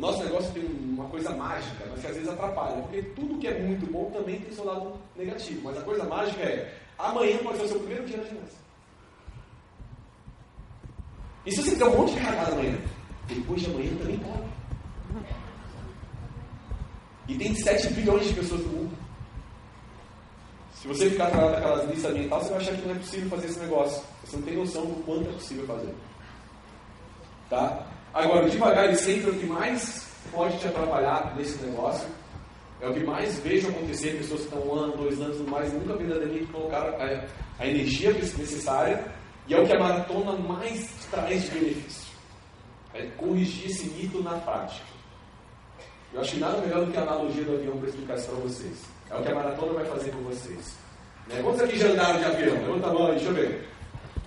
Nosso 0.00 0.24
negócio 0.24 0.50
tem 0.52 0.64
uma 0.64 1.04
coisa 1.08 1.30
mágica, 1.36 1.84
mas 1.90 2.00
que 2.00 2.06
às 2.06 2.14
vezes 2.14 2.28
atrapalha, 2.30 2.80
porque 2.80 3.02
tudo 3.14 3.38
que 3.38 3.46
é 3.46 3.60
muito 3.60 3.84
bom 3.92 4.10
também 4.10 4.40
tem 4.40 4.50
seu 4.50 4.64
lado 4.64 4.94
negativo. 5.14 5.60
Mas 5.62 5.76
a 5.76 5.82
coisa 5.82 6.04
mágica 6.04 6.40
é: 6.40 6.74
amanhã 6.98 7.36
pode 7.38 7.58
ser 7.58 7.64
o 7.64 7.68
seu 7.68 7.78
primeiro 7.80 8.06
dia 8.06 8.16
na 8.16 8.24
ginástica. 8.24 8.60
E 11.44 11.52
se 11.52 11.62
você 11.62 11.70
fizer 11.72 11.84
um 11.84 11.98
monte 11.98 12.14
de 12.14 12.20
cagada 12.20 12.52
amanhã, 12.52 12.78
depois 13.28 13.60
de 13.60 13.70
amanhã 13.70 13.94
também 13.96 14.18
pode. 14.18 14.50
E 17.28 17.36
tem 17.36 17.54
7 17.54 17.92
bilhões 17.92 18.26
de 18.26 18.34
pessoas 18.34 18.62
no 18.62 18.68
mundo. 18.68 18.98
Se 20.74 20.88
você 20.88 21.10
ficar 21.10 21.26
atrás 21.26 21.52
daquelas 21.52 21.90
listas 21.90 22.10
ambientais, 22.10 22.42
você 22.42 22.48
vai 22.48 22.62
achar 22.62 22.74
que 22.74 22.88
não 22.88 22.94
é 22.94 22.98
possível 22.98 23.28
fazer 23.28 23.46
esse 23.48 23.60
negócio. 23.60 24.02
Você 24.24 24.36
não 24.36 24.42
tem 24.44 24.56
noção 24.56 24.86
do 24.86 25.04
quanto 25.04 25.28
é 25.28 25.32
possível 25.32 25.66
fazer. 25.66 25.94
Tá? 27.50 27.86
Agora, 28.12 28.48
devagar 28.48 28.90
e 28.90 28.96
sempre 28.96 29.30
o 29.30 29.34
que 29.34 29.46
mais 29.46 30.06
pode 30.32 30.58
te 30.58 30.66
atrapalhar 30.66 31.34
nesse 31.36 31.62
negócio. 31.64 32.08
É 32.80 32.88
o 32.88 32.94
que 32.94 33.04
mais 33.04 33.38
vejo 33.40 33.68
acontecer, 33.68 34.16
pessoas 34.16 34.40
que 34.40 34.46
estão 34.46 34.66
um 34.66 34.74
ano, 34.74 34.96
dois 34.96 35.20
anos, 35.20 35.38
mais, 35.48 35.72
nunca 35.72 35.94
verdadeiramente 35.94 36.46
colocaram 36.46 36.94
a, 36.96 37.24
a 37.62 37.66
energia 37.66 38.12
necessária. 38.12 39.04
E 39.46 39.54
é 39.54 39.60
o 39.60 39.66
que 39.66 39.72
a 39.72 39.78
maratona 39.78 40.32
mais 40.32 40.88
traz 41.10 41.44
de 41.44 41.50
benefício. 41.50 42.10
É 42.94 43.02
corrigir 43.16 43.70
esse 43.70 43.86
mito 43.90 44.22
na 44.22 44.32
prática. 44.38 44.86
Eu 46.12 46.20
acho 46.20 46.32
que 46.32 46.40
nada 46.40 46.58
melhor 46.58 46.84
do 46.84 46.90
que 46.90 46.98
a 46.98 47.02
analogia 47.02 47.44
do 47.44 47.54
avião 47.54 47.76
para 47.76 47.88
explicar 47.88 48.16
isso 48.16 48.26
para 48.26 48.40
vocês. 48.40 48.84
É 49.10 49.16
o 49.16 49.22
que 49.22 49.30
a 49.30 49.34
maratona 49.34 49.72
vai 49.74 49.84
fazer 49.84 50.10
com 50.10 50.22
vocês. 50.22 50.76
Né? 51.28 51.40
Quantos 51.42 51.60
aqui 51.62 51.78
já 51.78 51.88
andaram 51.88 52.18
de 52.18 52.24
avião? 52.24 52.56
Levanta 52.56 52.86
a 52.86 52.92
mão 52.92 53.06
aí, 53.06 53.14
deixa 53.14 53.28
eu 53.28 53.34
ver. 53.34 53.68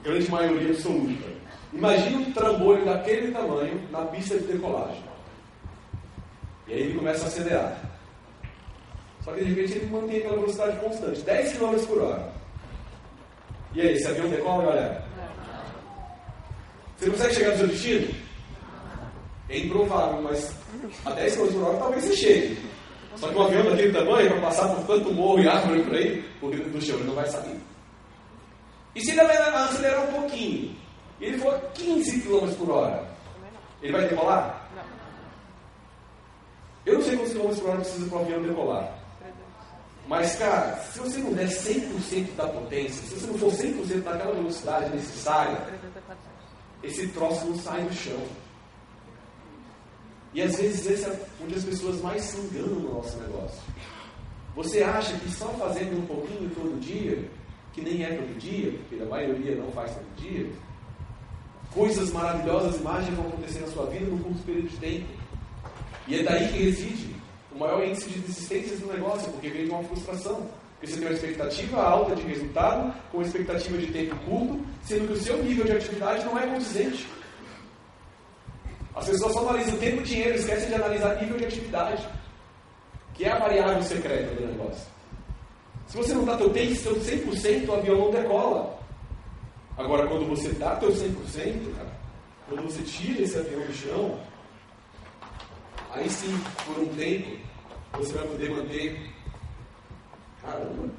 Grande 0.03 0.31
maioria 0.31 0.69
absoluta. 0.69 1.27
Imagina 1.74 2.17
um 2.17 2.32
trambolho 2.32 2.86
daquele 2.86 3.32
tamanho 3.32 3.82
na 3.91 4.05
pista 4.05 4.38
de 4.38 4.45
decolagem. 4.45 5.03
E 6.67 6.74
aí 6.74 6.80
ele 6.82 6.97
começa 6.97 7.26
a 7.26 7.28
acelerar. 7.28 7.78
Só 9.21 9.32
que 9.32 9.43
de 9.43 9.53
repente 9.53 9.78
ele 9.78 9.86
mantém 9.88 10.17
aquela 10.19 10.36
velocidade 10.36 10.78
constante, 10.80 11.21
10 11.21 11.57
km 11.57 11.86
por 11.88 12.01
hora. 12.01 12.34
E 13.74 13.82
aí, 13.82 13.93
esse 13.93 14.07
avião 14.07 14.30
decola, 14.30 14.65
galera? 14.65 15.03
Você 16.97 17.09
consegue 17.09 17.34
chegar 17.34 17.51
no 17.51 17.57
seu 17.57 17.67
destino? 17.67 18.15
É 19.49 19.57
improvável, 19.57 20.21
mas 20.21 20.55
a 21.05 21.11
10 21.11 21.36
km 21.36 21.47
por 21.47 21.63
hora 21.63 21.78
talvez 21.78 22.03
você 22.03 22.15
chegue. 22.15 22.57
Só 23.15 23.28
que 23.30 23.36
um 23.36 23.43
avião 23.43 23.63
daquele 23.63 23.91
tamanho, 23.91 24.30
para 24.30 24.41
passar 24.41 24.67
por 24.69 24.86
tanto 24.86 25.13
morro 25.13 25.39
e 25.39 25.47
árvore 25.47 25.84
por 25.84 25.95
aí, 25.95 26.24
porque 26.39 26.57
do 26.57 26.82
chão 26.82 26.97
ele 26.97 27.05
não 27.05 27.15
vai 27.15 27.26
sair. 27.28 27.59
E 28.95 29.01
se 29.01 29.11
ele 29.11 29.21
acelerar 29.21 30.03
um 30.03 30.13
pouquinho, 30.13 30.76
ele 31.24 31.38
for 31.38 31.59
15 31.74 32.21
km 32.21 32.53
por 32.57 32.71
hora, 32.71 33.07
ele 33.82 33.93
vai 33.93 34.07
decolar? 34.07 34.69
Não. 34.76 34.84
Eu 36.86 36.93
não 36.95 37.01
sei 37.01 37.17
quantos 37.17 37.34
km 37.34 37.61
por 37.61 37.69
hora 37.69 37.80
precisa 37.80 38.09
para 38.09 38.17
um 38.17 38.21
avião 38.21 38.43
decolar. 38.43 39.03
Mas, 40.05 40.36
cara, 40.36 40.76
se 40.91 40.99
você 40.99 41.19
não 41.19 41.34
der 41.34 41.47
100% 41.47 42.36
da 42.36 42.47
potência, 42.47 43.07
se 43.07 43.15
você 43.15 43.28
não 43.28 43.38
for 43.38 43.51
100% 43.51 44.03
daquela 44.03 44.34
velocidade 44.34 44.89
necessária, 44.89 45.57
esse 46.84 47.07
troço 47.09 47.45
não 47.45 47.57
sai 47.57 47.84
do 47.84 47.93
chão. 47.93 48.19
E 50.34 50.41
às 50.41 50.57
vezes 50.57 50.86
esse 50.86 51.05
é 51.05 51.26
onde 51.41 51.55
as 51.55 51.63
pessoas 51.63 52.01
mais 52.01 52.21
se 52.21 52.38
enganam 52.38 52.80
no 52.80 52.95
nosso 52.95 53.17
negócio. 53.19 53.61
Você 54.55 54.84
acha 54.84 55.17
que 55.17 55.30
só 55.32 55.47
fazendo 55.53 55.99
um 55.99 56.05
pouquinho 56.05 56.49
todo 56.49 56.80
dia, 56.80 57.30
que 57.71 57.82
nem 57.82 58.03
é 58.03 58.15
todo 58.15 58.38
dia, 58.38 58.71
porque 58.71 59.01
a 59.01 59.05
maioria 59.05 59.55
não 59.55 59.71
faz 59.71 59.91
todo 59.93 60.15
dia, 60.15 60.51
coisas 61.74 62.11
maravilhosas 62.11 62.80
e 62.80 62.84
mágicas 62.84 63.15
vão 63.15 63.28
acontecer 63.28 63.59
na 63.59 63.67
sua 63.67 63.86
vida 63.88 64.05
num 64.05 64.19
curto 64.19 64.43
período 64.43 64.69
de 64.69 64.78
tempo. 64.78 65.07
E 66.07 66.19
é 66.19 66.24
daí 66.24 66.47
que 66.49 66.63
reside 66.63 67.15
o 67.53 67.59
maior 67.59 67.84
índice 67.84 68.09
de 68.09 68.19
desistências 68.19 68.80
no 68.80 68.93
negócio, 68.93 69.32
porque 69.32 69.49
vem 69.49 69.65
de 69.65 69.71
uma 69.71 69.84
frustração. 69.84 70.47
Porque 70.74 70.88
você 70.88 70.99
tem 70.99 71.07
uma 71.07 71.13
expectativa 71.13 71.82
alta 71.82 72.15
de 72.15 72.21
resultado, 72.24 72.93
com 73.11 73.21
expectativa 73.21 73.78
de 73.78 73.88
tempo 73.88 74.15
curto, 74.26 74.65
sendo 74.84 75.07
que 75.07 75.13
o 75.13 75.17
seu 75.17 75.41
nível 75.43 75.65
de 75.65 75.71
atividade 75.71 76.26
não 76.26 76.38
é 76.38 76.45
condizente. 76.45 77.07
As 78.95 79.07
pessoas 79.07 79.34
só 79.34 79.39
analisam 79.39 79.78
tempo 79.78 80.01
e 80.01 80.03
dinheiro, 80.03 80.36
esquecem 80.36 80.67
de 80.67 80.76
analisar 80.76 81.21
nível 81.21 81.38
de 81.38 81.45
atividade, 81.45 82.07
que 83.13 83.26
é 83.26 83.32
a 83.32 83.39
variável 83.39 83.82
secreta 83.82 84.36
do 84.36 84.45
negócio. 84.45 84.86
Se 85.88 85.97
você 85.97 86.13
não 86.13 86.26
dá 86.26 86.38
teu 86.38 86.49
take, 86.49 86.76
seu 86.76 86.95
100%, 86.95 87.67
o 87.67 87.74
avião 87.74 87.97
não 87.97 88.11
decola. 88.11 88.80
Agora, 89.78 90.07
quando 90.07 90.28
você 90.28 90.49
dá 90.53 90.76
teu 90.76 90.89
100%, 90.89 91.76
cara, 91.76 91.91
quando 92.47 92.61
você 92.63 92.84
tira 92.84 93.24
esse 93.24 93.38
avião 93.38 93.61
do 93.61 93.74
chão, 93.74 94.19
aí 95.91 96.07
sim, 96.09 96.39
por 96.65 96.78
um 96.80 96.88
tempo, 96.95 97.39
você 97.93 98.13
vai 98.13 98.28
poder 98.28 98.51
manter. 98.51 99.11
Caramba! 100.41 100.89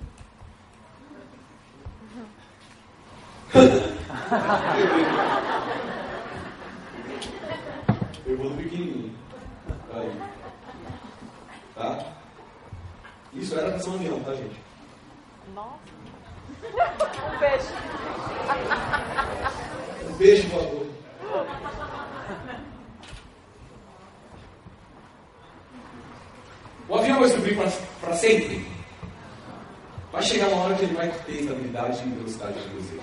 Eu 8.26 8.38
vou 8.38 8.50
no 8.50 8.56
pequenininho. 8.56 9.14
Aí. 9.92 10.10
Tá? 11.76 12.12
Isso 13.34 13.56
era 13.56 13.70
pra 13.70 13.78
ser 13.78 13.90
um 13.90 13.94
avião, 13.94 14.20
tá, 14.20 14.34
gente? 14.34 14.60
Nossa. 15.54 15.93
Um 16.72 17.38
peixe. 17.38 17.72
Um 20.08 20.14
peixe 20.16 20.46
voador. 20.48 20.86
O 26.88 26.94
avião 26.96 27.20
vai 27.20 27.28
subir 27.28 27.56
para 28.00 28.12
sempre. 28.14 28.66
Vai 30.12 30.22
chegar 30.22 30.48
uma 30.48 30.64
hora 30.64 30.74
que 30.76 30.84
ele 30.84 30.94
vai 30.94 31.10
ter 31.10 31.32
estabilidade 31.40 32.02
e 32.06 32.10
velocidade 32.10 32.52
de 32.54 32.68
cruzeiro. 32.68 33.02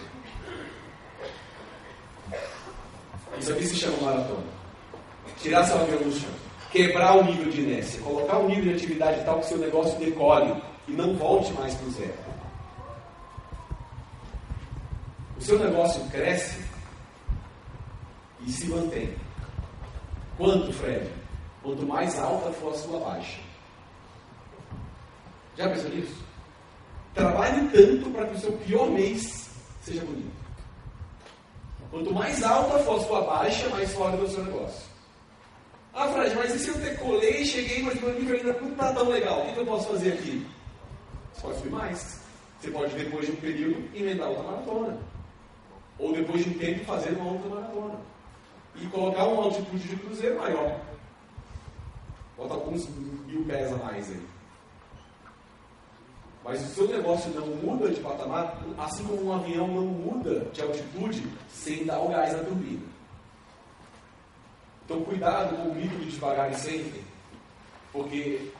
Isso 3.38 3.52
aqui 3.52 3.66
se 3.66 3.76
chama 3.76 3.98
maratona. 4.02 4.44
Tirar 5.42 5.64
seu 5.66 5.82
avião 5.82 6.04
do 6.04 6.12
chão. 6.12 6.30
Quebrar 6.72 7.18
o 7.18 7.24
nível 7.24 7.52
de 7.52 7.62
inércia. 7.62 8.00
Colocar 8.02 8.38
o 8.38 8.48
nível 8.48 8.64
de 8.64 8.76
atividade 8.76 9.26
tal 9.26 9.40
que 9.40 9.48
seu 9.48 9.58
negócio 9.58 10.00
decole 10.00 10.62
e 10.88 10.92
não 10.92 11.16
volte 11.16 11.52
mais 11.54 11.74
para 11.74 11.88
o 11.88 11.92
zero. 11.92 12.31
O 15.42 15.44
seu 15.44 15.58
negócio 15.58 16.00
cresce 16.12 16.56
e 18.42 18.52
se 18.52 18.68
mantém. 18.68 19.12
Quanto, 20.38 20.72
Fred? 20.72 21.10
Quanto 21.64 21.84
mais 21.84 22.20
alta 22.20 22.52
for 22.52 22.72
a 22.72 22.78
sua 22.78 23.00
baixa. 23.00 23.40
Já 25.58 25.68
pensou 25.68 25.90
nisso? 25.90 26.24
Trabalhe 27.16 27.68
tanto 27.70 28.12
para 28.12 28.28
que 28.28 28.36
o 28.36 28.40
seu 28.40 28.52
pior 28.52 28.92
mês 28.92 29.50
seja 29.82 30.06
bonito. 30.06 30.32
Quanto 31.90 32.14
mais 32.14 32.44
alta 32.44 32.78
for 32.84 32.98
a 32.98 33.04
sua 33.04 33.22
baixa, 33.22 33.68
mais 33.70 33.92
forte 33.94 34.20
é 34.20 34.22
o 34.22 34.30
seu 34.30 34.46
negócio. 34.46 34.92
Ah, 35.96 36.08
Fred, 36.10 36.36
mas 36.36 36.54
e 36.54 36.60
se 36.60 36.70
eu 36.70 36.78
decolei, 36.78 37.44
cheguei, 37.46 37.82
mas 37.82 38.00
meu 38.00 38.14
nível 38.14 38.38
ainda 38.38 38.54
não 38.62 38.72
está 38.74 38.94
tão 38.94 39.10
legal? 39.10 39.42
O 39.42 39.54
que 39.56 39.60
eu 39.60 39.66
posso 39.66 39.88
fazer 39.88 40.14
aqui? 40.14 40.46
Você 41.34 41.42
pode 41.42 41.58
subir 41.58 41.72
mais. 41.72 42.22
Você 42.60 42.70
pode, 42.70 42.96
depois 42.96 43.26
de 43.26 43.32
um 43.32 43.38
período, 43.38 43.90
emendar 43.96 44.30
outra 44.30 44.44
maratona. 44.44 45.00
Ou 46.02 46.12
depois 46.12 46.44
de 46.44 46.50
um 46.50 46.58
tempo, 46.58 46.84
fazer 46.84 47.12
uma 47.12 47.32
outra 47.32 47.50
maratona. 47.50 48.00
E 48.76 48.88
colocar 48.88 49.26
uma 49.26 49.44
altitude 49.44 49.88
de 49.88 49.96
cruzeiro 49.98 50.40
maior. 50.40 50.82
Bota 52.36 52.56
alguns 52.56 52.90
mil 52.90 53.46
pés 53.46 53.72
a 53.72 53.76
mais 53.78 54.10
aí. 54.10 54.26
Mas 56.44 56.64
o 56.64 56.74
seu 56.74 56.88
negócio 56.88 57.30
não 57.32 57.46
muda 57.48 57.90
de 57.90 58.00
patamar, 58.00 58.60
assim 58.80 59.04
como 59.04 59.28
um 59.28 59.34
avião 59.34 59.68
não 59.68 59.86
muda 59.86 60.40
de 60.52 60.62
altitude 60.62 61.24
sem 61.48 61.86
dar 61.86 62.00
o 62.00 62.10
gás 62.10 62.34
na 62.34 62.44
turbina. 62.44 62.82
Então, 64.84 65.04
cuidado 65.04 65.56
com 65.56 65.70
o 65.70 65.76
mito 65.76 65.96
de 66.00 66.10
devagar 66.10 66.52
e 66.52 66.56
sempre, 66.56 67.04
porque 67.94 68.52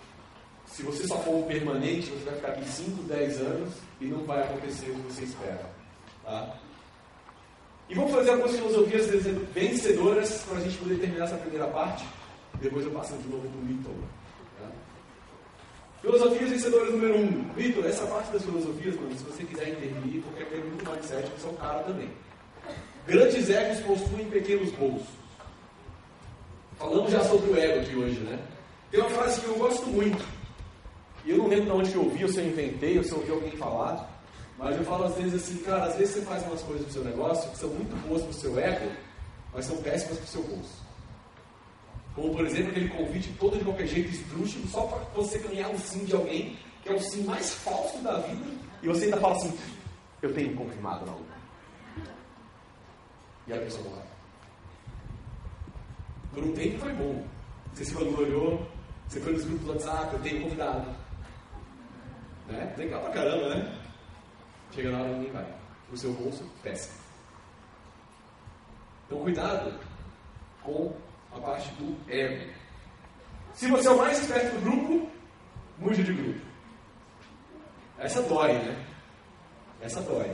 se 0.68 0.84
você 0.84 1.08
só 1.08 1.18
for 1.18 1.36
um 1.36 1.44
permanente, 1.44 2.12
você 2.12 2.26
vai 2.26 2.36
ficar 2.36 2.48
aqui 2.50 2.66
5, 2.66 3.04
10 3.04 3.42
anos 3.42 3.74
e 4.00 4.06
não 4.06 4.24
vai 4.26 4.44
acontecer 4.44 4.92
o 4.92 4.96
que 4.96 5.14
você 5.14 5.24
espera. 5.24 5.70
Tá? 6.24 6.56
E 7.90 7.96
vamos 7.96 8.12
fazer 8.12 8.32
algumas 8.32 8.56
filosofias 8.56 9.08
vencedoras 9.54 10.44
para 10.48 10.58
a 10.58 10.62
gente 10.62 10.78
poder 10.78 11.00
terminar 11.00 11.26
essa 11.26 11.38
primeira 11.38 11.68
parte. 11.68 12.06
Depois 12.62 12.86
eu 12.86 12.92
passo 12.92 13.14
de 13.18 13.28
novo 13.28 13.48
para 13.50 13.60
o 13.60 13.66
Milton. 13.66 13.96
Filosofias 16.02 16.50
vencedoras 16.50 16.92
número 16.92 17.16
1. 17.16 17.24
Um. 17.24 17.54
Vitor, 17.56 17.86
essa 17.86 18.08
parte 18.08 18.32
das 18.32 18.44
filosofias, 18.44 18.96
mano, 18.96 19.16
se 19.16 19.24
você 19.24 19.44
quiser 19.44 19.70
intervir, 19.70 20.24
porque 20.24 20.44
tem 20.46 20.60
muito 20.64 20.90
mindset, 20.90 21.30
que 21.30 21.42
são 21.42 21.54
cara 21.54 21.84
também. 21.84 22.10
Grandes 23.06 23.50
egos 23.50 23.80
possuem 23.82 24.26
pequenos 24.26 24.72
bolsos. 24.72 25.08
Falamos 26.80 27.12
já 27.12 27.24
sobre 27.24 27.52
o 27.52 27.58
ego 27.58 27.82
aqui 27.82 27.96
hoje, 27.96 28.20
né? 28.22 28.40
Tem 28.90 29.00
uma 29.00 29.10
frase 29.12 29.42
que 29.42 29.48
eu 29.48 29.56
gosto 29.56 29.86
muito. 29.88 30.26
E 31.24 31.30
eu 31.30 31.38
não 31.38 31.48
lembro 31.48 31.66
de 31.66 31.72
onde 31.72 31.94
eu 31.94 32.04
ouvi, 32.04 32.24
ou 32.24 32.30
se 32.32 32.40
eu 32.40 32.48
inventei, 32.48 32.98
ou 32.98 33.04
se 33.04 33.12
eu 33.12 33.20
ouvi 33.20 33.32
alguém 33.32 33.52
falar. 33.52 34.21
Mas 34.62 34.78
eu 34.78 34.86
falo 34.86 35.06
às 35.06 35.16
vezes 35.16 35.34
assim, 35.34 35.58
cara, 35.64 35.86
às 35.86 35.96
vezes 35.96 36.14
você 36.14 36.22
faz 36.22 36.44
umas 36.46 36.62
coisas 36.62 36.84
pro 36.84 36.94
seu 36.94 37.04
negócio 37.04 37.50
que 37.50 37.58
são 37.58 37.70
muito 37.70 37.96
boas 38.08 38.22
pro 38.22 38.34
seu 38.34 38.60
ego, 38.60 38.92
mas 39.52 39.66
são 39.66 39.76
péssimas 39.78 40.20
pro 40.20 40.28
seu 40.28 40.44
bolso. 40.44 40.86
Como, 42.14 42.36
por 42.36 42.46
exemplo, 42.46 42.70
aquele 42.70 42.90
convite 42.90 43.34
todo 43.40 43.58
de 43.58 43.64
qualquer 43.64 43.88
jeito 43.88 44.12
esdrúxulo 44.12 44.68
só 44.68 44.84
para 44.84 45.00
você 45.16 45.40
ganhar 45.40 45.70
um 45.70 45.80
sim 45.80 46.06
de 46.06 46.14
alguém, 46.14 46.60
que 46.84 46.90
é 46.90 46.94
o 46.94 47.00
sim 47.00 47.24
mais 47.24 47.52
falso 47.56 47.98
da 48.04 48.20
vida, 48.20 48.46
e 48.84 48.88
você 48.88 49.06
ainda 49.06 49.18
fala 49.18 49.36
assim: 49.36 49.58
Eu 50.22 50.32
tenho 50.32 50.56
confirmado 50.56 51.08
não. 51.08 51.20
E 53.48 53.54
a 53.54 53.58
pessoa 53.58 53.90
morre. 53.90 54.02
Por 56.34 56.44
um 56.44 56.54
tempo 56.54 56.78
foi 56.78 56.94
bom. 56.94 57.26
Você 57.74 57.86
se 57.86 57.94
vangloriou, 57.96 58.68
você 59.08 59.20
foi 59.20 59.34
nos 59.34 59.44
grupos 59.44 59.66
do 59.66 59.72
WhatsApp, 59.72 60.14
eu 60.14 60.22
tenho 60.22 60.44
convidado. 60.44 60.88
Né? 62.48 62.76
Legal 62.78 63.02
pra 63.02 63.12
caramba, 63.12 63.56
né? 63.56 63.82
Chega 64.72 64.92
na 64.92 65.00
hora 65.00 65.14
ninguém 65.14 65.32
vai. 65.32 65.46
O 65.92 65.98
seu 65.98 66.14
bolso, 66.14 66.50
péssimo. 66.64 66.96
Então, 69.06 69.20
cuidado 69.20 69.78
com 70.64 70.94
a 71.36 71.40
parte 71.40 71.70
do 71.74 71.98
ego. 72.10 72.50
Se 73.54 73.68
você 73.68 73.88
é 73.88 73.92
o 73.92 73.98
mais 73.98 74.20
esperto 74.20 74.56
do 74.56 74.62
grupo, 74.62 75.10
mude 75.78 76.04
de 76.04 76.14
grupo. 76.14 76.40
Essa 77.98 78.22
dói, 78.22 78.54
né? 78.54 78.86
Essa 79.82 80.02
dói. 80.02 80.34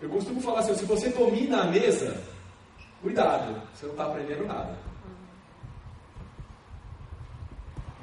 Eu 0.00 0.08
costumo 0.08 0.40
falar 0.40 0.60
assim: 0.60 0.74
se 0.74 0.84
você 0.84 1.08
domina 1.10 1.62
a 1.62 1.66
mesa, 1.66 2.20
cuidado, 3.00 3.62
você 3.72 3.86
não 3.86 3.92
está 3.92 4.06
aprendendo 4.06 4.46
nada. 4.46 4.76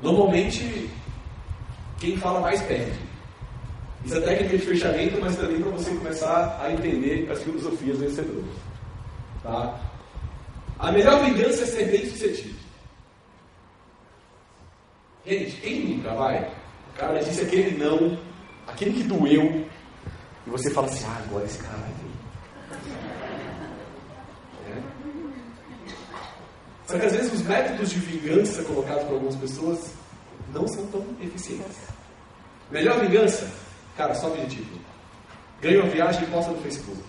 Normalmente, 0.01 0.89
quem 1.99 2.17
fala 2.17 2.39
mais 2.39 2.61
perde. 2.63 3.14
Isso 4.05 4.17
é 4.17 4.21
técnica 4.21 4.57
de 4.57 4.65
fechamento, 4.65 5.19
mas 5.19 5.35
também 5.35 5.59
para 5.59 5.71
você 5.71 5.89
começar 5.89 6.61
a 6.61 6.71
entender 6.71 7.27
as 7.31 7.41
filosofias 7.41 7.97
vencedoras. 7.97 8.55
Tá? 9.41 9.79
A 10.77 10.91
melhor 10.91 11.25
vingança 11.25 11.63
é 11.63 11.65
ser 11.65 11.85
bem 11.85 12.07
sucedido. 12.07 12.59
Gente, 15.25 15.55
quem 15.59 15.85
nunca 15.87 16.13
vai? 16.13 16.47
O 16.93 16.97
cara 16.97 17.19
disse 17.19 17.41
aquele 17.41 17.83
não, 17.83 18.19
aquele 18.67 18.93
que 18.93 19.03
doeu, 19.03 19.65
e 20.45 20.49
você 20.51 20.69
fala 20.69 20.85
assim: 20.85 21.05
ah, 21.07 21.23
agora 21.25 21.45
esse 21.45 21.57
cara 21.57 21.77
vai 21.77 21.89
ver. 21.89 22.05
É. 24.69 24.83
Só 26.85 26.99
que 26.99 27.05
às 27.07 27.11
vezes 27.11 27.33
os 27.33 27.41
métodos 27.41 27.89
de 27.89 27.99
vingança 27.99 28.63
colocados 28.65 29.03
por 29.05 29.13
algumas 29.13 29.35
pessoas 29.35 29.93
não 30.53 30.67
são 30.67 30.85
tão 30.87 31.03
eficientes. 31.19 31.77
Melhor 32.69 32.99
vingança? 32.99 33.64
Cara, 33.97 34.13
só 34.13 34.27
objetivo. 34.27 34.79
Ganha 35.61 35.81
uma 35.81 35.89
viagem 35.89 36.23
e 36.23 36.27
posta 36.27 36.51
no 36.51 36.61
Facebook. 36.61 37.01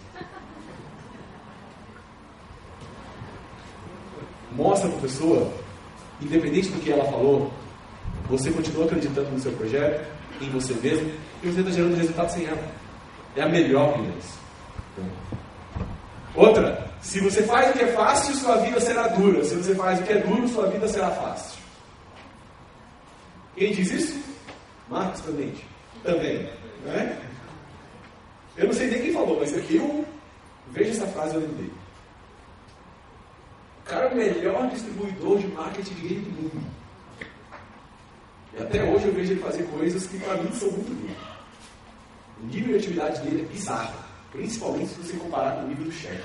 mostra 4.56 4.88
para 4.88 4.98
a 4.98 5.02
pessoa, 5.02 5.52
independente 6.20 6.68
do 6.70 6.80
que 6.80 6.90
ela 6.90 7.04
falou, 7.04 7.52
você 8.28 8.50
continua 8.50 8.86
acreditando 8.86 9.30
no 9.30 9.38
seu 9.38 9.52
projeto, 9.52 10.06
em 10.40 10.50
você 10.50 10.72
mesmo, 10.74 11.12
e 11.42 11.48
você 11.48 11.60
está 11.60 11.70
gerando 11.70 11.96
resultado 11.96 12.30
sem 12.30 12.46
ela. 12.46 12.64
É 13.36 13.42
a 13.42 13.48
melhor 13.48 13.98
vingança. 13.98 14.38
Outra, 16.34 16.90
se 17.00 17.20
você 17.20 17.42
faz 17.42 17.70
o 17.70 17.72
que 17.74 17.84
é 17.84 17.88
fácil, 17.88 18.34
sua 18.34 18.56
vida 18.56 18.80
será 18.80 19.08
dura. 19.08 19.44
Se 19.44 19.54
você 19.54 19.74
faz 19.74 20.00
o 20.00 20.02
que 20.02 20.12
é 20.12 20.18
duro, 20.18 20.48
sua 20.48 20.68
vida 20.68 20.88
será 20.88 21.10
fácil. 21.10 21.60
Quem 23.54 23.72
diz 23.72 23.90
isso? 23.90 24.22
Marcos 24.88 25.20
também. 25.20 25.54
Também. 26.02 26.50
Né? 26.86 27.20
Eu 28.56 28.66
não 28.66 28.72
sei 28.72 28.88
nem 28.88 29.02
quem 29.02 29.12
falou, 29.12 29.38
mas 29.38 29.52
eu 29.52 30.06
vejo 30.70 30.90
essa 30.90 31.06
frase 31.08 31.34
e 31.34 31.36
eu 31.36 31.40
lembrei 31.40 31.70
cara 33.86 34.06
é 34.06 34.12
o 34.12 34.16
melhor 34.16 34.68
distribuidor 34.68 35.38
de 35.38 35.46
marketing 35.48 35.94
de 35.94 36.14
do 36.16 36.42
mundo. 36.42 36.66
E 38.52 38.62
até 38.62 38.82
hoje 38.82 39.06
eu 39.06 39.14
vejo 39.14 39.32
ele 39.32 39.40
fazer 39.40 39.62
coisas 39.64 40.06
que 40.06 40.18
para 40.18 40.36
mim 40.42 40.52
são 40.52 40.70
muito 40.70 40.92
boas. 40.94 41.18
O 42.42 42.46
nível 42.46 42.72
de 42.72 42.78
atividade 42.78 43.20
dele 43.22 43.42
é 43.42 43.52
bizarro, 43.52 43.94
principalmente 44.32 44.88
se 44.88 45.00
você 45.00 45.16
comparar 45.16 45.52
com 45.52 45.64
o 45.64 45.68
nível 45.68 45.84
do 45.84 45.92
chefe. 45.92 46.24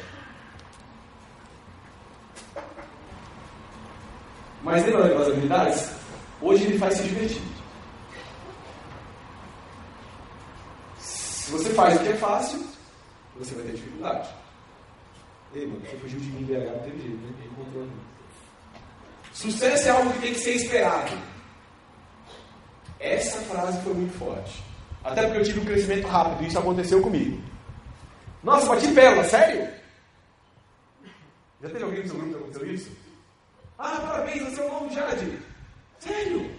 Mas 4.64 4.86
lembra 4.86 5.08
das 5.08 5.28
habilidades? 5.28 5.92
Hoje 6.42 6.64
ele 6.66 6.78
faz 6.78 6.96
se 6.96 7.04
divertir. 7.04 7.42
Se 11.52 11.58
você 11.58 11.74
faz 11.74 12.00
o 12.00 12.04
que 12.04 12.08
é 12.08 12.16
fácil, 12.16 12.64
você 13.38 13.54
vai 13.56 13.66
ter 13.66 13.74
dificuldade. 13.74 14.30
Ei, 15.54 15.68
mano, 15.68 15.82
você 15.82 15.98
fugiu 15.98 16.18
de 16.18 16.28
mim, 16.28 16.46
BH, 16.46 16.72
não 16.72 16.80
teve 16.80 17.02
jeito, 17.02 17.18
né? 17.18 17.34
Encontrou 17.46 17.88
Sucesso 19.34 19.88
é 19.90 19.92
algo 19.92 20.14
que 20.14 20.20
tem 20.20 20.34
que 20.34 20.40
ser 20.40 20.54
esperado. 20.54 21.12
Essa 23.02 23.38
frase 23.42 23.82
foi 23.82 23.94
muito 23.94 24.18
forte. 24.18 24.64
Até 25.04 25.24
porque 25.24 25.40
eu 25.40 25.44
tive 25.44 25.60
um 25.60 25.66
crescimento 25.66 26.08
rápido, 26.08 26.48
isso 26.48 26.58
aconteceu 26.58 27.02
comigo. 27.02 27.44
Nossa, 28.42 28.68
bati 28.68 28.88
pérola, 28.94 29.26
sério? 29.26 29.68
Já 31.62 31.70
teve 31.70 31.84
alguém 31.84 32.02
no 32.04 32.08
seu 32.08 32.16
grupo 32.16 32.32
que 32.32 32.40
aconteceu 32.40 32.74
isso? 32.74 32.92
Ah, 33.78 34.00
parabéns, 34.00 34.44
você 34.44 34.62
é 34.62 34.66
o 34.66 34.72
novo 34.72 34.94
Jade. 34.94 35.38
Sério? 36.00 36.50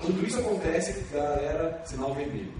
Quando 0.00 0.26
isso 0.26 0.38
acontece, 0.38 1.04
galera, 1.12 1.82
sinal 1.84 2.14
vermelho. 2.14 2.52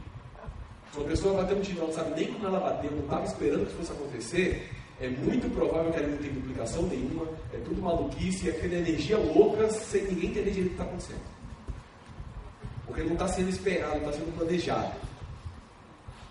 Se 0.92 0.98
uma 0.98 1.08
pessoa 1.08 1.42
bateu 1.42 1.56
um 1.56 1.60
tiro, 1.60 1.86
não 1.86 1.92
sabe 1.92 2.10
nem 2.14 2.32
como 2.32 2.46
ela 2.46 2.60
bateu, 2.60 2.90
não 2.90 3.04
estava 3.04 3.24
esperando 3.24 3.66
que 3.66 3.66
isso 3.66 3.76
fosse 3.76 3.92
acontecer, 3.92 4.70
é 5.00 5.08
muito 5.08 5.48
provável 5.54 5.92
que 5.92 5.98
ela 5.98 6.08
não 6.08 6.16
tenha 6.16 6.32
duplicação 6.32 6.82
nenhuma, 6.84 7.26
é 7.52 7.58
tudo 7.58 7.80
maluquice, 7.80 8.48
é 8.48 8.52
aquela 8.52 8.74
energia 8.74 9.18
louca 9.18 9.70
sem 9.70 10.02
ninguém 10.04 10.30
entender 10.30 10.50
direito 10.50 10.66
o 10.66 10.68
que 10.68 10.74
está 10.74 10.84
acontecendo. 10.84 11.22
Porque 12.86 13.02
não 13.02 13.12
está 13.12 13.28
sendo 13.28 13.50
esperado, 13.50 14.00
não 14.00 14.08
está 14.08 14.12
sendo 14.12 14.36
planejado. 14.36 14.92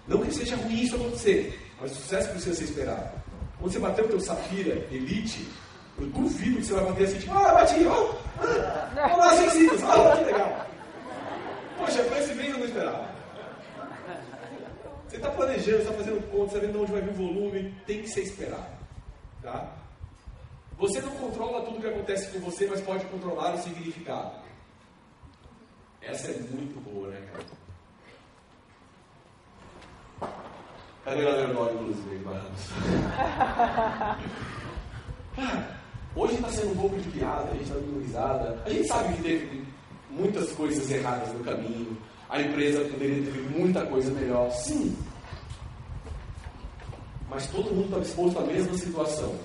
Não 0.07 0.21
que 0.21 0.33
seja 0.33 0.55
ruim 0.55 0.81
isso 0.81 0.95
acontecer, 0.95 1.59
mas 1.79 1.91
o 1.91 1.95
sucesso 1.95 2.29
precisa 2.29 2.55
ser 2.55 2.63
esperado. 2.65 3.09
Quando 3.59 3.71
você 3.71 3.79
bateu 3.79 4.05
o 4.05 4.09
teu 4.09 4.19
Safira 4.19 4.85
Elite, 4.91 5.47
eu 5.99 6.07
duvido 6.07 6.57
que 6.57 6.65
você 6.65 6.73
vai 6.73 6.85
bater 6.85 7.05
assim, 7.05 7.19
tipo, 7.19 7.33
ah, 7.33 7.53
bati, 7.53 7.85
ó, 7.85 8.15
ah, 8.39 9.13
olá, 9.15 9.33
sensíveis, 9.35 9.83
ah, 9.83 10.15
que 10.17 10.23
legal. 10.25 10.66
Poxa, 11.77 12.03
foi 12.03 12.19
esse 12.19 12.33
bem 12.33 12.49
eu 12.49 12.57
não 12.57 12.65
esperava. 12.65 13.07
Você 15.07 15.15
está 15.15 15.31
planejando, 15.31 15.77
está 15.77 15.93
fazendo 15.93 16.29
conta, 16.31 16.55
está 16.55 16.59
vendo 16.59 16.81
onde 16.81 16.91
vai 16.91 16.99
vir 17.01 17.11
o 17.11 17.13
volume, 17.13 17.73
tem 17.85 18.01
que 18.01 18.09
ser 18.09 18.23
esperado. 18.23 18.75
Tá? 19.41 19.73
Você 20.77 20.99
não 21.01 21.11
controla 21.11 21.65
tudo 21.65 21.79
que 21.79 21.87
acontece 21.87 22.29
com 22.31 22.39
você, 22.39 22.67
mas 22.67 22.81
pode 22.81 23.05
controlar 23.05 23.55
o 23.55 23.57
significado. 23.57 24.35
Essa 26.01 26.31
é 26.31 26.39
muito 26.51 26.77
boa, 26.81 27.07
né, 27.09 27.25
cara? 27.31 27.45
Cadê 31.03 31.21
a 31.21 31.23
galera 31.23 31.53
do 31.53 31.73
inclusive, 31.73 32.17
hoje 36.15 36.35
está 36.35 36.49
sendo 36.49 36.71
um 36.71 36.77
pouco 36.77 36.97
de 36.97 37.09
piada, 37.11 37.49
a 37.49 37.53
gente 37.53 37.63
está 37.63 37.75
dando 37.75 38.01
risada. 38.01 38.61
A 38.65 38.69
gente 38.69 38.87
sabe 38.87 39.13
que 39.13 39.21
teve 39.23 39.65
muitas 40.17 40.51
coisas 40.51 40.89
erradas 40.89 41.33
no 41.33 41.43
caminho. 41.43 41.97
A 42.29 42.41
empresa 42.41 42.81
poderia 42.81 43.23
ter 43.23 43.39
muita 43.57 43.85
coisa 43.85 44.11
melhor, 44.11 44.49
sim. 44.51 44.95
Mas 47.29 47.47
todo 47.47 47.73
mundo 47.73 47.85
está 47.85 47.99
exposto 47.99 48.39
à 48.39 48.41
mesma 48.41 48.77
situação. 48.77 49.35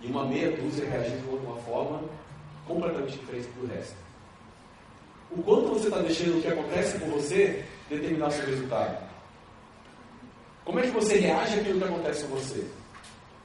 E 0.00 0.06
uma 0.06 0.26
meia 0.26 0.50
dúzia 0.56 0.88
reagiu 0.88 1.18
de 1.18 1.46
uma 1.46 1.56
forma 1.58 2.02
completamente 2.66 3.18
diferente 3.18 3.48
do 3.58 3.66
resto. 3.66 3.96
O 5.30 5.42
quanto 5.42 5.68
você 5.68 5.88
está 5.88 5.98
deixando 6.00 6.38
o 6.38 6.42
que 6.42 6.48
acontece 6.48 6.98
com 6.98 7.06
você 7.06 7.64
determinar 7.88 8.30
seu 8.30 8.46
resultado? 8.46 9.08
Como 10.64 10.78
é 10.78 10.82
que 10.82 10.90
você 10.90 11.18
reage 11.18 11.58
àquilo 11.58 11.78
que 11.78 11.84
acontece 11.84 12.24
com 12.24 12.36
você? 12.36 12.66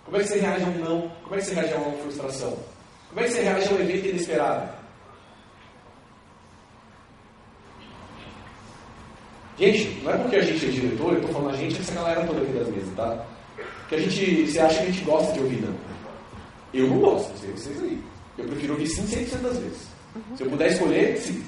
Como 0.06 0.18
é 0.18 0.20
que 0.22 0.28
você 0.28 0.40
reage 0.40 0.64
a 0.64 0.68
um 0.68 0.78
não? 0.80 1.12
Como 1.24 1.36
é 1.36 1.38
que 1.40 1.46
você 1.46 1.54
reage 1.54 1.74
a 1.74 1.78
uma 1.78 1.98
frustração? 1.98 2.58
Como 3.10 3.22
é 3.22 3.24
que 3.24 3.30
você 3.32 3.42
reage 3.42 3.68
a 3.70 3.72
um 3.72 3.80
evento 3.80 4.08
inesperado? 4.08 4.77
Gente, 9.58 10.02
não 10.04 10.12
é 10.14 10.18
porque 10.18 10.36
a 10.36 10.42
gente 10.42 10.66
é 10.66 10.70
diretor, 10.70 11.14
eu 11.14 11.20
estou 11.20 11.34
falando 11.34 11.56
a 11.56 11.58
gente, 11.58 11.80
essa 11.80 11.94
galera 11.94 12.26
toda 12.26 12.42
aqui 12.42 12.52
das 12.52 12.68
mesas, 12.68 12.94
tá? 12.96 13.26
Que 13.90 13.96
a 13.96 14.00
gente, 14.00 14.46
você 14.46 14.60
acha 14.60 14.78
que 14.78 14.84
a 14.84 14.92
gente 14.92 15.04
gosta 15.04 15.34
de 15.34 15.40
ouvir 15.40 15.62
não. 15.62 15.74
Eu 16.74 16.88
não 16.88 17.00
gosto, 17.00 17.30
não 17.30 17.38
sei 17.38 17.52
vocês 17.52 17.84
aí. 17.84 18.04
Eu 18.38 18.46
prefiro 18.46 18.74
ouvir 18.74 18.88
sim 18.88 19.04
100% 19.04 19.42
das 19.42 19.58
vezes. 19.58 19.88
Se 20.36 20.44
eu 20.44 20.50
puder 20.50 20.72
escolher, 20.72 21.18
sim. 21.18 21.44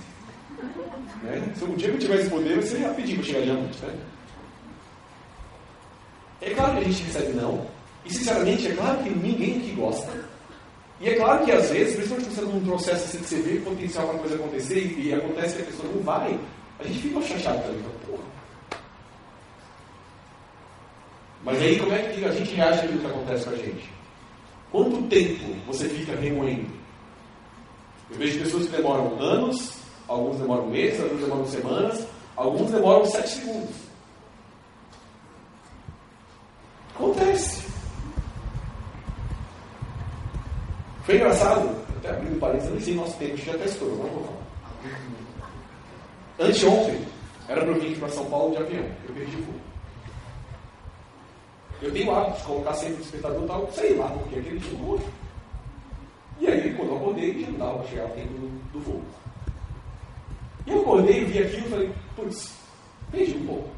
Né? 1.22 1.53
Se 1.55 1.64
um 1.64 1.76
dia 1.76 1.89
eu 1.89 1.99
tivesse 1.99 2.30
poder, 2.30 2.55
vai 2.55 2.64
ser 2.64 2.78
rapidinho 2.80 3.18
para 3.18 3.28
chegar 3.28 3.39
adiante. 3.41 3.86
Né? 3.86 3.93
É 6.41 6.49
claro 6.51 6.74
que 6.74 6.80
a 6.80 6.84
gente 6.84 7.03
recebe 7.03 7.34
não. 7.34 7.68
E 8.05 8.14
sinceramente, 8.14 8.68
é 8.68 8.76
claro 8.76 9.03
que 9.03 9.10
ninguém 9.10 9.57
aqui 9.57 9.72
gosta. 9.78 10.12
E 11.01 11.10
é 11.10 11.16
claro 11.16 11.45
que 11.45 11.51
às 11.51 11.70
vezes, 11.70 11.95
principalmente 11.95 12.30
você 12.30 12.41
num 12.41 12.66
processo 12.66 13.05
assim 13.05 13.20
você 13.20 13.36
vê 13.41 13.60
potencial 13.60 14.07
para 14.07 14.20
coisa 14.20 14.36
acontecer 14.36 14.80
e, 14.80 15.07
e 15.07 15.14
acontece 15.14 15.55
que 15.55 15.62
a 15.62 15.66
pessoa 15.66 15.93
não 15.93 16.01
vai, 16.01 16.39
a 16.80 16.84
gente 16.84 17.00
fica 17.00 17.22
chateado 17.22 17.62
também. 17.64 17.84
Porra. 18.06 18.24
Mas 21.44 21.62
aí 21.62 21.80
como 21.80 21.94
é 21.94 22.00
que 22.00 22.26
a 22.26 22.32
gente 22.32 22.56
reage 22.56 22.80
àquilo 22.80 23.00
que 23.00 23.08
acontece 23.08 23.44
com 23.46 23.52
a 23.52 23.56
gente? 23.56 23.90
Quanto 24.72 25.08
tempo 25.08 25.56
você 25.68 25.90
fica 25.90 26.16
remoendo? 26.16 26.70
Eu 28.12 28.18
vejo 28.18 28.40
pessoas 28.40 28.66
que 28.66 28.76
demoram 28.76 29.20
anos, 29.20 29.80
alguns 30.08 30.38
demoram 30.38 30.68
meses, 30.68 31.00
alguns 31.02 31.22
demoram 31.22 31.46
semanas, 31.46 32.08
alguns 32.36 32.72
demoram 32.72 33.06
sete 33.06 33.30
segundos. 33.30 33.76
Acontece. 36.96 37.64
Foi 41.04 41.16
engraçado, 41.16 41.70
até 41.98 42.10
abrindo 42.10 42.40
parênteses, 42.40 42.70
eu 42.70 42.76
nem 42.76 42.84
sei 42.84 42.96
nosso 42.96 43.18
tempo, 43.18 43.38
já 43.38 43.54
até 43.54 43.66
estourou, 43.66 43.98
vou 43.98 44.24
falar. 44.26 44.40
Anteontem, 46.40 47.06
era 47.50 47.62
para 47.62 47.72
eu 47.72 47.82
vir 47.82 48.00
para 48.00 48.08
São 48.10 48.26
Paulo 48.26 48.56
de 48.56 48.64
avião. 48.64 48.86
Eu 49.08 49.14
perdi 49.14 49.36
o 49.36 49.44
voo. 49.44 49.56
Eu 51.82 51.92
tenho 51.92 52.12
o 52.12 52.16
hábito 52.16 52.38
de 52.38 52.44
colocar 52.44 52.74
sempre 52.74 52.96
o 52.96 52.98
despertador 52.98 53.46
tal, 53.46 53.70
sei 53.74 53.96
lá, 53.96 54.08
porque 54.08 54.40
aquele 54.40 54.60
dia 54.60 54.80
eu 54.80 55.00
E 56.40 56.48
aí, 56.48 56.74
quando 56.76 56.92
eu 56.92 56.98
acordei, 56.98 57.42
já 57.42 57.52
não 57.52 57.60
dava 57.60 57.88
chegar 57.88 58.04
ao 58.04 58.10
tempo 58.10 58.34
do, 58.34 58.72
do 58.72 58.80
voo. 58.80 59.02
E 60.66 60.72
eu 60.72 60.82
acordei, 60.82 61.26
vi 61.26 61.40
aquilo 61.40 61.68
e 61.68 61.70
falei, 61.70 61.92
putz, 62.16 62.54
perdi 63.12 63.36
um 63.36 63.46
pouco. 63.46 63.70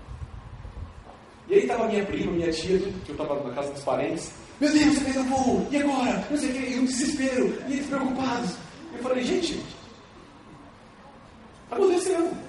E 1.48 1.54
aí 1.56 1.62
estava 1.62 1.88
minha 1.88 2.06
prima, 2.06 2.32
minha 2.32 2.52
tia, 2.52 2.78
que 2.78 3.10
eu 3.10 3.14
estava 3.14 3.44
na 3.44 3.56
casa 3.56 3.72
dos 3.72 3.84
parentes. 3.84 4.32
Meu 4.60 4.72
Deus, 4.72 4.94
você 4.94 5.00
fez 5.02 5.18
o 5.18 5.24
voo, 5.24 5.68
e 5.72 5.78
agora? 5.78 6.28
Não 6.30 6.38
sei 6.38 6.50
o 6.50 6.54
que, 6.54 6.80
um 6.80 6.86
desespero, 6.86 7.62
e 7.68 7.74
eles 7.74 7.88
preocupados. 7.88 8.56
Eu 8.94 9.00
falei, 9.02 9.24
gente, 9.24 9.60
acontecendo. 11.72 12.41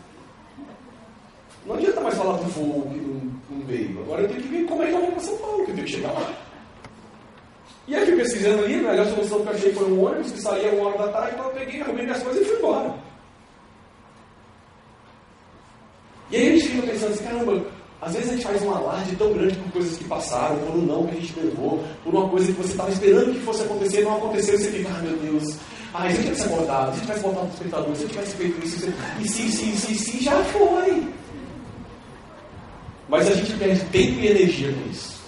Não 1.66 1.76
adianta 1.76 2.00
mais 2.00 2.14
falar 2.16 2.36
do 2.38 2.44
voo 2.50 2.82
que 2.90 2.98
não, 2.98 3.32
não 3.50 3.66
veio. 3.66 4.00
Agora 4.02 4.22
eu 4.22 4.28
tenho 4.28 4.42
que 4.42 4.48
ver 4.48 4.64
como 4.64 4.82
é 4.82 4.86
que 4.86 4.92
eu 4.92 5.00
vou 5.00 5.12
para 5.12 5.20
São 5.20 5.36
Paulo, 5.38 5.64
que 5.64 5.70
eu 5.70 5.74
tenho 5.74 5.86
que 5.86 5.92
chegar 5.92 6.12
lá. 6.12 6.32
E 7.86 7.96
aí, 7.96 8.16
pesquisando 8.16 8.64
ali, 8.64 8.74
a 8.74 8.90
melhor 8.90 9.06
solução 9.06 9.40
que 9.40 9.48
eu 9.48 9.52
achei 9.52 9.72
foi 9.72 9.90
um 9.90 10.04
ônibus 10.04 10.32
que 10.32 10.40
saía 10.40 10.72
uma 10.72 10.88
hora 10.88 10.98
da 10.98 11.08
tarde, 11.08 11.34
então 11.34 11.46
eu 11.46 11.52
peguei, 11.52 11.80
arrumei 11.80 12.04
minhas 12.04 12.22
coisas 12.22 12.42
e 12.42 12.44
fui 12.44 12.58
embora. 12.58 12.94
E 16.30 16.36
aí 16.36 16.48
a 16.48 16.56
gente 16.56 16.68
fica 16.68 16.86
pensando 16.86 17.12
assim, 17.12 17.24
caramba, 17.24 17.66
às 18.00 18.14
vezes 18.14 18.30
a 18.30 18.32
gente 18.34 18.44
faz 18.44 18.62
um 18.62 18.70
alarde 18.72 19.16
tão 19.16 19.32
grande 19.32 19.56
por 19.56 19.72
coisas 19.72 19.98
que 19.98 20.04
passaram, 20.04 20.58
por 20.58 20.76
um 20.76 20.82
não 20.82 21.06
que 21.06 21.16
a 21.16 21.20
gente 21.20 21.40
levou, 21.40 21.84
por 22.04 22.14
uma 22.14 22.28
coisa 22.28 22.46
que 22.46 22.52
você 22.52 22.70
estava 22.70 22.90
esperando 22.90 23.32
que 23.32 23.40
fosse 23.40 23.62
acontecer 23.62 24.00
e 24.00 24.04
não 24.04 24.16
aconteceu, 24.16 24.54
e 24.54 24.58
você 24.58 24.70
fica, 24.70 24.88
ah 24.88 25.02
meu 25.02 25.16
Deus, 25.18 25.56
ah, 25.92 26.08
se 26.08 26.16
eu 26.16 26.22
tivesse 26.22 26.42
acordado, 26.44 26.92
se 26.92 26.98
eu 26.98 27.02
tivesse 27.02 27.20
voltado 27.20 27.46
para 27.46 27.50
o 27.50 27.54
espectador, 27.54 27.96
se 27.96 28.02
eu 28.02 28.08
tivesse 28.08 28.36
feito 28.36 28.64
isso, 28.64 28.92
e 29.20 29.28
sim, 29.28 29.50
sim, 29.50 29.76
sim, 29.76 29.94
sim, 29.94 30.20
já 30.20 30.42
foi. 30.44 31.21
Mas 33.08 33.28
a 33.28 33.34
gente 33.34 33.52
perde 33.54 33.84
tempo 33.86 34.20
e 34.20 34.28
energia 34.28 34.72
com 34.72 34.90
isso. 34.90 35.20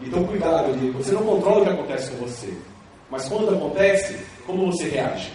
Então, 0.00 0.24
cuidado, 0.24 0.72
amigo. 0.72 1.02
Você 1.02 1.12
não 1.12 1.24
controla 1.24 1.62
o 1.62 1.64
que 1.64 1.70
acontece 1.70 2.10
com 2.10 2.16
você. 2.18 2.54
Mas 3.10 3.28
quando 3.28 3.54
acontece, 3.54 4.18
como 4.46 4.70
você 4.70 4.88
reage? 4.88 5.32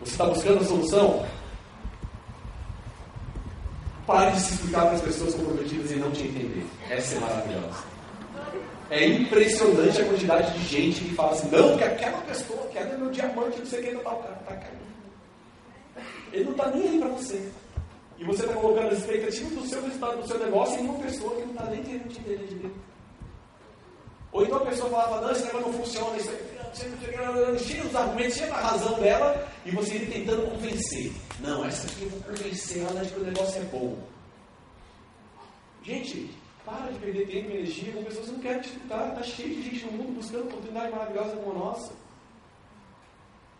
Você 0.00 0.12
está 0.12 0.26
buscando 0.26 0.60
a 0.60 0.64
solução? 0.64 1.26
Pare 4.06 4.30
de 4.32 4.40
se 4.40 4.54
explicar 4.54 4.86
para 4.86 4.92
as 4.92 5.02
pessoas 5.02 5.34
comprometidas 5.34 5.90
e 5.90 5.96
não 5.96 6.10
te 6.10 6.22
entender. 6.22 6.66
Essa 6.88 7.16
é 7.16 7.20
maravilhosa. 7.20 7.84
É 8.90 9.06
impressionante 9.06 10.00
a 10.00 10.04
quantidade 10.06 10.58
de 10.58 10.64
gente 10.64 11.04
que 11.04 11.14
fala 11.14 11.32
assim, 11.32 11.50
não, 11.50 11.76
que 11.76 11.84
aquela 11.84 12.18
pessoa 12.22 12.66
quer 12.72 12.96
meu 12.98 13.10
diamante, 13.10 13.58
não 13.58 13.66
sei 13.66 13.80
o 13.80 13.82
que, 13.84 13.90
não 13.92 14.00
tá, 14.00 14.12
o 14.14 14.22
cara 14.22 14.34
tá 14.46 14.56
caindo. 14.56 14.78
Ele 16.32 16.44
não 16.44 16.52
está 16.52 16.70
nem 16.70 16.88
aí 16.88 16.98
para 16.98 17.08
você. 17.08 17.50
E 18.18 18.24
você 18.24 18.42
está 18.42 18.54
colocando 18.54 18.88
as 18.88 18.98
expectativas 18.98 19.52
do 19.52 19.66
seu 19.66 19.82
resultado, 19.82 20.20
do 20.20 20.26
seu 20.26 20.38
negócio 20.38 20.80
em 20.80 20.88
uma 20.88 20.98
pessoa 20.98 21.36
que 21.36 21.42
não 21.42 21.52
está 21.52 21.64
nem 21.64 21.82
querendo 21.82 22.08
te 22.08 22.20
entender. 22.20 22.72
Ou 24.32 24.44
então 24.44 24.58
a 24.58 24.66
pessoa 24.66 24.90
falava, 24.90 25.20
não, 25.20 25.30
esse 25.30 25.44
negócio 25.44 25.66
não 25.68 25.78
funciona, 25.78 26.16
isso 26.16 26.30
cheio 26.74 27.84
dos 27.84 27.96
argumentos, 27.96 28.36
cheio 28.36 28.50
da 28.50 28.60
razão 28.60 29.00
dela, 29.00 29.48
e 29.64 29.70
você 29.70 29.98
ia 29.98 30.06
tentando 30.06 30.50
convencer. 30.50 31.12
Não, 31.40 31.64
essa 31.64 31.86
aqui 31.86 32.02
eu 32.02 32.10
vou 32.10 32.20
convencer 32.20 32.82
ela 32.82 33.04
de 33.04 33.12
que 33.12 33.20
o 33.20 33.24
negócio 33.24 33.60
é 33.60 33.64
bom. 33.64 33.96
Gente, 35.82 36.30
para 36.64 36.92
de 36.92 36.98
perder 36.98 37.26
tempo 37.26 37.50
e 37.50 37.54
energia 37.56 37.92
com 37.92 38.04
pessoas 38.04 38.26
que 38.26 38.32
não 38.32 38.40
querem 38.40 38.60
te 38.60 38.68
escutar. 38.68 39.08
Está 39.08 39.22
cheio 39.22 39.54
de 39.54 39.62
gente 39.62 39.86
no 39.86 39.92
mundo 39.92 40.16
buscando 40.16 40.44
oportunidade 40.44 40.92
maravilhosa 40.92 41.36
como 41.36 41.50
a 41.52 41.54
nossa. 41.54 41.92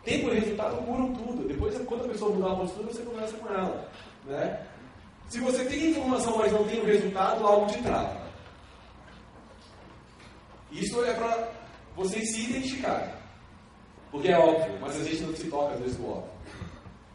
Tempo 0.03 0.29
e 0.29 0.39
resultado 0.39 0.85
curam 0.85 1.13
tudo. 1.13 1.47
Depois, 1.47 1.75
quando 1.85 2.05
a 2.05 2.09
pessoa 2.09 2.35
mudar 2.35 2.51
a 2.51 2.55
postura, 2.57 2.87
você 2.87 3.01
conversa 3.01 3.37
com 3.37 3.53
ela. 3.53 3.91
Né? 4.29 4.63
Se 5.27 5.39
você 5.39 5.65
tem 5.65 5.89
informação, 5.89 6.37
mas 6.37 6.51
não 6.51 6.63
tem 6.63 6.79
o 6.79 6.85
resultado, 6.85 7.45
algo 7.45 7.65
te 7.65 7.81
trava. 7.81 8.29
Isso 10.71 11.03
é 11.03 11.13
para 11.13 11.51
vocês 11.95 12.31
se 12.31 12.49
identificarem. 12.49 13.09
Porque 14.11 14.29
é 14.29 14.37
óbvio, 14.37 14.77
mas 14.79 14.95
a 15.01 15.03
gente 15.03 15.21
não 15.23 15.35
se 15.35 15.47
toca 15.49 15.73
às 15.73 15.79
vezes 15.79 15.97
no 15.97 16.11
óbvio. 16.11 16.31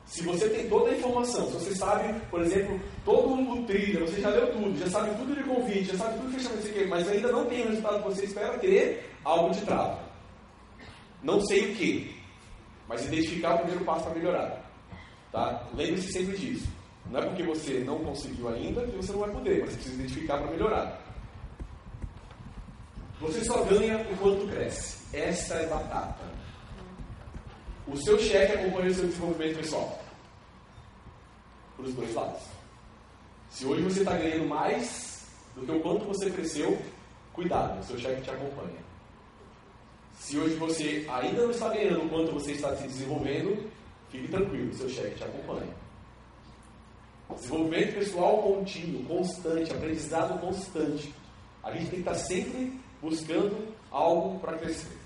Se 0.07 0.23
você 0.23 0.49
tem 0.49 0.69
toda 0.69 0.91
a 0.91 0.97
informação, 0.97 1.47
se 1.47 1.53
você 1.53 1.75
sabe, 1.75 2.21
por 2.31 2.41
exemplo, 2.43 2.79
todo 3.05 3.33
o 3.33 3.65
trilha, 3.65 4.01
você 4.01 4.21
já 4.21 4.29
leu 4.29 4.53
tudo, 4.53 4.79
já 4.79 4.87
sabe 4.89 5.17
tudo 5.17 5.35
de 5.35 5.43
convite, 5.45 5.85
já 5.85 5.99
sabe 5.99 6.19
tudo 6.19 6.31
de 6.31 6.37
fechamento, 6.37 6.89
mas 6.89 7.09
ainda 7.09 7.33
não 7.33 7.47
tem 7.47 7.63
o 7.63 7.69
resultado 7.69 8.03
que 8.03 8.09
você 8.11 8.25
espera 8.25 8.59
ter, 8.59 9.11
algo 9.25 9.55
te 9.55 9.63
trava. 9.63 9.99
Não 11.23 11.41
sei 11.41 11.73
o 11.73 11.77
que, 11.77 12.21
mas 12.89 13.05
identificar 13.07 13.55
o 13.55 13.59
primeiro 13.59 13.85
passo 13.85 14.05
para 14.05 14.15
melhorar. 14.15 14.71
Tá? 15.33 15.67
Lembre-se 15.75 16.13
sempre 16.13 16.37
disso. 16.37 16.74
Não 17.11 17.21
é 17.21 17.27
porque 17.27 17.43
você 17.43 17.81
não 17.81 17.99
conseguiu 18.05 18.49
ainda 18.49 18.83
que 18.87 18.97
você 18.97 19.13
não 19.13 19.21
vai 19.21 19.31
poder, 19.31 19.61
mas 19.61 19.71
você 19.71 19.77
precisa 19.77 19.95
identificar 19.95 20.39
para 20.39 20.51
melhorar. 20.51 21.01
Você 23.21 23.45
só 23.45 23.63
ganha 23.65 24.07
enquanto 24.11 24.49
cresce. 24.49 24.99
Essa 25.17 25.55
é 25.55 25.67
batata. 25.67 26.25
O 27.87 27.97
seu 27.97 28.19
chefe 28.19 28.55
acompanha 28.55 28.91
o 28.91 28.95
seu 28.95 29.07
desenvolvimento 29.07 29.57
pessoal. 29.59 30.03
Para 31.77 31.87
os 31.87 31.95
dois 31.95 32.15
lados. 32.15 32.43
Se 33.51 33.67
hoje 33.67 33.83
você 33.83 34.01
está 34.01 34.17
ganhando 34.17 34.49
mais 34.49 35.29
do 35.55 35.65
que 35.65 35.73
o 35.73 35.81
quanto 35.81 36.05
você 36.07 36.31
cresceu, 36.31 36.81
cuidado, 37.33 37.81
o 37.81 37.85
seu 37.85 37.99
chefe 37.99 38.23
te 38.23 38.31
acompanha. 38.31 38.83
Se 40.15 40.39
hoje 40.39 40.55
você 40.57 41.07
ainda 41.09 41.43
não 41.43 41.51
está 41.51 41.69
ganhando 41.69 42.05
o 42.05 42.09
quanto 42.09 42.33
você 42.33 42.53
está 42.53 42.75
se 42.77 42.89
desenvolvendo, 42.89 43.71
fique 44.11 44.29
tranquilo, 44.29 44.71
o 44.71 44.75
seu 44.75 44.89
chefe 44.89 45.17
te 45.17 45.25
acompanha. 45.25 45.84
Desenvolvimento 47.31 47.95
pessoal 47.95 48.43
contínuo, 48.43 49.05
constante, 49.05 49.73
aprendizado 49.73 50.39
constante. 50.41 51.15
A 51.63 51.73
gente 51.73 51.91
tem 51.91 52.03
que 52.03 52.09
estar 52.09 52.15
sempre 52.15 52.81
buscando 53.01 53.75
algo 53.91 54.39
para 54.41 54.59
crescer 54.59 55.05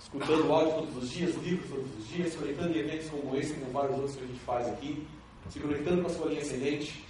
escutando 0.00 0.52
áudio 0.52 0.74
todos 0.74 1.02
os 1.02 1.10
dias, 1.10 1.34
livros 1.36 1.68
todos 1.68 1.98
os 1.98 2.08
dias, 2.08 2.34
conectando 2.34 2.76
em 2.76 2.80
eventos 2.80 3.10
como 3.10 3.36
esse, 3.36 3.54
como 3.54 3.72
vários 3.72 3.96
outros 3.96 4.16
que 4.16 4.24
a 4.24 4.26
gente 4.26 4.40
faz 4.40 4.68
aqui, 4.68 5.06
se 5.50 5.60
conectando 5.60 6.02
com 6.02 6.08
a 6.08 6.14
sua 6.14 6.28
linha 6.28 6.42
ascendente. 6.42 7.04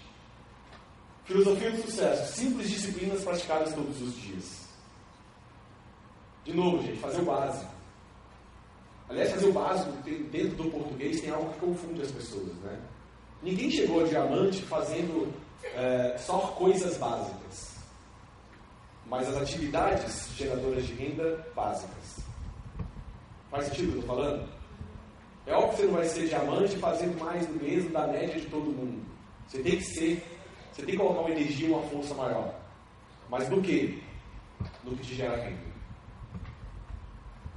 Filosofia 1.25 1.73
do 1.73 1.83
sucesso, 1.83 2.33
simples 2.33 2.71
disciplinas 2.71 3.25
praticadas 3.25 3.75
todos 3.75 4.01
os 4.01 4.17
dias. 4.17 4.67
De 6.45 6.55
novo, 6.55 6.83
gente, 6.83 6.99
fazer 6.99 7.21
o 7.21 7.25
básico. 7.25 7.75
Aliás, 9.09 9.31
fazer 9.33 9.47
o 9.47 9.53
básico 9.53 9.91
dentro 10.31 10.57
do 10.57 10.71
português 10.71 11.21
tem 11.21 11.31
algo 11.31 11.53
que 11.53 11.59
confunde 11.59 12.03
as 12.03 12.11
pessoas, 12.11 12.55
né? 12.63 12.81
Ninguém 13.43 13.71
chegou 13.71 14.05
a 14.05 14.09
diamante 14.09 14.63
fazendo 14.63 15.33
é, 15.75 16.17
só 16.19 16.39
coisas 16.59 16.97
básicas, 16.97 17.77
mas 19.07 19.29
as 19.29 19.37
atividades 19.37 20.29
geradoras 20.37 20.87
de 20.87 20.95
renda 20.95 21.47
básicas. 21.55 22.19
Faz 23.51 23.67
sentido 23.67 23.89
o 23.89 23.93
que 23.93 23.99
eu 23.99 24.01
estou 24.01 24.17
falando? 24.17 24.49
É 25.47 25.55
óbvio 25.55 25.71
que 25.71 25.77
você 25.77 25.87
não 25.87 25.95
vai 25.95 26.05
ser 26.07 26.29
diamante 26.29 26.77
fazendo 26.77 27.19
mais 27.21 27.47
do 27.47 27.63
mesmo 27.63 27.91
da 27.91 28.07
média 28.07 28.41
de 28.41 28.47
todo 28.47 28.65
mundo. 28.65 29.01
Você 29.47 29.63
tem 29.63 29.77
que 29.77 29.85
ser, 29.85 30.23
você 30.73 30.83
tem 30.83 30.93
que 30.93 30.97
colocar 30.97 31.21
uma 31.21 31.31
energia, 31.31 31.69
uma 31.69 31.83
força 31.89 32.15
maior. 32.15 32.53
Mas 33.29 33.49
do 33.49 33.61
que? 33.63 34.03
No 34.83 34.97
que 34.97 35.05
te 35.05 35.15
gera 35.15 35.37
renda. 35.37 35.76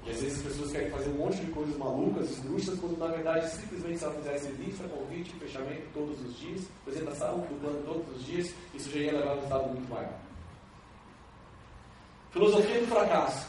E 0.09 0.11
às 0.11 0.21
vezes 0.21 0.39
as 0.39 0.51
pessoas 0.51 0.71
querem 0.71 0.89
fazer 0.89 1.09
um 1.11 1.13
monte 1.13 1.37
de 1.37 1.51
coisas 1.51 1.77
malucas, 1.77 2.31
esdrúxulas, 2.31 2.79
quando 2.79 2.97
na 2.97 3.07
verdade 3.07 3.47
simplesmente 3.51 3.99
se 3.99 4.05
ela 4.05 4.13
fizesse 4.15 4.51
lista, 4.53 4.87
convite, 4.87 5.31
fechamento 5.35 5.83
todos 5.93 6.19
os 6.25 6.39
dias, 6.39 6.63
apresentação 6.81 7.37
do 7.37 7.61
plano 7.61 7.83
todos 7.85 8.17
os 8.17 8.25
dias, 8.25 8.51
isso 8.73 8.89
já 8.89 8.97
ia 8.97 9.11
levar 9.11 9.29
a 9.29 9.33
um 9.33 9.35
resultado 9.35 9.67
muito 9.69 9.93
maior. 9.93 10.19
Filosofia 12.31 12.79
do 12.79 12.87
fracasso. 12.87 13.47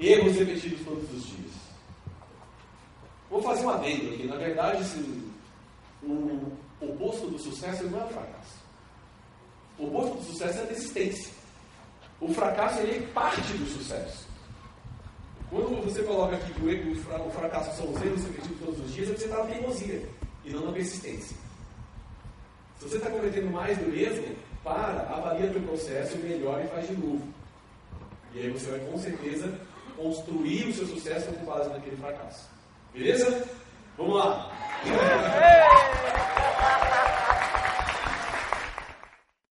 Erros 0.00 0.34
repetidos 0.34 0.84
todos 0.84 1.12
os 1.12 1.24
dias. 1.24 1.52
Vou 3.30 3.40
fazer 3.40 3.64
um 3.64 3.70
adendo 3.70 4.12
aqui. 4.12 4.26
Na 4.26 4.36
verdade, 4.36 4.78
assim, 4.78 5.32
o 6.02 6.52
oposto 6.80 7.28
do 7.28 7.38
sucesso 7.38 7.84
não 7.84 8.00
é 8.00 8.04
o 8.04 8.08
fracasso. 8.08 8.62
O 9.78 9.86
oposto 9.86 10.16
do 10.16 10.24
sucesso 10.24 10.58
é 10.58 10.62
a 10.62 10.66
desistência. 10.66 11.32
O 12.20 12.34
fracasso 12.34 12.80
ele 12.80 13.04
é 13.04 13.06
parte 13.12 13.52
do 13.52 13.66
sucesso. 13.66 14.21
Quando 15.52 15.84
você 15.84 16.02
coloca 16.02 16.34
aqui 16.34 16.50
que 16.50 16.62
o, 16.62 17.30
fracasso 17.30 17.76
são 17.76 17.92
os 17.92 18.00
erros 18.00 18.24
repetidos 18.24 18.58
todos 18.58 18.80
os 18.80 18.94
dias, 18.94 19.08
é 19.08 19.12
porque 19.12 19.28
você 19.28 19.30
está 19.30 19.44
na 19.44 19.50
teimosia 19.50 20.02
e 20.46 20.50
não 20.50 20.64
na 20.64 20.72
persistência. 20.72 21.36
Se 22.78 22.88
você 22.88 22.96
está 22.96 23.10
cometendo 23.10 23.50
mais 23.50 23.76
do 23.76 23.84
mesmo, 23.84 24.34
para, 24.64 25.02
avalia 25.14 25.50
o 25.50 25.62
processo, 25.62 26.16
melhora 26.16 26.64
e 26.64 26.68
faz 26.68 26.88
de 26.88 26.94
novo. 26.94 27.22
E 28.34 28.40
aí 28.40 28.50
você 28.50 28.70
vai 28.70 28.80
com 28.80 28.96
certeza 28.96 29.60
construir 29.94 30.68
o 30.68 30.74
seu 30.74 30.86
sucesso 30.86 31.30
com 31.30 31.44
base 31.44 31.68
naquele 31.68 31.96
fracasso. 31.96 32.48
Beleza? 32.94 33.46
Vamos 33.98 34.16
lá. 34.16 34.50